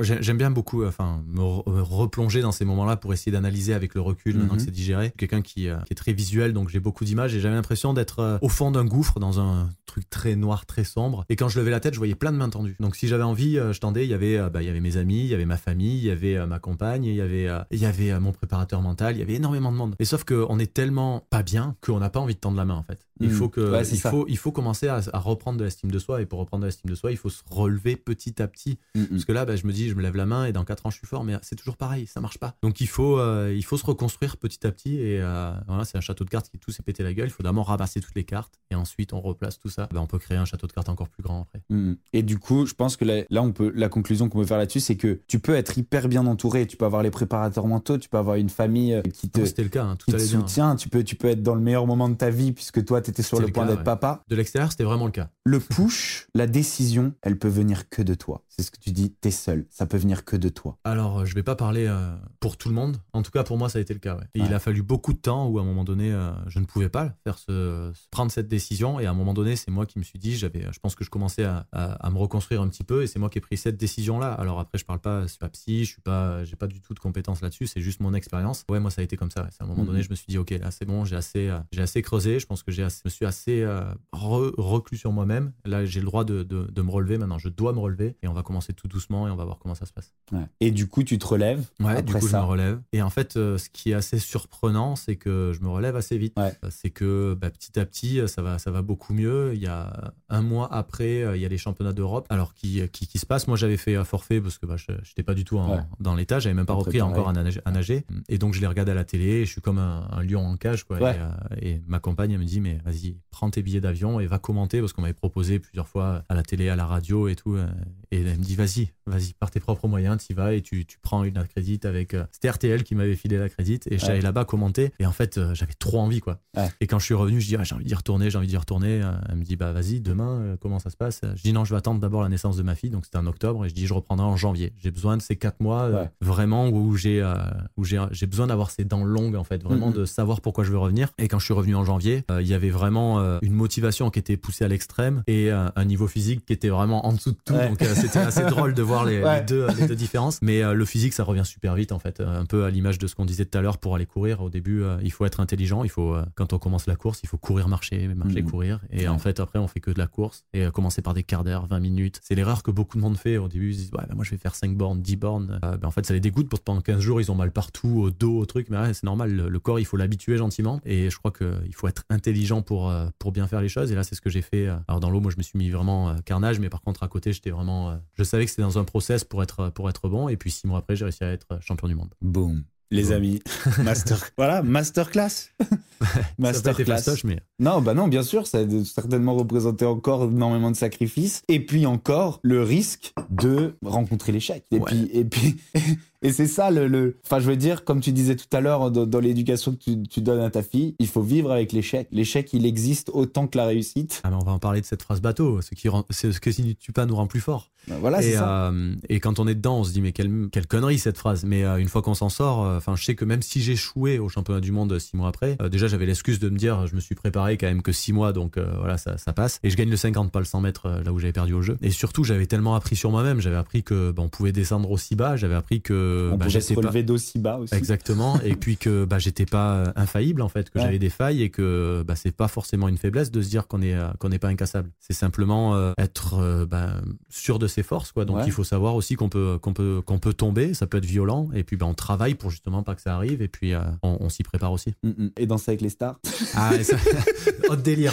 j'ai- 0.00 0.22
j'aime 0.22 0.38
bien 0.38 0.50
beaucoup, 0.50 0.84
enfin, 0.84 1.22
me 1.28 1.40
re- 1.40 1.70
me 1.72 1.82
replonger 1.82 2.40
dans 2.40 2.52
ces 2.52 2.64
moments-là 2.64 2.96
pour 2.96 3.12
essayer 3.12 3.30
d'analyser 3.32 3.74
avec 3.74 3.94
le 3.94 4.00
recul 4.00 4.36
maintenant 4.36 4.54
Mhm. 4.54 4.58
que 4.58 4.64
c'est 4.64 4.70
digéré. 4.70 5.12
Quelqu'un 5.18 5.42
qui, 5.42 5.60
qui 5.84 5.92
est 5.92 5.94
très 5.94 6.12
visuel, 6.12 6.52
donc 6.52 6.68
j'ai 6.70 6.80
beaucoup 6.80 7.04
d'images 7.04 7.34
et 7.34 7.40
j'avais 7.40 7.54
l'impression 7.54 7.92
d'être 7.92 8.38
au 8.42 8.48
fond 8.48 8.70
d'un 8.70 8.84
gouffre 8.84 9.20
dans 9.20 9.40
un 9.40 9.70
truc 9.86 10.08
très 10.08 10.36
noir, 10.36 10.66
très 10.66 10.84
sombre. 10.84 11.24
Et 11.28 11.34
quand 11.36 11.48
je 11.48 11.58
levais 11.58 11.70
la 11.72 11.80
tête, 11.80 11.94
je 11.94 11.98
voyais 11.98 12.14
plein 12.14 12.30
de 12.30 12.36
mains 12.36 12.48
tendues. 12.48 12.76
Donc 12.78 12.94
si 12.94 13.08
j'avais 13.08 13.24
envie, 13.24 13.58
euh, 13.58 13.72
je 13.72 13.80
tendais. 13.80 14.04
Il 14.06 14.10
y 14.10 14.14
avait, 14.14 14.36
euh, 14.38 14.48
bah, 14.48 14.62
il 14.62 14.66
y 14.66 14.68
avait 14.68 14.78
mes 14.80 14.96
amis, 14.96 15.20
il 15.20 15.26
y 15.26 15.34
avait 15.34 15.46
ma 15.46 15.56
famille, 15.56 15.98
il 15.98 16.04
y 16.04 16.10
avait 16.10 16.36
euh, 16.36 16.46
ma 16.46 16.60
compagne, 16.60 17.04
il 17.04 17.14
y 17.14 17.20
avait, 17.20 17.48
il 17.72 17.78
y 17.78 17.86
avait 17.86 18.18
mon 18.20 18.30
préparateur 18.32 18.82
mental. 18.82 19.16
Il 19.16 19.18
y 19.18 19.22
avait 19.22 19.34
énormément 19.34 19.72
de 19.72 19.76
monde. 19.76 19.96
Et 19.98 20.04
sauf 20.04 20.22
qu'on 20.24 20.58
est 20.60 20.72
tellement 20.72 21.26
pas 21.30 21.42
bien 21.42 21.74
qu'on 21.80 21.98
n'a 21.98 22.08
pas 22.10 22.20
envie 22.20 22.34
de 22.34 22.40
tendre 22.40 22.56
la 22.56 22.64
main 22.64 22.76
en 22.76 22.82
fait. 22.84 23.04
Il 23.22 23.28
Mhm. 23.30 23.34
faut 23.34 23.48
que, 23.48 23.60
Ouais, 23.72 23.82
il 23.86 23.98
ça. 23.98 24.10
faut, 24.10 24.24
il 24.28 24.38
faut 24.38 24.52
commencer 24.52 24.86
à, 24.88 25.00
à 25.12 25.18
reprendre 25.18 25.58
de 25.58 25.64
l'estime 25.64 25.90
de 25.90 25.98
soi. 25.98 26.22
Et 26.22 26.26
pour 26.26 26.38
reprendre 26.38 26.62
de 26.62 26.66
l'estime 26.66 26.88
de 26.88 26.94
soi, 26.94 27.10
il 27.10 27.16
faut 27.18 27.28
se 27.28 27.42
relever 27.50 27.96
petit 27.96 28.40
à 28.40 28.46
petit. 28.48 28.78
Parce 29.10 29.24
que 29.24 29.32
là, 29.32 29.44
bah, 29.44 29.56
je 29.56 29.66
me 29.66 29.72
dis, 29.72 29.88
je 29.88 29.94
me 29.94 30.02
lève 30.02 30.16
la 30.16 30.24
main 30.26 30.44
et 30.46 30.52
dans 30.52 30.64
4 30.64 30.86
ans, 30.86 30.90
je 30.90 30.96
suis 30.96 31.06
fort, 31.06 31.24
mais 31.24 31.34
c'est 31.42 31.56
toujours 31.56 31.76
pareil, 31.76 32.06
ça 32.06 32.20
marche 32.20 32.38
pas. 32.38 32.54
Donc 32.62 32.80
il 32.80 32.86
faut, 32.88 33.18
euh, 33.18 33.52
il 33.54 33.64
faut 33.64 33.76
se 33.76 33.84
reconstruire 33.84 34.36
petit 34.36 34.64
à 34.66 34.70
petit. 34.72 34.96
Et 34.98 35.20
euh, 35.20 35.52
voilà, 35.66 35.84
c'est 35.84 35.98
un 35.98 36.00
château 36.00 36.24
de 36.24 36.30
cartes 36.30 36.48
qui 36.48 36.58
tout 36.58 36.70
s'est 36.70 36.82
pété 36.82 37.02
la 37.02 37.12
gueule. 37.12 37.28
Il 37.28 37.32
faut 37.32 37.42
d'abord 37.42 37.66
ramasser 37.66 38.00
toutes 38.00 38.14
les 38.14 38.24
cartes 38.30 38.60
et 38.70 38.74
ensuite 38.76 39.12
on 39.12 39.20
replace 39.20 39.58
tout 39.58 39.68
ça. 39.68 39.88
Bah, 39.92 40.00
on 40.00 40.06
peut 40.06 40.18
créer 40.18 40.38
un 40.38 40.44
château 40.44 40.66
de 40.66 40.72
cartes 40.72 40.88
encore 40.88 41.08
plus 41.08 41.22
grand 41.22 41.42
après. 41.42 41.62
Mhm. 41.70 41.96
Et 42.12 42.22
du 42.22 42.38
coup, 42.38 42.64
je 42.66 42.74
pense 42.74 42.96
que 42.96 43.04
là, 43.04 43.24
là, 43.28 43.42
on 43.42 43.52
peut, 43.52 43.72
la 43.74 43.88
conclusion 43.88 44.28
qu'on 44.28 44.38
peut 44.38 44.46
faire 44.46 44.58
là-dessus, 44.58 44.80
c'est 44.80 44.96
que 44.96 45.20
tu 45.26 45.38
peux 45.40 45.54
être 45.54 45.76
hyper 45.76 46.08
bien 46.08 46.26
entouré. 46.26 46.66
Tu 46.66 46.76
peux 46.76 46.84
avoir 46.84 47.02
les 47.02 47.10
préparateurs 47.10 47.66
mentaux, 47.66 47.98
tu 47.98 48.08
peux 48.08 48.18
avoir 48.18 48.36
une 48.36 48.48
famille 48.50 48.94
euh, 48.94 49.02
qui 49.02 49.28
te, 49.28 49.40
le 49.40 49.68
cas, 49.68 49.84
hein, 49.84 49.96
tout 49.96 50.06
qui 50.06 50.12
te 50.12 50.16
allait 50.16 50.26
bien. 50.28 50.40
soutient. 50.40 50.76
Tu 50.76 50.88
peux, 50.88 51.02
tu 51.02 51.16
peux 51.16 51.28
être 51.28 51.42
dans 51.42 51.54
le 51.54 51.60
meilleur 51.60 51.86
moment 51.86 52.08
de 52.08 52.14
ta 52.14 52.30
vie 52.30 52.52
puisque 52.52 52.84
toi, 52.84 53.00
tu 53.02 53.10
étais 53.10 53.22
sur 53.22 53.40
le 53.40 53.46
le 53.46 53.52
point 53.52 53.66
d'être 53.66 53.78
ouais. 53.78 53.84
papa. 53.84 54.22
De 54.28 54.36
l'extérieur, 54.36 54.70
c'était 54.70 54.84
vraiment 54.84 55.06
le 55.06 55.12
cas. 55.12 55.30
Le 55.44 55.58
push, 55.58 56.28
la 56.34 56.46
décision, 56.46 57.12
elle 57.22 57.38
peut 57.38 57.48
venir 57.48 57.88
que 57.88 58.02
de 58.02 58.14
toi. 58.14 58.44
C'est 58.48 58.62
ce 58.62 58.70
que 58.70 58.78
tu 58.78 58.90
dis, 58.92 59.10
t'es 59.10 59.30
seul. 59.30 59.66
Ça 59.70 59.86
peut 59.86 59.96
venir 59.96 60.24
que 60.24 60.36
de 60.36 60.48
toi. 60.48 60.78
Alors, 60.84 61.20
euh, 61.20 61.24
je 61.24 61.34
vais 61.34 61.42
pas 61.42 61.56
parler 61.56 61.86
euh, 61.88 62.14
pour 62.38 62.56
tout 62.56 62.68
le 62.68 62.74
monde. 62.74 62.98
En 63.12 63.22
tout 63.22 63.30
cas, 63.30 63.42
pour 63.42 63.56
moi, 63.58 63.68
ça 63.68 63.78
a 63.78 63.80
été 63.82 63.94
le 63.94 64.00
cas. 64.00 64.16
ouais. 64.16 64.24
Et 64.34 64.40
Ouais. 64.40 64.46
il 64.46 64.54
a 64.54 64.58
fallu 64.58 64.82
beaucoup 64.82 65.12
de 65.12 65.18
temps 65.18 65.48
où, 65.48 65.58
à 65.58 65.62
un 65.62 65.64
moment 65.64 65.84
donné, 65.84 66.12
euh, 66.12 66.30
je 66.48 66.58
ne 66.60 66.64
pouvais 66.66 66.88
pas 66.88 67.14
faire 67.24 67.38
ce, 67.38 67.90
ce- 67.94 68.08
prendre 68.20 68.30
cette 68.32 68.48
décision. 68.48 69.00
Et 69.00 69.06
à 69.06 69.10
un 69.10 69.14
moment 69.14 69.32
donné, 69.32 69.56
c'est 69.56 69.70
moi 69.70 69.86
qui 69.86 69.98
me 69.98 70.04
suis 70.04 70.18
dit, 70.18 70.36
j'avais, 70.36 70.66
je 70.70 70.78
pense 70.78 70.94
que 70.94 71.04
je 71.04 71.10
commençais 71.10 71.44
à, 71.44 71.66
à- 71.72 71.92
à 72.06 72.10
me 72.10 72.18
reconstruire 72.18 72.60
un 72.60 72.68
petit 72.68 72.84
peu, 72.84 73.02
et 73.02 73.06
c'est 73.06 73.18
moi 73.18 73.30
qui 73.30 73.38
ai 73.38 73.40
pris 73.40 73.56
cette 73.56 73.78
décision-là. 73.78 74.30
Alors 74.34 74.60
après, 74.60 74.76
je 74.76 74.84
parle 74.84 74.98
pas, 74.98 75.22
je 75.22 75.28
suis 75.28 75.38
pas 75.38 75.48
psy, 75.48 75.84
je 75.86 75.90
suis 75.92 76.02
pas, 76.02 76.44
j'ai 76.44 76.56
pas 76.56 76.66
du 76.66 76.82
tout 76.82 76.92
de 76.92 76.98
compétences 76.98 77.40
là-dessus. 77.40 77.66
C'est 77.66 77.80
juste 77.80 78.00
mon 78.00 78.12
expérience. 78.12 78.64
Ouais, 78.68 78.78
moi, 78.78 78.90
ça 78.90 79.00
a 79.00 79.04
été 79.04 79.16
comme 79.16 79.30
ça. 79.30 79.48
C'est 79.52 79.62
à 79.62 79.64
un 79.64 79.68
moment 79.68 79.82
Mhm. 79.82 79.88
donné, 79.88 80.02
je 80.02 80.10
me 80.10 80.14
suis 80.16 80.26
dit, 80.28 80.36
ok, 80.36 80.50
là, 80.50 80.70
c'est 80.70 80.84
bon, 80.84 81.06
j'ai 81.06 81.16
assez, 81.16 81.48
euh, 81.48 81.58
j'ai 81.72 81.80
assez 81.80 82.02
creusé. 82.02 82.38
Je 82.40 82.46
pense 82.46 82.62
que 82.62 82.70
j'ai, 82.72 82.82
assez- 82.82 83.00
je 83.04 83.08
me 83.08 83.10
suis 83.10 83.24
assez 83.24 83.62
euh, 83.62 83.80
re- 84.12 84.52
reclus 84.58 84.98
sur 84.98 85.12
moi-même. 85.12 85.52
Là, 85.64 85.86
j'ai 85.86 86.00
le 86.00 86.06
droit 86.06 86.24
de, 86.24 86.42
de- 86.42 86.66
de 86.70 86.82
me 86.82 86.90
relever. 86.90 87.16
Maintenant, 87.16 87.38
je 87.38 87.48
dois 87.48 87.72
me 87.72 87.78
relever, 87.80 88.16
et 88.22 88.28
on 88.28 88.34
va 88.34 88.42
commencer 88.42 88.74
tout 88.74 88.86
doucement, 88.86 89.26
et 89.28 89.30
on 89.30 89.36
va 89.36 89.44
voir 89.46 89.58
comment 89.58 89.74
ça 89.74 89.86
se 89.86 89.92
passe. 89.94 90.12
Ouais. 90.32 90.44
Et 90.60 90.70
du 90.72 90.86
coup, 90.88 91.04
tu 91.04 91.18
te 91.18 91.26
relèves. 91.26 91.64
Ouais, 91.80 91.92
après 91.92 92.02
du 92.02 92.12
coup, 92.12 92.28
ça. 92.28 92.38
je 92.40 92.42
me 92.44 92.48
relève. 92.50 92.80
Et 92.92 93.00
en 93.00 93.08
fait, 93.10 93.36
euh, 93.38 93.56
ce 93.56 93.70
qui 93.70 93.92
est 93.92 93.94
assez 93.94 94.18
surprenant, 94.18 94.94
c'est 94.94 95.16
que 95.16 95.52
je 95.54 95.60
me 95.62 95.68
relève 95.70 95.96
assez 95.96 96.18
vite. 96.18 96.34
Ouais. 96.38 96.52
C'est 96.68 96.90
que 96.90 97.34
bah, 97.40 97.48
petit 97.50 97.78
à 97.78 97.86
petit, 97.86 98.09
euh, 98.18 98.26
ça 98.26 98.42
va, 98.42 98.58
ça 98.58 98.70
va 98.70 98.82
beaucoup 98.82 99.12
mieux. 99.14 99.52
Il 99.54 99.60
y 99.60 99.66
a 99.66 100.12
un 100.28 100.42
mois 100.42 100.72
après, 100.72 101.22
euh, 101.22 101.36
il 101.36 101.42
y 101.42 101.44
a 101.44 101.48
les 101.48 101.58
championnats 101.58 101.92
d'Europe, 101.92 102.26
alors 102.30 102.54
qui, 102.54 102.80
qui, 102.90 103.06
qui 103.06 103.18
se 103.18 103.26
passent. 103.26 103.46
Moi, 103.46 103.56
j'avais 103.56 103.76
fait 103.76 103.94
un 103.94 104.04
forfait 104.04 104.40
parce 104.40 104.58
que 104.58 104.66
bah, 104.66 104.76
je 104.76 104.92
n'étais 104.92 105.22
pas 105.22 105.34
du 105.34 105.44
tout 105.44 105.58
en- 105.58 105.76
Ouais. 105.76 105.82
dans 106.00 106.14
l'état. 106.16 106.38
J'avais 106.40 106.54
même 106.54 106.66
pas 106.66 106.72
repris 106.74 107.00
encore 107.02 107.28
à 107.28 107.32
nager. 107.70 108.04
Et 108.28 108.38
donc, 108.38 108.54
je 108.54 108.60
les 108.60 108.66
regarde 108.66 108.88
à 108.88 108.94
la 108.94 109.04
télé. 109.04 109.44
Je 109.44 109.50
suis 109.52 109.60
comme 109.60 109.78
un, 109.78 110.08
un 110.10 110.22
lion 110.22 110.44
en 110.46 110.56
cage. 110.56 110.84
Quoi. 110.84 110.98
Ouais. 110.98 111.14
Et, 111.14 111.18
euh, 111.20 111.56
et 111.76 111.82
ma 111.86 112.00
compagne, 112.00 112.32
elle 112.32 112.38
me 112.40 112.44
dit, 112.44 112.60
mais 112.60 112.78
vas-y, 112.84 113.16
prends 113.30 113.50
tes 113.50 113.62
billets 113.62 113.80
d'avion 113.80 114.18
et 114.20 114.26
va 114.26 114.38
commenter 114.38 114.80
parce 114.80 114.92
qu'on 114.92 115.02
m'avait 115.02 115.14
proposé 115.14 115.58
plusieurs 115.60 115.86
fois 115.88 116.24
à 116.28 116.34
la 116.34 116.42
télé, 116.42 116.68
à 116.68 116.76
la 116.76 116.86
radio 116.86 117.28
et 117.28 117.36
tout. 117.36 117.54
euh, 117.54 117.66
Et 118.10 118.20
elle 118.22 118.38
me 118.38 118.42
dit, 118.44 118.56
vas-y, 118.56 118.90
vas-y, 119.06 119.32
par 119.34 119.50
tes 119.50 119.60
propres 119.60 119.86
moyens, 119.88 120.24
tu 120.26 120.32
y 120.32 120.36
vas 120.36 120.52
et 120.54 120.62
tu, 120.62 120.84
tu 120.86 120.98
prends 121.00 121.22
une 121.24 121.36
accrédite 121.36 121.84
avec. 121.84 122.14
euh, 122.14 122.24
C'était 122.32 122.50
RTL 122.50 122.82
qui 122.82 122.94
m'avait 122.94 123.14
filé 123.16 123.38
l'accrédite 123.38 123.86
et 123.90 123.98
j'allais 123.98 124.20
là-bas 124.20 124.44
commenter. 124.44 124.92
Et 124.98 125.06
en 125.06 125.12
fait, 125.12 125.38
euh, 125.38 125.54
j'avais 125.54 125.72
trop 125.74 126.00
envie, 126.00 126.20
quoi. 126.20 126.40
Et 126.80 126.86
quand 126.86 126.98
je 126.98 127.04
suis 127.04 127.14
revenu, 127.14 127.40
je 127.40 127.46
dis, 127.48 127.56
ah, 127.56 127.62
j'ai 127.64 127.74
envie 127.74 127.84
d'y 127.84 127.94
retourner, 128.00 128.30
j'ai 128.30 128.38
envie 128.38 128.46
d'y 128.46 128.56
retourner. 128.56 129.02
Elle 129.28 129.36
me 129.36 129.44
dit, 129.44 129.56
bah 129.56 129.72
vas-y, 129.72 130.00
demain, 130.00 130.40
euh, 130.40 130.56
comment 130.60 130.78
ça 130.78 130.90
se 130.90 130.96
passe? 130.96 131.20
Je 131.36 131.42
dis, 131.42 131.52
non, 131.52 131.64
je 131.64 131.72
vais 131.72 131.78
attendre 131.78 132.00
d'abord 132.00 132.22
la 132.22 132.28
naissance 132.28 132.56
de 132.56 132.62
ma 132.62 132.74
fille. 132.74 132.90
Donc 132.90 133.04
c'était 133.04 133.18
en 133.18 133.26
octobre. 133.26 133.64
Et 133.64 133.68
je 133.68 133.74
dis, 133.74 133.86
je 133.86 133.94
reprendrai 133.94 134.26
en 134.26 134.36
janvier. 134.36 134.72
J'ai 134.82 134.90
besoin 134.90 135.16
de 135.16 135.22
ces 135.22 135.36
quatre 135.36 135.60
mois 135.60 135.82
euh, 135.82 136.04
vraiment 136.20 136.68
où 136.68 136.96
j'ai 136.96 137.20
euh, 137.20 137.34
où 137.76 137.84
j'ai 137.84 138.00
j'ai 138.10 138.26
besoin 138.26 138.46
d'avoir 138.46 138.70
ces 138.70 138.84
dents 138.84 139.04
longues, 139.04 139.36
en 139.36 139.44
fait, 139.44 139.62
vraiment 139.62 139.90
de 139.90 140.04
savoir 140.04 140.40
pourquoi 140.40 140.64
je 140.64 140.70
veux 140.70 140.78
revenir. 140.78 141.08
Et 141.18 141.28
quand 141.28 141.38
je 141.38 141.44
suis 141.44 141.54
revenu 141.54 141.74
en 141.74 141.84
janvier, 141.84 142.24
euh, 142.30 142.42
il 142.42 142.48
y 142.48 142.54
avait 142.54 142.70
vraiment 142.70 143.20
une 143.42 143.52
motivation 143.52 144.10
qui 144.10 144.18
était 144.18 144.36
poussée 144.36 144.64
à 144.64 144.68
l'extrême 144.68 145.22
et 145.26 145.50
un 145.50 145.84
niveau 145.84 146.06
physique 146.06 146.44
qui 146.46 146.52
était 146.52 146.68
vraiment 146.68 147.06
en 147.06 147.12
dessous 147.12 147.32
de 147.32 147.38
tout. 147.44 147.54
Ouais. 147.54 147.68
Donc 147.68 147.82
c'était 147.82 148.18
assez 148.18 148.44
drôle 148.46 148.74
de 148.74 148.82
voir 148.82 149.04
les, 149.04 149.22
deux, 149.46 149.66
les 149.78 149.86
deux 149.86 149.94
différences. 149.94 150.40
Mais 150.42 150.62
le 150.74 150.84
physique, 150.84 151.12
ça 151.12 151.24
revient 151.24 151.44
super 151.44 151.74
vite 151.74 151.92
en 151.92 151.98
fait. 151.98 152.20
Un 152.20 152.44
peu 152.44 152.64
à 152.64 152.70
l'image 152.70 152.98
de 152.98 153.06
ce 153.06 153.14
qu'on 153.14 153.24
disait 153.24 153.44
tout 153.44 153.58
à 153.58 153.60
l'heure 153.60 153.78
pour 153.78 153.94
aller 153.94 154.06
courir. 154.06 154.42
Au 154.42 154.50
début, 154.50 154.82
il 155.02 155.12
faut 155.12 155.24
être 155.24 155.40
intelligent. 155.40 155.84
Il 155.84 155.90
faut, 155.90 156.16
quand 156.34 156.52
on 156.52 156.58
commence 156.58 156.86
la 156.86 156.96
course, 156.96 157.20
il 157.22 157.28
faut 157.28 157.38
courir, 157.38 157.68
marcher, 157.68 157.79
marcher, 158.14 158.42
mmh. 158.42 158.50
courir. 158.50 158.80
Et 158.90 159.08
en 159.08 159.18
fait, 159.18 159.40
après, 159.40 159.58
on 159.58 159.68
fait 159.68 159.80
que 159.80 159.90
de 159.90 159.98
la 159.98 160.06
course 160.06 160.44
et 160.52 160.70
commencer 160.70 161.02
par 161.02 161.14
des 161.14 161.22
quarts 161.22 161.44
d'heure, 161.44 161.66
20 161.66 161.80
minutes. 161.80 162.20
C'est 162.22 162.34
l'erreur 162.34 162.62
que 162.62 162.70
beaucoup 162.70 162.96
de 162.96 163.02
monde 163.02 163.16
fait. 163.16 163.38
Au 163.38 163.48
début, 163.48 163.70
ils 163.70 163.76
disent, 163.76 163.92
ouais, 163.92 164.04
bah, 164.08 164.14
moi 164.14 164.24
je 164.24 164.30
vais 164.30 164.36
faire 164.36 164.54
5 164.54 164.76
bornes, 164.76 165.00
10 165.00 165.16
bornes. 165.16 165.58
Ben, 165.62 165.78
en 165.84 165.90
fait, 165.90 166.06
ça 166.06 166.14
les 166.14 166.20
dégoûte. 166.20 166.48
Pendant 166.64 166.80
15 166.80 167.00
jours, 167.00 167.20
ils 167.20 167.30
ont 167.30 167.34
mal 167.34 167.52
partout, 167.52 168.02
au 168.02 168.10
dos, 168.10 168.38
au 168.38 168.46
truc. 168.46 168.68
Mais 168.70 168.78
ouais, 168.78 168.94
c'est 168.94 169.04
normal. 169.04 169.34
Le, 169.34 169.60
corps, 169.60 169.78
il 169.78 169.84
faut 169.84 169.96
l'habituer 169.96 170.36
gentiment. 170.36 170.80
Et 170.84 171.10
je 171.10 171.18
crois 171.18 171.30
qu'il 171.30 171.74
faut 171.74 171.88
être 171.88 172.04
intelligent 172.10 172.62
pour, 172.62 172.92
pour 173.18 173.32
bien 173.32 173.46
faire 173.46 173.60
les 173.60 173.68
choses. 173.68 173.92
Et 173.92 173.94
là, 173.94 174.02
c'est 174.02 174.14
ce 174.14 174.20
que 174.20 174.30
j'ai 174.30 174.42
fait. 174.42 174.68
Alors, 174.88 175.00
dans 175.00 175.10
l'eau, 175.10 175.20
moi, 175.20 175.30
je 175.30 175.36
me 175.36 175.42
suis 175.42 175.58
mis 175.58 175.70
vraiment 175.70 176.16
carnage. 176.24 176.60
Mais 176.60 176.68
par 176.68 176.82
contre, 176.82 177.02
à 177.02 177.08
côté, 177.08 177.32
j'étais 177.32 177.50
vraiment. 177.50 177.98
Je 178.14 178.24
savais 178.24 178.44
que 178.44 178.50
c'était 178.50 178.62
dans 178.62 178.78
un 178.78 178.84
process 178.84 179.24
pour 179.24 179.42
être, 179.42 179.70
pour 179.70 179.88
être 179.88 180.08
bon. 180.08 180.28
Et 180.28 180.36
puis, 180.36 180.50
six 180.50 180.66
mois 180.66 180.78
après, 180.78 180.96
j'ai 180.96 181.04
réussi 181.04 181.24
à 181.24 181.32
être 181.32 181.58
champion 181.60 181.88
du 181.88 181.94
monde. 181.94 182.14
Boum 182.20 182.64
les 182.90 183.12
amis. 183.12 183.40
Master, 183.82 184.30
voilà, 184.36 184.62
masterclass. 184.62 185.50
masterclass. 186.38 187.02
mais... 187.24 187.40
Non, 187.58 187.80
bah 187.80 187.94
non, 187.94 188.08
bien 188.08 188.22
sûr, 188.22 188.46
ça 188.46 188.58
a 188.58 188.84
certainement 188.84 189.34
représenté 189.34 189.84
encore 189.84 190.24
énormément 190.24 190.70
de 190.70 190.76
sacrifices. 190.76 191.42
Et 191.48 191.64
puis 191.64 191.86
encore 191.86 192.40
le 192.42 192.62
risque 192.62 193.12
de 193.30 193.74
rencontrer 193.84 194.32
l'échec. 194.32 194.64
Et 194.70 194.80
puis, 194.80 195.10
et 195.12 195.24
puis, 195.24 195.56
et 196.22 196.32
c'est 196.32 196.46
ça 196.46 196.70
le, 196.70 197.16
Enfin, 197.24 197.40
je 197.40 197.46
veux 197.46 197.56
dire, 197.56 197.84
comme 197.84 198.00
tu 198.00 198.12
disais 198.12 198.36
tout 198.36 198.46
à 198.52 198.60
l'heure 198.60 198.90
dans, 198.90 199.20
l'éducation 199.20 199.72
que 199.72 200.04
tu, 200.04 200.20
donnes 200.20 200.40
à 200.40 200.50
ta 200.50 200.62
fille, 200.62 200.94
il 200.98 201.06
faut 201.06 201.22
vivre 201.22 201.50
avec 201.50 201.72
l'échec. 201.72 202.08
L'échec, 202.12 202.52
il 202.52 202.66
existe 202.66 203.10
autant 203.12 203.46
que 203.46 203.56
la 203.56 203.66
réussite. 203.66 204.20
Ah, 204.24 204.30
mais 204.30 204.36
on 204.36 204.44
va 204.44 204.52
en 204.52 204.58
parler 204.58 204.80
de 204.80 204.86
cette 204.86 205.02
phrase 205.02 205.20
bateau. 205.20 205.60
Ce 205.62 205.74
qui 205.74 205.88
rend, 205.88 206.04
ce 206.10 206.38
que 206.38 206.50
si 206.50 206.76
tu 206.76 206.92
pas 206.92 207.06
nous 207.06 207.16
rend 207.16 207.26
plus 207.26 207.40
fort. 207.40 207.70
Bah, 207.88 207.96
voilà, 207.98 208.22
et, 208.22 208.32
ça. 208.32 208.68
Euh, 208.68 208.94
et 209.08 209.20
quand 209.20 209.38
on 209.38 209.48
est 209.48 209.54
dedans, 209.54 209.78
on 209.78 209.84
se 209.84 209.92
dit 209.92 210.02
mais 210.02 210.12
quelle, 210.12 210.48
quelle 210.52 210.66
connerie 210.66 210.98
cette 210.98 211.16
phrase. 211.16 211.44
Mais 211.44 211.64
euh, 211.64 211.78
une 211.78 211.88
fois 211.88 212.02
qu'on 212.02 212.14
s'en 212.14 212.28
sort, 212.28 212.64
euh, 212.64 212.76
enfin, 212.76 212.96
je 212.96 213.04
sais 213.04 213.14
que 213.14 213.24
même 213.24 213.40
si 213.40 213.62
j'échouais 213.62 214.18
au 214.18 214.28
championnat 214.28 214.60
du 214.60 214.72
monde 214.72 214.98
six 214.98 215.16
mois 215.16 215.28
après, 215.28 215.56
déjà 215.70 215.88
j'avais 215.88 216.06
l'excuse 216.06 216.38
de 216.38 216.48
me 216.50 216.58
dire 216.58 216.86
je 216.86 216.94
me 216.94 217.00
suis 217.00 217.14
préparé 217.14 217.56
quand 217.56 217.66
même 217.66 217.82
que 217.82 217.92
six 217.92 218.12
mois, 218.12 218.32
donc 218.32 218.58
voilà 218.58 218.98
ça, 218.98 219.16
ça, 219.18 219.32
passe. 219.32 219.58
Et 219.62 219.70
je 219.70 219.76
gagne 219.76 219.90
le 219.90 219.96
50, 219.96 220.30
pas 220.30 220.38
le 220.38 220.44
100 220.44 220.60
mètres 220.60 220.88
là 221.04 221.12
où 221.12 221.18
j'avais 221.18 221.32
perdu 221.32 221.54
au 221.54 221.62
jeu. 221.62 221.76
Et 221.82 221.90
surtout 221.90 222.24
j'avais 222.24 222.46
tellement 222.46 222.74
appris 222.74 222.96
sur 222.96 223.10
moi-même, 223.10 223.40
j'avais 223.40 223.56
appris 223.56 223.82
que 223.82 224.10
bah, 224.10 224.22
on 224.22 224.28
pouvait 224.28 224.52
descendre 224.52 224.90
aussi 224.90 225.16
bas, 225.16 225.36
j'avais 225.36 225.54
appris 225.54 225.80
que 225.80 226.09
on 226.32 226.36
bah, 226.36 226.46
pouvait 226.46 226.60
se 226.60 226.74
relever 226.74 227.02
d'aussi 227.02 227.38
bas 227.38 227.58
aussi. 227.58 227.74
Exactement. 227.74 228.40
et 228.44 228.54
puis 228.54 228.76
que 228.76 229.04
bah, 229.04 229.18
j'étais 229.18 229.46
pas 229.46 229.92
infaillible 229.96 230.42
en 230.42 230.48
fait, 230.48 230.70
que 230.70 230.78
j'avais 230.78 230.98
des 230.98 231.10
failles 231.10 231.42
et 231.42 231.50
que 231.50 232.04
bah, 232.06 232.16
c'est 232.16 232.34
pas 232.34 232.48
forcément 232.48 232.88
une 232.88 232.98
faiblesse 232.98 233.30
de 233.30 233.42
se 233.42 233.48
dire 233.48 233.66
qu'on 233.66 233.82
est 233.82 233.96
qu'on 234.18 234.28
n'est 234.28 234.38
pas 234.38 234.48
incassable. 234.48 234.90
C'est 235.00 235.12
simplement 235.12 235.94
être 235.98 236.66
bah, 236.68 236.94
sûr 237.28 237.58
de 237.58 237.66
ses 237.66 237.82
forces 237.82 238.12
quoi. 238.12 238.24
Donc 238.24 238.42
il 238.46 238.52
faut 238.52 238.64
savoir 238.64 238.94
aussi 238.94 239.16
qu'on 239.16 239.28
peut 239.28 239.58
qu'on 239.60 239.72
peut 239.72 240.02
qu'on 240.04 240.18
peut 240.18 240.34
tomber, 240.34 240.74
ça 240.74 240.86
peut 240.86 240.98
être 240.98 241.04
violent 241.04 241.48
et 241.54 241.64
puis 241.64 241.76
ben 241.76 241.86
on 241.86 241.94
travaille 241.94 242.34
pour 242.34 242.50
justement 242.50 242.82
pas 242.82 242.94
que 242.94 243.02
ça 243.02 243.14
arrive 243.14 243.42
et 243.42 243.48
puis 243.48 243.74
euh, 243.74 243.80
on, 244.02 244.28
s'y 244.28 244.42
prépare 244.42 244.72
aussi. 244.72 244.94
Mm, 245.02 245.08
mm. 245.08 245.30
Et 245.36 245.46
danser 245.46 245.70
avec 245.70 245.80
les 245.80 245.90
stars. 245.90 246.18
Ah, 246.54 246.72
ça... 246.82 246.96
autre 247.68 247.82
délire. 247.82 248.12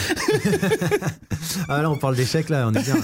ah 1.69 1.81
là 1.81 1.89
on 1.89 1.97
parle 1.97 2.15
d'échecs 2.15 2.49
là, 2.49 2.67
on 2.67 2.73
est 2.73 2.83
bien. 2.83 2.95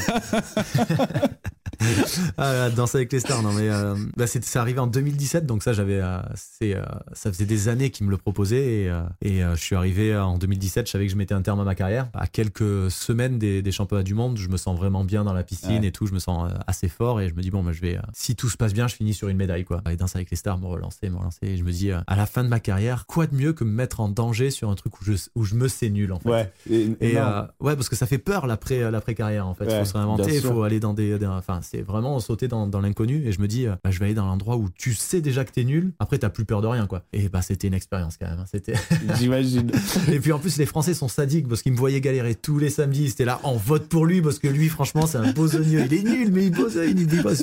ah, 2.38 2.70
danser 2.70 2.98
avec 2.98 3.12
les 3.12 3.20
stars, 3.20 3.42
non 3.44 3.54
mais 3.54 3.70
euh, 3.70 3.96
bah, 4.16 4.28
c'est 4.28 4.56
arrivé 4.58 4.80
en 4.80 4.88
2017, 4.88 5.46
donc 5.46 5.64
ça 5.64 5.74
j'avais, 5.74 6.00
euh, 6.02 6.20
c'est, 6.36 6.76
euh, 6.76 6.84
ça 7.14 7.32
faisait 7.32 7.46
des 7.46 7.68
années 7.68 7.90
qu'ils 7.90 8.06
me 8.06 8.12
le 8.12 8.18
proposaient 8.18 8.64
et, 8.64 8.92
et 9.22 9.42
je 9.42 9.60
suis 9.60 9.76
arrivé 9.76 10.16
en 10.16 10.38
2017, 10.38 10.88
je 10.88 10.92
savais 10.92 11.06
que 11.06 11.12
je 11.12 11.18
mettais 11.18 11.34
un 11.34 11.42
terme 11.42 11.60
à 11.60 11.64
ma 11.64 11.76
carrière. 11.76 12.10
À 12.14 12.28
quelques 12.28 12.92
semaines 12.92 13.40
des, 13.40 13.62
des 13.62 13.72
championnats 13.72 14.04
du 14.04 14.14
monde, 14.14 14.38
je 14.38 14.50
me 14.50 14.58
sens 14.58 14.78
vraiment 14.78 15.04
bien 15.04 15.24
dans 15.24 15.34
la 15.34 15.44
piscine 15.44 15.84
et 15.84 15.92
tout, 15.92 16.08
je 16.08 16.14
me 16.14 16.20
sens 16.20 16.52
assez 16.68 16.88
fort 16.88 17.22
et 17.22 17.30
je 17.30 17.34
me 17.36 17.42
dis 17.42 17.52
bon, 17.52 17.64
bah, 17.64 17.72
je 17.72 17.82
vais, 17.82 18.00
si 18.14 18.36
tout 18.36 18.50
se 18.50 18.58
passe 18.58 18.74
bien, 18.74 18.88
je 18.88 18.96
finis 18.96 19.14
sur 19.14 19.28
une 19.28 19.38
médaille 19.38 19.66
quoi. 19.66 19.82
Et 19.90 19.96
danser 19.96 20.18
avec 20.18 20.30
les 20.32 20.38
stars, 20.38 20.60
me 20.60 20.68
relancer, 20.68 21.10
me 21.10 21.18
relancer. 21.18 21.40
Et 21.44 21.58
je 21.58 21.64
me 21.64 21.72
dis 21.72 21.92
à 21.92 22.16
la 22.16 22.26
fin 22.26 22.44
de 22.44 22.50
ma 22.50 22.60
carrière, 22.60 23.06
quoi 23.06 23.28
de 23.28 23.36
mieux 23.36 23.54
que 23.54 23.64
me 23.64 23.72
mettre 23.72 24.00
en 24.00 24.10
danger 24.10 24.50
sur 24.52 24.70
un 24.70 24.76
truc 24.76 25.00
où 25.02 25.06
je, 25.06 25.14
où 25.36 25.44
je 25.44 25.56
me 25.56 25.68
sais 25.68 25.90
nul 25.90 26.12
en 26.12 26.20
fait. 26.20 26.30
Ouais. 26.30 26.52
Et, 26.70 27.16
ouais, 27.60 27.76
parce 27.76 27.90
que 27.90 27.96
ça 27.96 28.06
fait 28.06 28.18
peur 28.18 28.48
l'après, 28.48 28.90
l'après 28.92 29.16
carrière 29.16 29.48
en 29.48 29.54
fait. 29.54 29.66
Il 29.66 29.80
faut 29.80 29.86
se 29.86 29.94
réinventer, 29.94 30.36
il 30.36 30.42
faut 30.42 30.64
aller 30.64 30.80
dans 30.80 30.94
des, 30.94 31.18
enfin 31.26 31.62
c'est 31.74 31.82
vraiment 31.82 32.20
sauter 32.20 32.48
dans, 32.48 32.70
l'inconnu 32.82 33.26
et 33.26 33.32
je 33.32 33.42
me 33.42 33.48
dis 33.48 33.66
euh, 33.66 33.76
bah, 33.84 33.90
je 33.90 33.98
vais 33.98 34.06
aller 34.06 34.14
dans 34.14 34.26
l'endroit 34.26 34.58
où 34.58 34.70
tu 34.76 34.94
sais 34.94 35.22
déjà 35.22 35.44
que 35.44 35.52
t'es 35.52 35.64
nul. 35.64 35.94
Après 36.00 36.20
t'as 36.20 36.30
plus 36.30 36.46
peur 36.46 36.62
de 36.62 36.68
rien 36.68 36.86
quoi. 36.86 37.04
Et 37.14 37.30
bah 37.30 37.42
c'était 37.42 37.68
une 37.68 37.74
expérience 37.74 38.18
quand 38.18 38.28
même 38.28 38.40
hein. 38.40 38.46
c'était 38.52 38.74
j'imagine. 39.18 39.72
Et 40.12 40.20
puis 40.20 40.32
en 40.32 40.40
plus 40.40 40.58
les 40.58 40.66
français 40.66 40.94
sont 40.94 41.08
sadiques 41.08 41.48
parce 41.48 41.62
qu'ils 41.62 41.72
me 41.72 41.78
voyaient 41.78 42.02
galérer 42.02 42.36
tous 42.36 42.60
les 42.60 42.70
samedis. 42.70 43.10
C'était 43.10 43.26
là 43.26 43.40
on 43.44 43.58
vote 43.58 43.88
pour 43.88 44.06
lui 44.06 44.22
parce 44.22 44.38
que 44.38 44.48
lui 44.48 44.70
franchement 44.70 45.08
c'est 45.08 45.18
un 45.18 45.32
besogneux. 45.32 45.86
Il 45.86 45.94
est 45.94 46.04
nul 46.04 46.32
mais 46.32 46.46
il 46.46 46.52
bosogne 46.52 46.94
il 46.96 47.08
dit 47.08 47.22
pas 47.22 47.34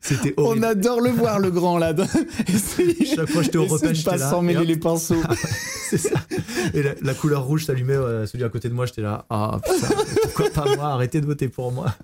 c'était 0.00 0.34
on 0.36 0.62
adore 0.62 1.00
le 1.00 1.10
voir 1.10 1.38
le 1.38 1.50
grand 1.50 1.78
là. 1.78 1.94
Chaque 1.96 3.30
fois 3.30 3.42
je 3.42 3.48
te 3.48 3.58
repère 3.58 3.92
pas 4.04 4.18
sans 4.18 4.42
mêler 4.42 4.66
les 4.66 4.76
pinceaux. 4.76 5.22
C'est 5.88 5.98
ça. 5.98 6.16
Et 6.72 6.82
la, 6.82 7.14
couleur 7.14 7.44
rouge 7.44 7.66
s'allumait 7.66 8.26
celui 8.26 8.44
à 8.44 8.48
côté 8.48 8.68
de 8.68 8.74
moi 8.74 8.86
j'étais 8.86 9.02
là 9.02 9.24
ah 9.30 9.60
putain 9.62 9.94
pourquoi 10.22 10.50
pas 10.50 10.76
moi? 10.76 10.86
Arrêtez 10.86 11.20
de 11.20 11.26
voter 11.26 11.48
pour 11.48 11.72
moi 11.72 11.94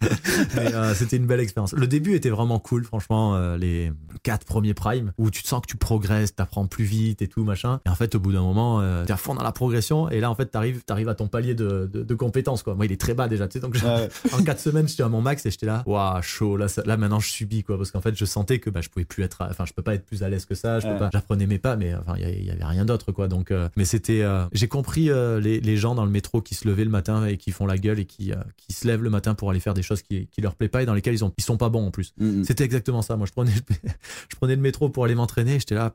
euh, 0.56 0.94
c'était 0.94 1.16
une 1.16 1.26
belle 1.26 1.40
expérience. 1.40 1.72
Le 1.72 1.86
début 1.86 2.14
était 2.14 2.30
vraiment 2.30 2.58
cool, 2.58 2.84
franchement, 2.84 3.34
euh, 3.34 3.56
les 3.56 3.92
quatre 4.22 4.46
premiers 4.46 4.74
primes 4.74 5.12
où 5.18 5.30
tu 5.30 5.42
te 5.42 5.48
sens 5.48 5.60
que 5.60 5.66
tu 5.66 5.76
progresses, 5.76 6.34
t'apprends 6.34 6.66
plus 6.66 6.84
vite 6.84 7.22
et 7.22 7.28
tout 7.28 7.44
machin. 7.44 7.80
Et 7.86 7.90
en 7.90 7.94
fait, 7.94 8.14
au 8.14 8.20
bout 8.20 8.32
d'un 8.32 8.42
moment, 8.42 8.80
euh, 8.80 9.04
t'es 9.04 9.12
à 9.12 9.16
fond 9.16 9.34
dans 9.34 9.42
la 9.42 9.52
progression 9.52 10.08
et 10.08 10.20
là, 10.20 10.30
en 10.30 10.34
fait, 10.34 10.46
t'arrives, 10.46 10.82
t'arrives 10.84 11.08
à 11.08 11.14
ton 11.14 11.28
palier 11.28 11.54
de, 11.54 11.90
de, 11.92 12.14
compétences 12.14 12.62
quoi. 12.62 12.74
Moi, 12.74 12.86
il 12.86 12.92
est 12.92 13.00
très 13.00 13.14
bas 13.14 13.28
déjà, 13.28 13.48
tu 13.48 13.54
sais. 13.54 13.60
Donc, 13.60 13.76
en 14.32 14.42
quatre 14.42 14.60
semaines, 14.60 14.88
j'étais 14.88 15.02
à 15.02 15.08
mon 15.08 15.20
max 15.20 15.44
et 15.46 15.50
j'étais 15.50 15.66
là, 15.66 15.82
waouh, 15.86 16.22
chaud. 16.22 16.56
Là, 16.56 16.66
là, 16.84 16.96
maintenant, 16.96 17.20
je 17.20 17.28
subis 17.28 17.62
quoi, 17.62 17.76
parce 17.76 17.90
qu'en 17.90 18.00
fait, 18.00 18.16
je 18.16 18.24
sentais 18.24 18.58
que 18.58 18.70
bah, 18.70 18.80
je 18.80 18.88
pouvais 18.88 19.04
plus 19.04 19.22
être, 19.22 19.38
enfin, 19.48 19.64
je 19.66 19.72
peux 19.72 19.82
pas 19.82 19.94
être 19.94 20.04
plus 20.04 20.22
à 20.22 20.28
l'aise 20.28 20.44
que 20.44 20.54
ça. 20.54 20.80
Je 20.80 20.88
peux 20.88 20.98
pas, 20.98 21.10
j'apprenais 21.12 21.46
mes 21.46 21.58
pas, 21.58 21.76
mais 21.76 21.94
enfin, 21.94 22.14
il 22.18 22.44
y, 22.44 22.50
avait 22.50 22.64
rien 22.64 22.84
d'autre 22.84 23.12
quoi. 23.12 23.28
Donc, 23.28 23.52
mais 23.76 23.84
c'était, 23.84 24.24
j'ai 24.52 24.68
compris 24.68 25.10
les, 25.40 25.60
les, 25.60 25.76
gens 25.76 25.94
dans 25.94 26.04
le 26.04 26.10
métro 26.10 26.42
qui 26.42 26.54
se 26.54 26.68
levaient 26.68 26.84
le 26.84 26.90
matin 26.90 27.24
et 27.26 27.36
qui 27.36 27.52
font 27.52 27.66
la 27.66 27.78
gueule 27.78 28.00
et 28.00 28.04
qui, 28.04 28.32
qui 28.56 28.72
se 28.72 28.86
lèvent 28.86 29.02
le 29.02 29.10
matin 29.10 29.34
pour 29.34 29.50
aller 29.50 29.60
faire 29.60 29.74
des 29.74 29.82
choses 29.82 29.89
qui, 29.96 30.28
qui 30.28 30.40
leur 30.40 30.54
plaisent 30.54 30.70
pas 30.70 30.82
et 30.82 30.86
dans 30.86 30.94
lesquels 30.94 31.14
ils, 31.14 31.24
ont, 31.24 31.32
ils 31.36 31.44
sont 31.44 31.56
pas 31.56 31.68
bons 31.68 31.86
en 31.86 31.90
plus. 31.90 32.14
Mm, 32.18 32.40
mm. 32.40 32.44
C'était 32.44 32.64
exactement 32.64 33.02
ça. 33.02 33.16
Moi, 33.16 33.26
je 33.26 33.32
prenais, 33.32 33.52
je 34.28 34.36
prenais 34.36 34.56
le 34.56 34.62
métro 34.62 34.88
pour 34.88 35.04
aller 35.04 35.14
m'entraîner. 35.14 35.58
J'étais 35.58 35.74
là, 35.74 35.94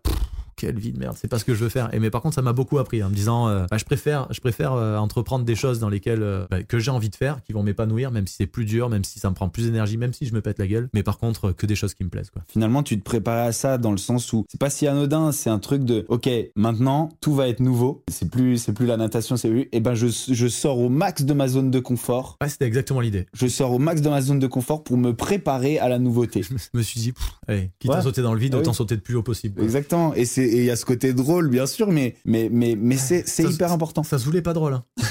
quelle 0.56 0.80
vie 0.80 0.92
de 0.92 1.00
merde, 1.00 1.16
c'est 1.20 1.28
pas 1.28 1.40
ce 1.40 1.46
que 1.46 1.54
je 1.54 1.64
veux 1.64 1.70
faire. 1.70 1.94
Et 1.94 2.00
mais 2.00 2.10
par 2.10 2.22
contre, 2.22 2.36
ça 2.36 2.42
m'a 2.42 2.54
beaucoup 2.54 2.78
appris 2.78 3.04
en 3.04 3.10
me 3.10 3.16
disant, 3.16 3.48
euh, 3.48 3.66
bah, 3.70 3.78
je 3.78 3.86
préfère, 3.86 4.28
je 4.32 4.40
préfère 4.40 4.74
euh, 4.74 4.98
entreprendre 4.98 5.46
des 5.46 5.56
choses 5.56 5.80
dans 5.80 5.90
lesquelles 5.90 6.22
euh, 6.22 6.46
bah, 6.50 6.64
que 6.64 6.80
j'ai 6.80 6.92
envie 6.92 7.10
de 7.10 7.16
faire, 7.16 7.42
qui 7.44 7.54
vont 7.54 7.64
m'épanouir, 7.64 8.12
même 8.12 8.28
si 8.28 8.36
c'est 8.36 8.48
plus 8.48 8.66
dur, 8.66 8.90
même 8.90 9.04
si 9.04 9.20
ça 9.20 9.30
me 9.30 9.36
prend 9.36 9.50
plus 9.50 9.66
d'énergie, 9.66 9.98
même 9.98 10.14
si 10.14 10.26
je 10.26 10.34
me 10.34 10.42
pète 10.42 10.60
la 10.60 10.68
gueule. 10.68 10.90
Mais 10.94 11.04
par 11.04 11.18
contre, 11.18 11.52
que 11.52 11.66
des 11.66 11.76
choses 11.76 11.94
qui 11.94 12.04
me 12.04 12.10
plaisent. 12.10 12.30
Quoi. 12.30 12.44
Finalement, 12.48 12.84
tu 12.84 12.98
te 12.98 13.04
prépares 13.04 13.48
à 13.48 13.52
ça 13.52 13.78
dans 13.78 13.92
le 13.92 13.98
sens 13.98 14.32
où 14.34 14.46
c'est 14.50 14.60
pas 14.60 14.70
si 14.70 14.88
anodin, 14.88 15.32
c'est 15.32 15.50
un 15.50 15.60
truc 15.60 15.84
de, 15.84 16.06
ok, 16.10 16.30
maintenant 16.56 17.10
tout 17.22 17.34
va 17.34 17.48
être 17.48 17.60
nouveau. 17.60 18.04
C'est 18.10 18.30
plus, 18.30 18.58
c'est 18.58 18.74
plus 18.74 18.86
la 18.86 18.98
natation, 18.98 19.38
c'est 19.38 19.50
et 19.50 19.70
eh 19.72 19.80
ben 19.80 19.94
je, 19.94 20.08
je 20.08 20.48
sors 20.48 20.80
au 20.80 20.90
max 20.90 21.24
de 21.24 21.34
ma 21.34 21.48
zone 21.48 21.72
de 21.72 21.80
confort. 21.80 22.38
Ouais, 22.42 22.50
c'était 22.50 22.66
exactement 22.66 23.00
l'idée. 23.00 23.26
Je 23.34 23.48
sors 23.48 23.72
au 23.72 23.80
max 23.80 24.02
de 24.02 24.10
ma 24.10 24.22
zone 24.22 24.40
de 24.40 24.48
confort 24.48 24.84
pour 24.84 24.98
me 24.98 25.14
préparer 25.14 25.80
à 25.80 25.90
la 25.90 26.00
nouveauté. 26.00 26.44
Je 26.50 26.54
me 26.78 26.82
suis 26.82 27.00
dit, 27.00 27.14
allez, 27.48 27.72
quitte 27.80 27.92
à 27.92 28.02
sauter 28.02 28.22
dans 28.22 28.34
le 28.34 28.40
vide, 28.40 28.54
ah 28.56 28.60
autant 28.60 28.74
sauter 28.74 28.96
le 28.96 29.02
plus 29.02 29.16
haut 29.16 29.24
possible. 29.24 29.62
Exactement. 29.62 30.14
Et 30.14 30.26
c'est, 30.26 30.45
il 30.52 30.64
y 30.64 30.72
a 30.72 30.76
ce 30.76 30.86
côté 30.86 31.14
drôle, 31.14 31.50
bien 31.50 31.68
sûr, 31.68 31.92
mais, 31.92 32.16
mais, 32.26 32.50
mais, 32.52 32.76
mais 32.78 32.98
c'est, 32.98 33.28
c'est 33.28 33.44
hyper 33.44 33.72
important. 33.72 34.04
Ça 34.04 34.20
se 34.20 34.26
voulait 34.26 34.42
pas 34.42 34.54
drôle. 34.54 34.74
Hein. 34.74 34.84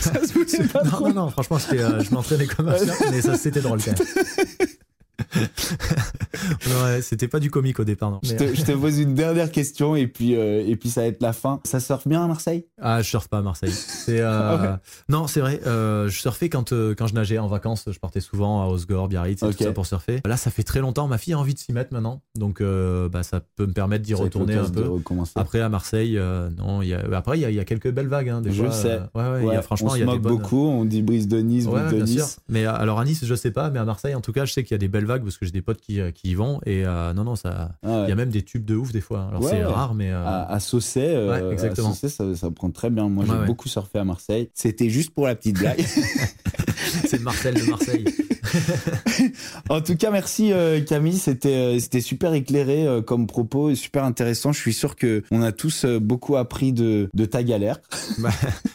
ça 0.00 0.26
se 0.26 0.32
voulait 0.32 0.68
pas 0.68 0.82
non, 0.84 0.90
drôle. 0.90 1.12
Non, 1.12 1.24
non, 1.26 1.30
franchement, 1.30 1.58
euh, 1.72 2.02
je 2.02 2.14
m'entraînais 2.14 2.46
comme 2.46 2.68
un 2.68 2.76
chien, 2.76 2.94
mais 3.10 3.20
ça, 3.22 3.36
c'était 3.36 3.60
drôle 3.60 3.80
quand 3.82 3.92
même. 3.98 5.48
ouais, 6.84 7.02
c'était 7.02 7.28
pas 7.28 7.40
du 7.40 7.50
comique 7.50 7.80
au 7.80 7.84
départ. 7.84 8.10
Non. 8.10 8.20
Je, 8.22 8.34
te, 8.34 8.72
pose 8.72 8.98
une 8.98 9.14
dernière 9.14 9.50
question 9.50 9.96
et 9.96 10.06
puis, 10.06 10.36
euh, 10.36 10.64
et 10.66 10.76
puis 10.76 10.88
ça 10.88 11.02
va 11.02 11.06
être 11.08 11.22
la 11.22 11.32
fin. 11.32 11.60
Ça 11.64 11.80
surfe 11.80 12.06
bien 12.06 12.24
à 12.24 12.26
Marseille? 12.26 12.66
Ah, 12.80 13.02
je 13.02 13.08
surfe 13.08 13.28
pas 13.28 13.38
à 13.38 13.42
Marseille. 13.42 13.72
Euh, 14.08 14.24
ah 14.26 14.80
Non, 15.08 15.26
c'est 15.26 15.40
vrai. 15.40 15.60
Euh, 15.66 16.08
je 16.08 16.20
surfais 16.20 16.48
quand, 16.48 16.70
quand 16.70 17.06
je 17.06 17.14
nageais 17.14 17.38
en 17.38 17.48
vacances. 17.48 17.84
Je 17.90 17.98
partais 17.98 18.20
souvent 18.20 18.62
à 18.62 18.66
Osgore, 18.66 19.08
Biarritz 19.08 19.42
et 19.42 19.50
tout 19.50 19.64
ça 19.64 19.72
pour 19.72 19.86
surfer. 19.86 20.20
Là, 20.24 20.36
ça 20.36 20.50
fait 20.50 20.62
très 20.62 20.80
longtemps. 20.80 21.08
Ma 21.08 21.18
fille 21.18 21.34
a 21.34 21.38
envie 21.38 21.54
de 21.54 21.58
s'y 21.58 21.72
mettre 21.72 21.92
maintenant. 21.92 22.22
Donc, 22.36 22.62
bah, 22.62 23.22
ça 23.22 23.40
peut 23.56 23.66
me 23.66 23.72
permettre 23.72 24.04
d'y 24.04 24.14
retourner 24.14 24.54
un 24.54 24.68
peu. 24.68 24.88
Après, 25.34 25.60
à 25.60 25.68
Marseille, 25.68 26.20
non. 26.56 26.82
Y 26.82 26.94
a... 26.94 27.00
Après, 27.12 27.38
il 27.38 27.48
y, 27.48 27.54
y, 27.54 27.60
a 27.60 27.64
quelques 27.64 27.90
belles 27.90 28.08
vagues. 28.08 28.28
Hein, 28.28 28.42
je 28.46 28.70
sais. 28.70 29.00
ouais, 29.14 29.30
ouais, 29.30 29.46
Y 29.46 29.56
a, 29.56 29.62
franchement, 29.62 29.90
on 29.92 29.96
se 29.96 30.04
moque 30.04 30.22
beaucoup. 30.22 30.68
On 30.68 30.84
dit 30.84 31.02
brise 31.02 31.28
de 31.28 31.38
Nice, 31.38 31.66
brise 31.66 31.92
de 31.92 32.02
Nice. 32.02 32.40
Mais 32.48 32.64
alors, 32.64 33.00
à 33.00 33.04
Nice, 33.04 33.24
je 33.24 33.34
sais 33.34 33.50
pas. 33.50 33.70
Mais 33.70 33.78
à 33.78 33.84
Marseille, 33.84 34.14
en 34.14 34.20
tout 34.20 34.32
cas, 34.32 34.44
je 34.44 34.52
sais 34.52 34.62
qu'il 34.62 34.74
y 34.74 34.76
a 34.76 34.78
des 34.78 34.88
belles 34.88 35.06
vagues 35.06 35.22
parce 35.22 35.36
que 35.36 35.44
j'ai 35.44 35.52
des 35.52 35.62
potes 35.62 35.80
qui, 35.80 36.00
qui 36.12 36.19
y 36.24 36.34
vont. 36.34 36.60
Et 36.66 36.84
euh, 36.84 37.12
non, 37.12 37.24
non, 37.24 37.36
ça. 37.36 37.72
Ah 37.82 38.04
il 38.06 38.08
y 38.08 38.12
a 38.12 38.14
même 38.14 38.30
des 38.30 38.42
tubes 38.42 38.64
de 38.64 38.76
ouf 38.76 38.92
des 38.92 39.00
fois. 39.00 39.26
Alors 39.28 39.44
c'est 39.44 39.64
rare, 39.64 39.94
mais. 39.94 40.10
Euh, 40.10 40.24
à, 40.24 40.52
à 40.52 40.60
Saucet, 40.60 41.14
euh, 41.14 41.52
exactement. 41.52 41.92
ça, 41.94 42.08
ça, 42.08 42.50
prend 42.50 42.70
très 42.70 42.90
bien. 42.90 43.08
Moi, 43.08 43.24
j'ai 43.26 43.46
beaucoup 43.46 43.68
surfé 43.68 43.98
à 43.98 44.04
Marseille. 44.04 44.50
C'était 44.54 44.90
juste 44.90 45.10
pour 45.10 45.26
la 45.26 45.34
petite 45.34 45.58
blague. 45.58 45.84
c'est 47.08 47.20
Marcel 47.20 47.54
de 47.54 47.62
Marseille. 47.70 48.04
en 49.68 49.80
tout 49.80 49.96
cas, 49.96 50.10
merci 50.10 50.52
Camille. 50.86 51.18
C'était 51.18 51.78
c'était 51.80 52.00
super 52.00 52.32
éclairé 52.34 52.86
comme 53.06 53.26
propos 53.26 53.70
et 53.70 53.74
super 53.74 54.04
intéressant. 54.04 54.52
Je 54.52 54.60
suis 54.60 54.72
sûr 54.74 54.96
que 54.96 55.22
on 55.30 55.42
a 55.42 55.52
tous 55.52 55.84
beaucoup 55.84 56.36
appris 56.36 56.72
de, 56.72 57.08
de 57.14 57.24
ta 57.24 57.42
galère. 57.42 57.80
Bah, 58.18 58.30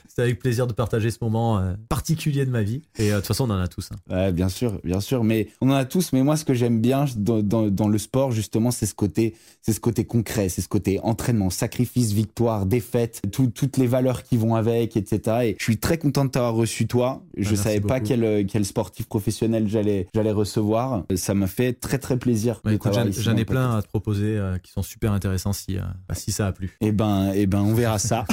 C'est 0.07 0.21
avec 0.21 0.39
plaisir 0.39 0.65
de 0.65 0.71
partager 0.71 1.11
ce 1.11 1.17
moment 1.21 1.59
euh, 1.59 1.73
particulier 1.89 2.45
de 2.45 2.49
ma 2.49 2.63
vie. 2.63 2.81
Et 2.97 3.11
euh, 3.11 3.15
de 3.15 3.19
toute 3.19 3.27
façon, 3.27 3.49
on 3.49 3.53
en 3.53 3.59
a 3.59 3.67
tous. 3.67 3.89
hein. 3.91 3.97
Ouais, 4.09 4.31
bien 4.31 4.47
sûr, 4.47 4.79
bien 4.85 5.01
sûr. 5.01 5.25
Mais 5.25 5.49
on 5.59 5.69
en 5.69 5.73
a 5.73 5.83
tous. 5.83 6.13
Mais 6.13 6.23
moi, 6.23 6.37
ce 6.37 6.45
que 6.45 6.53
j'aime 6.53 6.79
bien 6.79 7.03
dans, 7.17 7.43
dans, 7.43 7.67
dans 7.69 7.89
le 7.89 7.97
sport, 7.97 8.31
justement, 8.31 8.71
c'est 8.71 8.85
ce 8.85 8.95
côté, 8.95 9.35
c'est 9.61 9.73
ce 9.73 9.81
côté 9.81 10.05
concret, 10.05 10.47
c'est 10.47 10.61
ce 10.61 10.69
côté 10.69 11.01
entraînement, 11.03 11.49
sacrifice, 11.49 12.13
victoire, 12.13 12.65
défaite, 12.65 13.21
tout- 13.33 13.51
toutes 13.53 13.75
les 13.75 13.87
valeurs 13.87 14.23
qui 14.23 14.37
vont 14.37 14.55
avec, 14.55 14.95
etc. 14.95 15.37
Et 15.43 15.55
je 15.59 15.63
suis 15.63 15.77
très 15.77 15.97
content 15.97 16.23
de 16.23 16.29
t'avoir 16.29 16.53
reçu 16.55 16.87
toi. 16.87 17.21
Je 17.35 17.49
merci 17.49 17.57
savais 17.57 17.81
pas 17.81 17.95
beaucoup. 17.99 18.04
Quel, 18.05 18.45
quel 18.45 18.65
sportif 18.65 19.07
professionnel 19.07 19.67
j'allais, 19.67 20.07
recevoir. 20.13 21.03
Ça 21.15 21.33
m'a 21.33 21.47
fait 21.47 21.73
très 21.73 21.97
très 21.97 22.17
plaisir. 22.17 22.61
Bah, 22.63 22.71
j'en 22.91 23.35
ai 23.35 23.39
le 23.39 23.45
plein 23.45 23.77
à 23.77 23.81
te 23.81 23.87
proposer 23.87 24.37
euh, 24.37 24.57
qui 24.57 24.71
sont 24.71 24.81
super 24.81 25.11
intéressants 25.11 25.53
si, 25.53 25.77
euh, 25.77 25.81
bah, 26.07 26.15
si 26.15 26.31
ça 26.31 26.47
a 26.47 26.51
plu. 26.51 26.75
Eh 26.81 26.91
ben, 26.91 27.31
eh 27.33 27.45
ben, 27.45 27.61
on 27.61 27.73
verra 27.73 27.99
ça. 27.99 28.25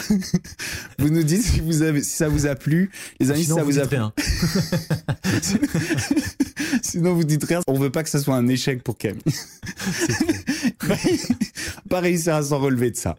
vous 0.98 1.10
nous 1.10 1.22
dites 1.22 1.42
si 1.42 1.60
vous 1.60 1.82
avez, 1.82 2.02
si 2.02 2.16
ça 2.16 2.28
vous 2.28 2.46
a 2.46 2.54
plu. 2.54 2.90
Les 3.20 3.30
amis, 3.30 3.44
Sinon, 3.44 3.56
si 3.56 3.60
ça 3.60 3.64
vous 3.64 3.78
a 3.78 3.86
plu. 3.86 3.96
rien. 3.96 4.12
Sinon, 6.82 7.14
vous 7.14 7.24
dites 7.24 7.44
rien. 7.44 7.60
On 7.66 7.78
veut 7.78 7.90
pas 7.90 8.02
que 8.02 8.08
ça 8.08 8.20
soit 8.20 8.36
un 8.36 8.48
échec 8.48 8.82
pour 8.82 8.98
Camille. 8.98 9.22
pas 11.88 12.00
réussir 12.00 12.34
à 12.34 12.42
s'en 12.42 12.58
relever 12.58 12.90
de 12.90 12.96
ça. 12.96 13.16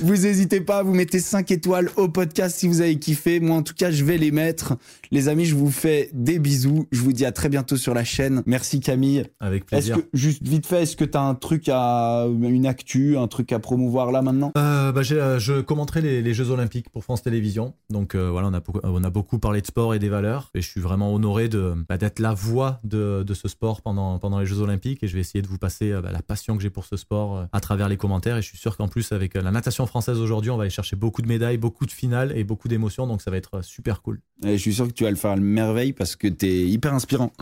Vous 0.00 0.16
n'hésitez 0.16 0.60
pas, 0.60 0.82
vous 0.82 0.94
mettez 0.94 1.20
5 1.20 1.50
étoiles 1.50 1.90
au 1.96 2.08
podcast 2.08 2.58
si 2.58 2.68
vous 2.68 2.80
avez 2.80 2.98
kiffé. 2.98 3.40
Moi, 3.40 3.56
en 3.56 3.62
tout 3.62 3.74
cas, 3.74 3.90
je 3.90 4.04
vais 4.04 4.18
les 4.18 4.30
mettre. 4.30 4.76
Les 5.10 5.28
amis, 5.28 5.46
je 5.46 5.54
vous 5.54 5.70
fais 5.70 6.10
des 6.12 6.38
bisous. 6.38 6.86
Je 6.92 7.00
vous 7.00 7.12
dis 7.12 7.24
à 7.24 7.32
très 7.32 7.48
bientôt 7.48 7.76
sur 7.76 7.94
la 7.94 8.04
chaîne. 8.04 8.42
Merci 8.46 8.80
Camille. 8.80 9.24
Avec 9.40 9.66
plaisir. 9.66 9.96
que, 9.96 10.02
juste 10.12 10.46
vite 10.46 10.66
fait, 10.66 10.82
est-ce 10.82 10.96
que 10.96 11.04
tu 11.04 11.16
as 11.16 11.22
un 11.22 11.34
truc 11.34 11.68
à, 11.68 12.26
une 12.28 12.66
actu, 12.66 13.16
un 13.16 13.28
truc 13.28 13.52
à 13.52 13.58
promouvoir 13.58 14.12
là 14.12 14.22
maintenant? 14.22 14.52
Euh, 14.56 14.92
bah, 14.92 15.02
euh, 15.10 15.38
je 15.38 15.60
commenterai 15.60 16.02
les, 16.02 16.22
les 16.22 16.34
Jeux 16.34 16.50
Olympiques 16.50 16.90
pour 16.90 17.04
France 17.04 17.22
Télévisions. 17.22 17.74
Donc 17.90 18.14
euh, 18.14 18.30
voilà, 18.30 18.48
on 18.48 18.54
a, 18.54 18.60
beaucoup, 18.60 18.80
on 18.82 19.04
a 19.04 19.10
beaucoup 19.10 19.38
parlé 19.38 19.60
de 19.60 19.66
sport 19.66 19.94
et 19.94 19.98
des 19.98 20.08
valeurs. 20.08 20.50
Et 20.54 20.60
je 20.60 20.68
suis 20.68 20.80
vraiment 20.80 21.14
honoré 21.14 21.48
de, 21.48 21.74
bah, 21.88 21.96
d'être 21.96 22.18
la 22.18 22.34
voix 22.34 22.80
de, 22.84 23.22
de 23.26 23.34
ce 23.34 23.48
sport 23.48 23.82
pendant, 23.82 24.18
pendant 24.18 24.40
les 24.40 24.46
Jeux 24.46 24.60
Olympiques. 24.60 25.02
Et 25.02 25.08
je 25.08 25.14
vais 25.14 25.20
essayer 25.20 25.42
de 25.42 25.48
vous 25.48 25.58
passer 25.58 25.92
bah, 26.02 26.10
la 26.12 26.22
passion 26.22 26.56
que 26.56 26.62
j'ai 26.62 26.70
pour 26.70 26.84
ce 26.84 26.96
sport 26.96 27.46
à 27.52 27.60
travers 27.60 27.88
les 27.88 27.96
commentaires. 27.96 28.36
Et 28.36 28.42
je 28.42 28.48
suis 28.48 28.58
sûr 28.58 28.76
qu'en 28.76 28.88
plus, 28.88 28.97
avec 29.12 29.36
euh, 29.36 29.42
la 29.42 29.50
natation 29.50 29.86
française 29.86 30.18
aujourd'hui, 30.18 30.50
on 30.50 30.56
va 30.56 30.62
aller 30.62 30.70
chercher 30.70 30.96
beaucoup 30.96 31.22
de 31.22 31.28
médailles, 31.28 31.58
beaucoup 31.58 31.86
de 31.86 31.90
finales 31.90 32.36
et 32.36 32.44
beaucoup 32.44 32.68
d'émotions. 32.68 33.06
Donc 33.06 33.22
ça 33.22 33.30
va 33.30 33.36
être 33.36 33.58
euh, 33.58 33.62
super 33.62 34.02
cool. 34.02 34.20
Et 34.44 34.56
Je 34.56 34.62
suis 34.62 34.74
sûr 34.74 34.86
que 34.86 34.92
tu 34.92 35.04
vas 35.04 35.10
le 35.10 35.16
faire 35.16 35.32
à 35.32 35.36
merveille 35.36 35.92
parce 35.92 36.16
que 36.16 36.28
tu 36.28 36.46
es 36.46 36.66
hyper 36.66 36.94
inspirant. 36.94 37.32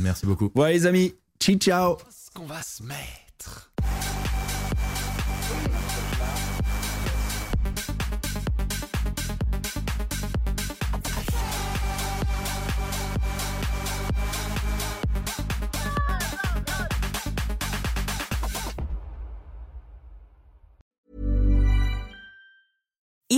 Merci 0.00 0.26
beaucoup. 0.26 0.50
Voilà 0.54 0.72
les 0.72 0.86
amis, 0.86 1.14
ciao 1.40 1.56
ciao 1.56 1.96
ce 2.10 2.30
qu'on 2.30 2.46
va 2.46 2.62
se 2.62 2.82
mettre. 2.82 3.72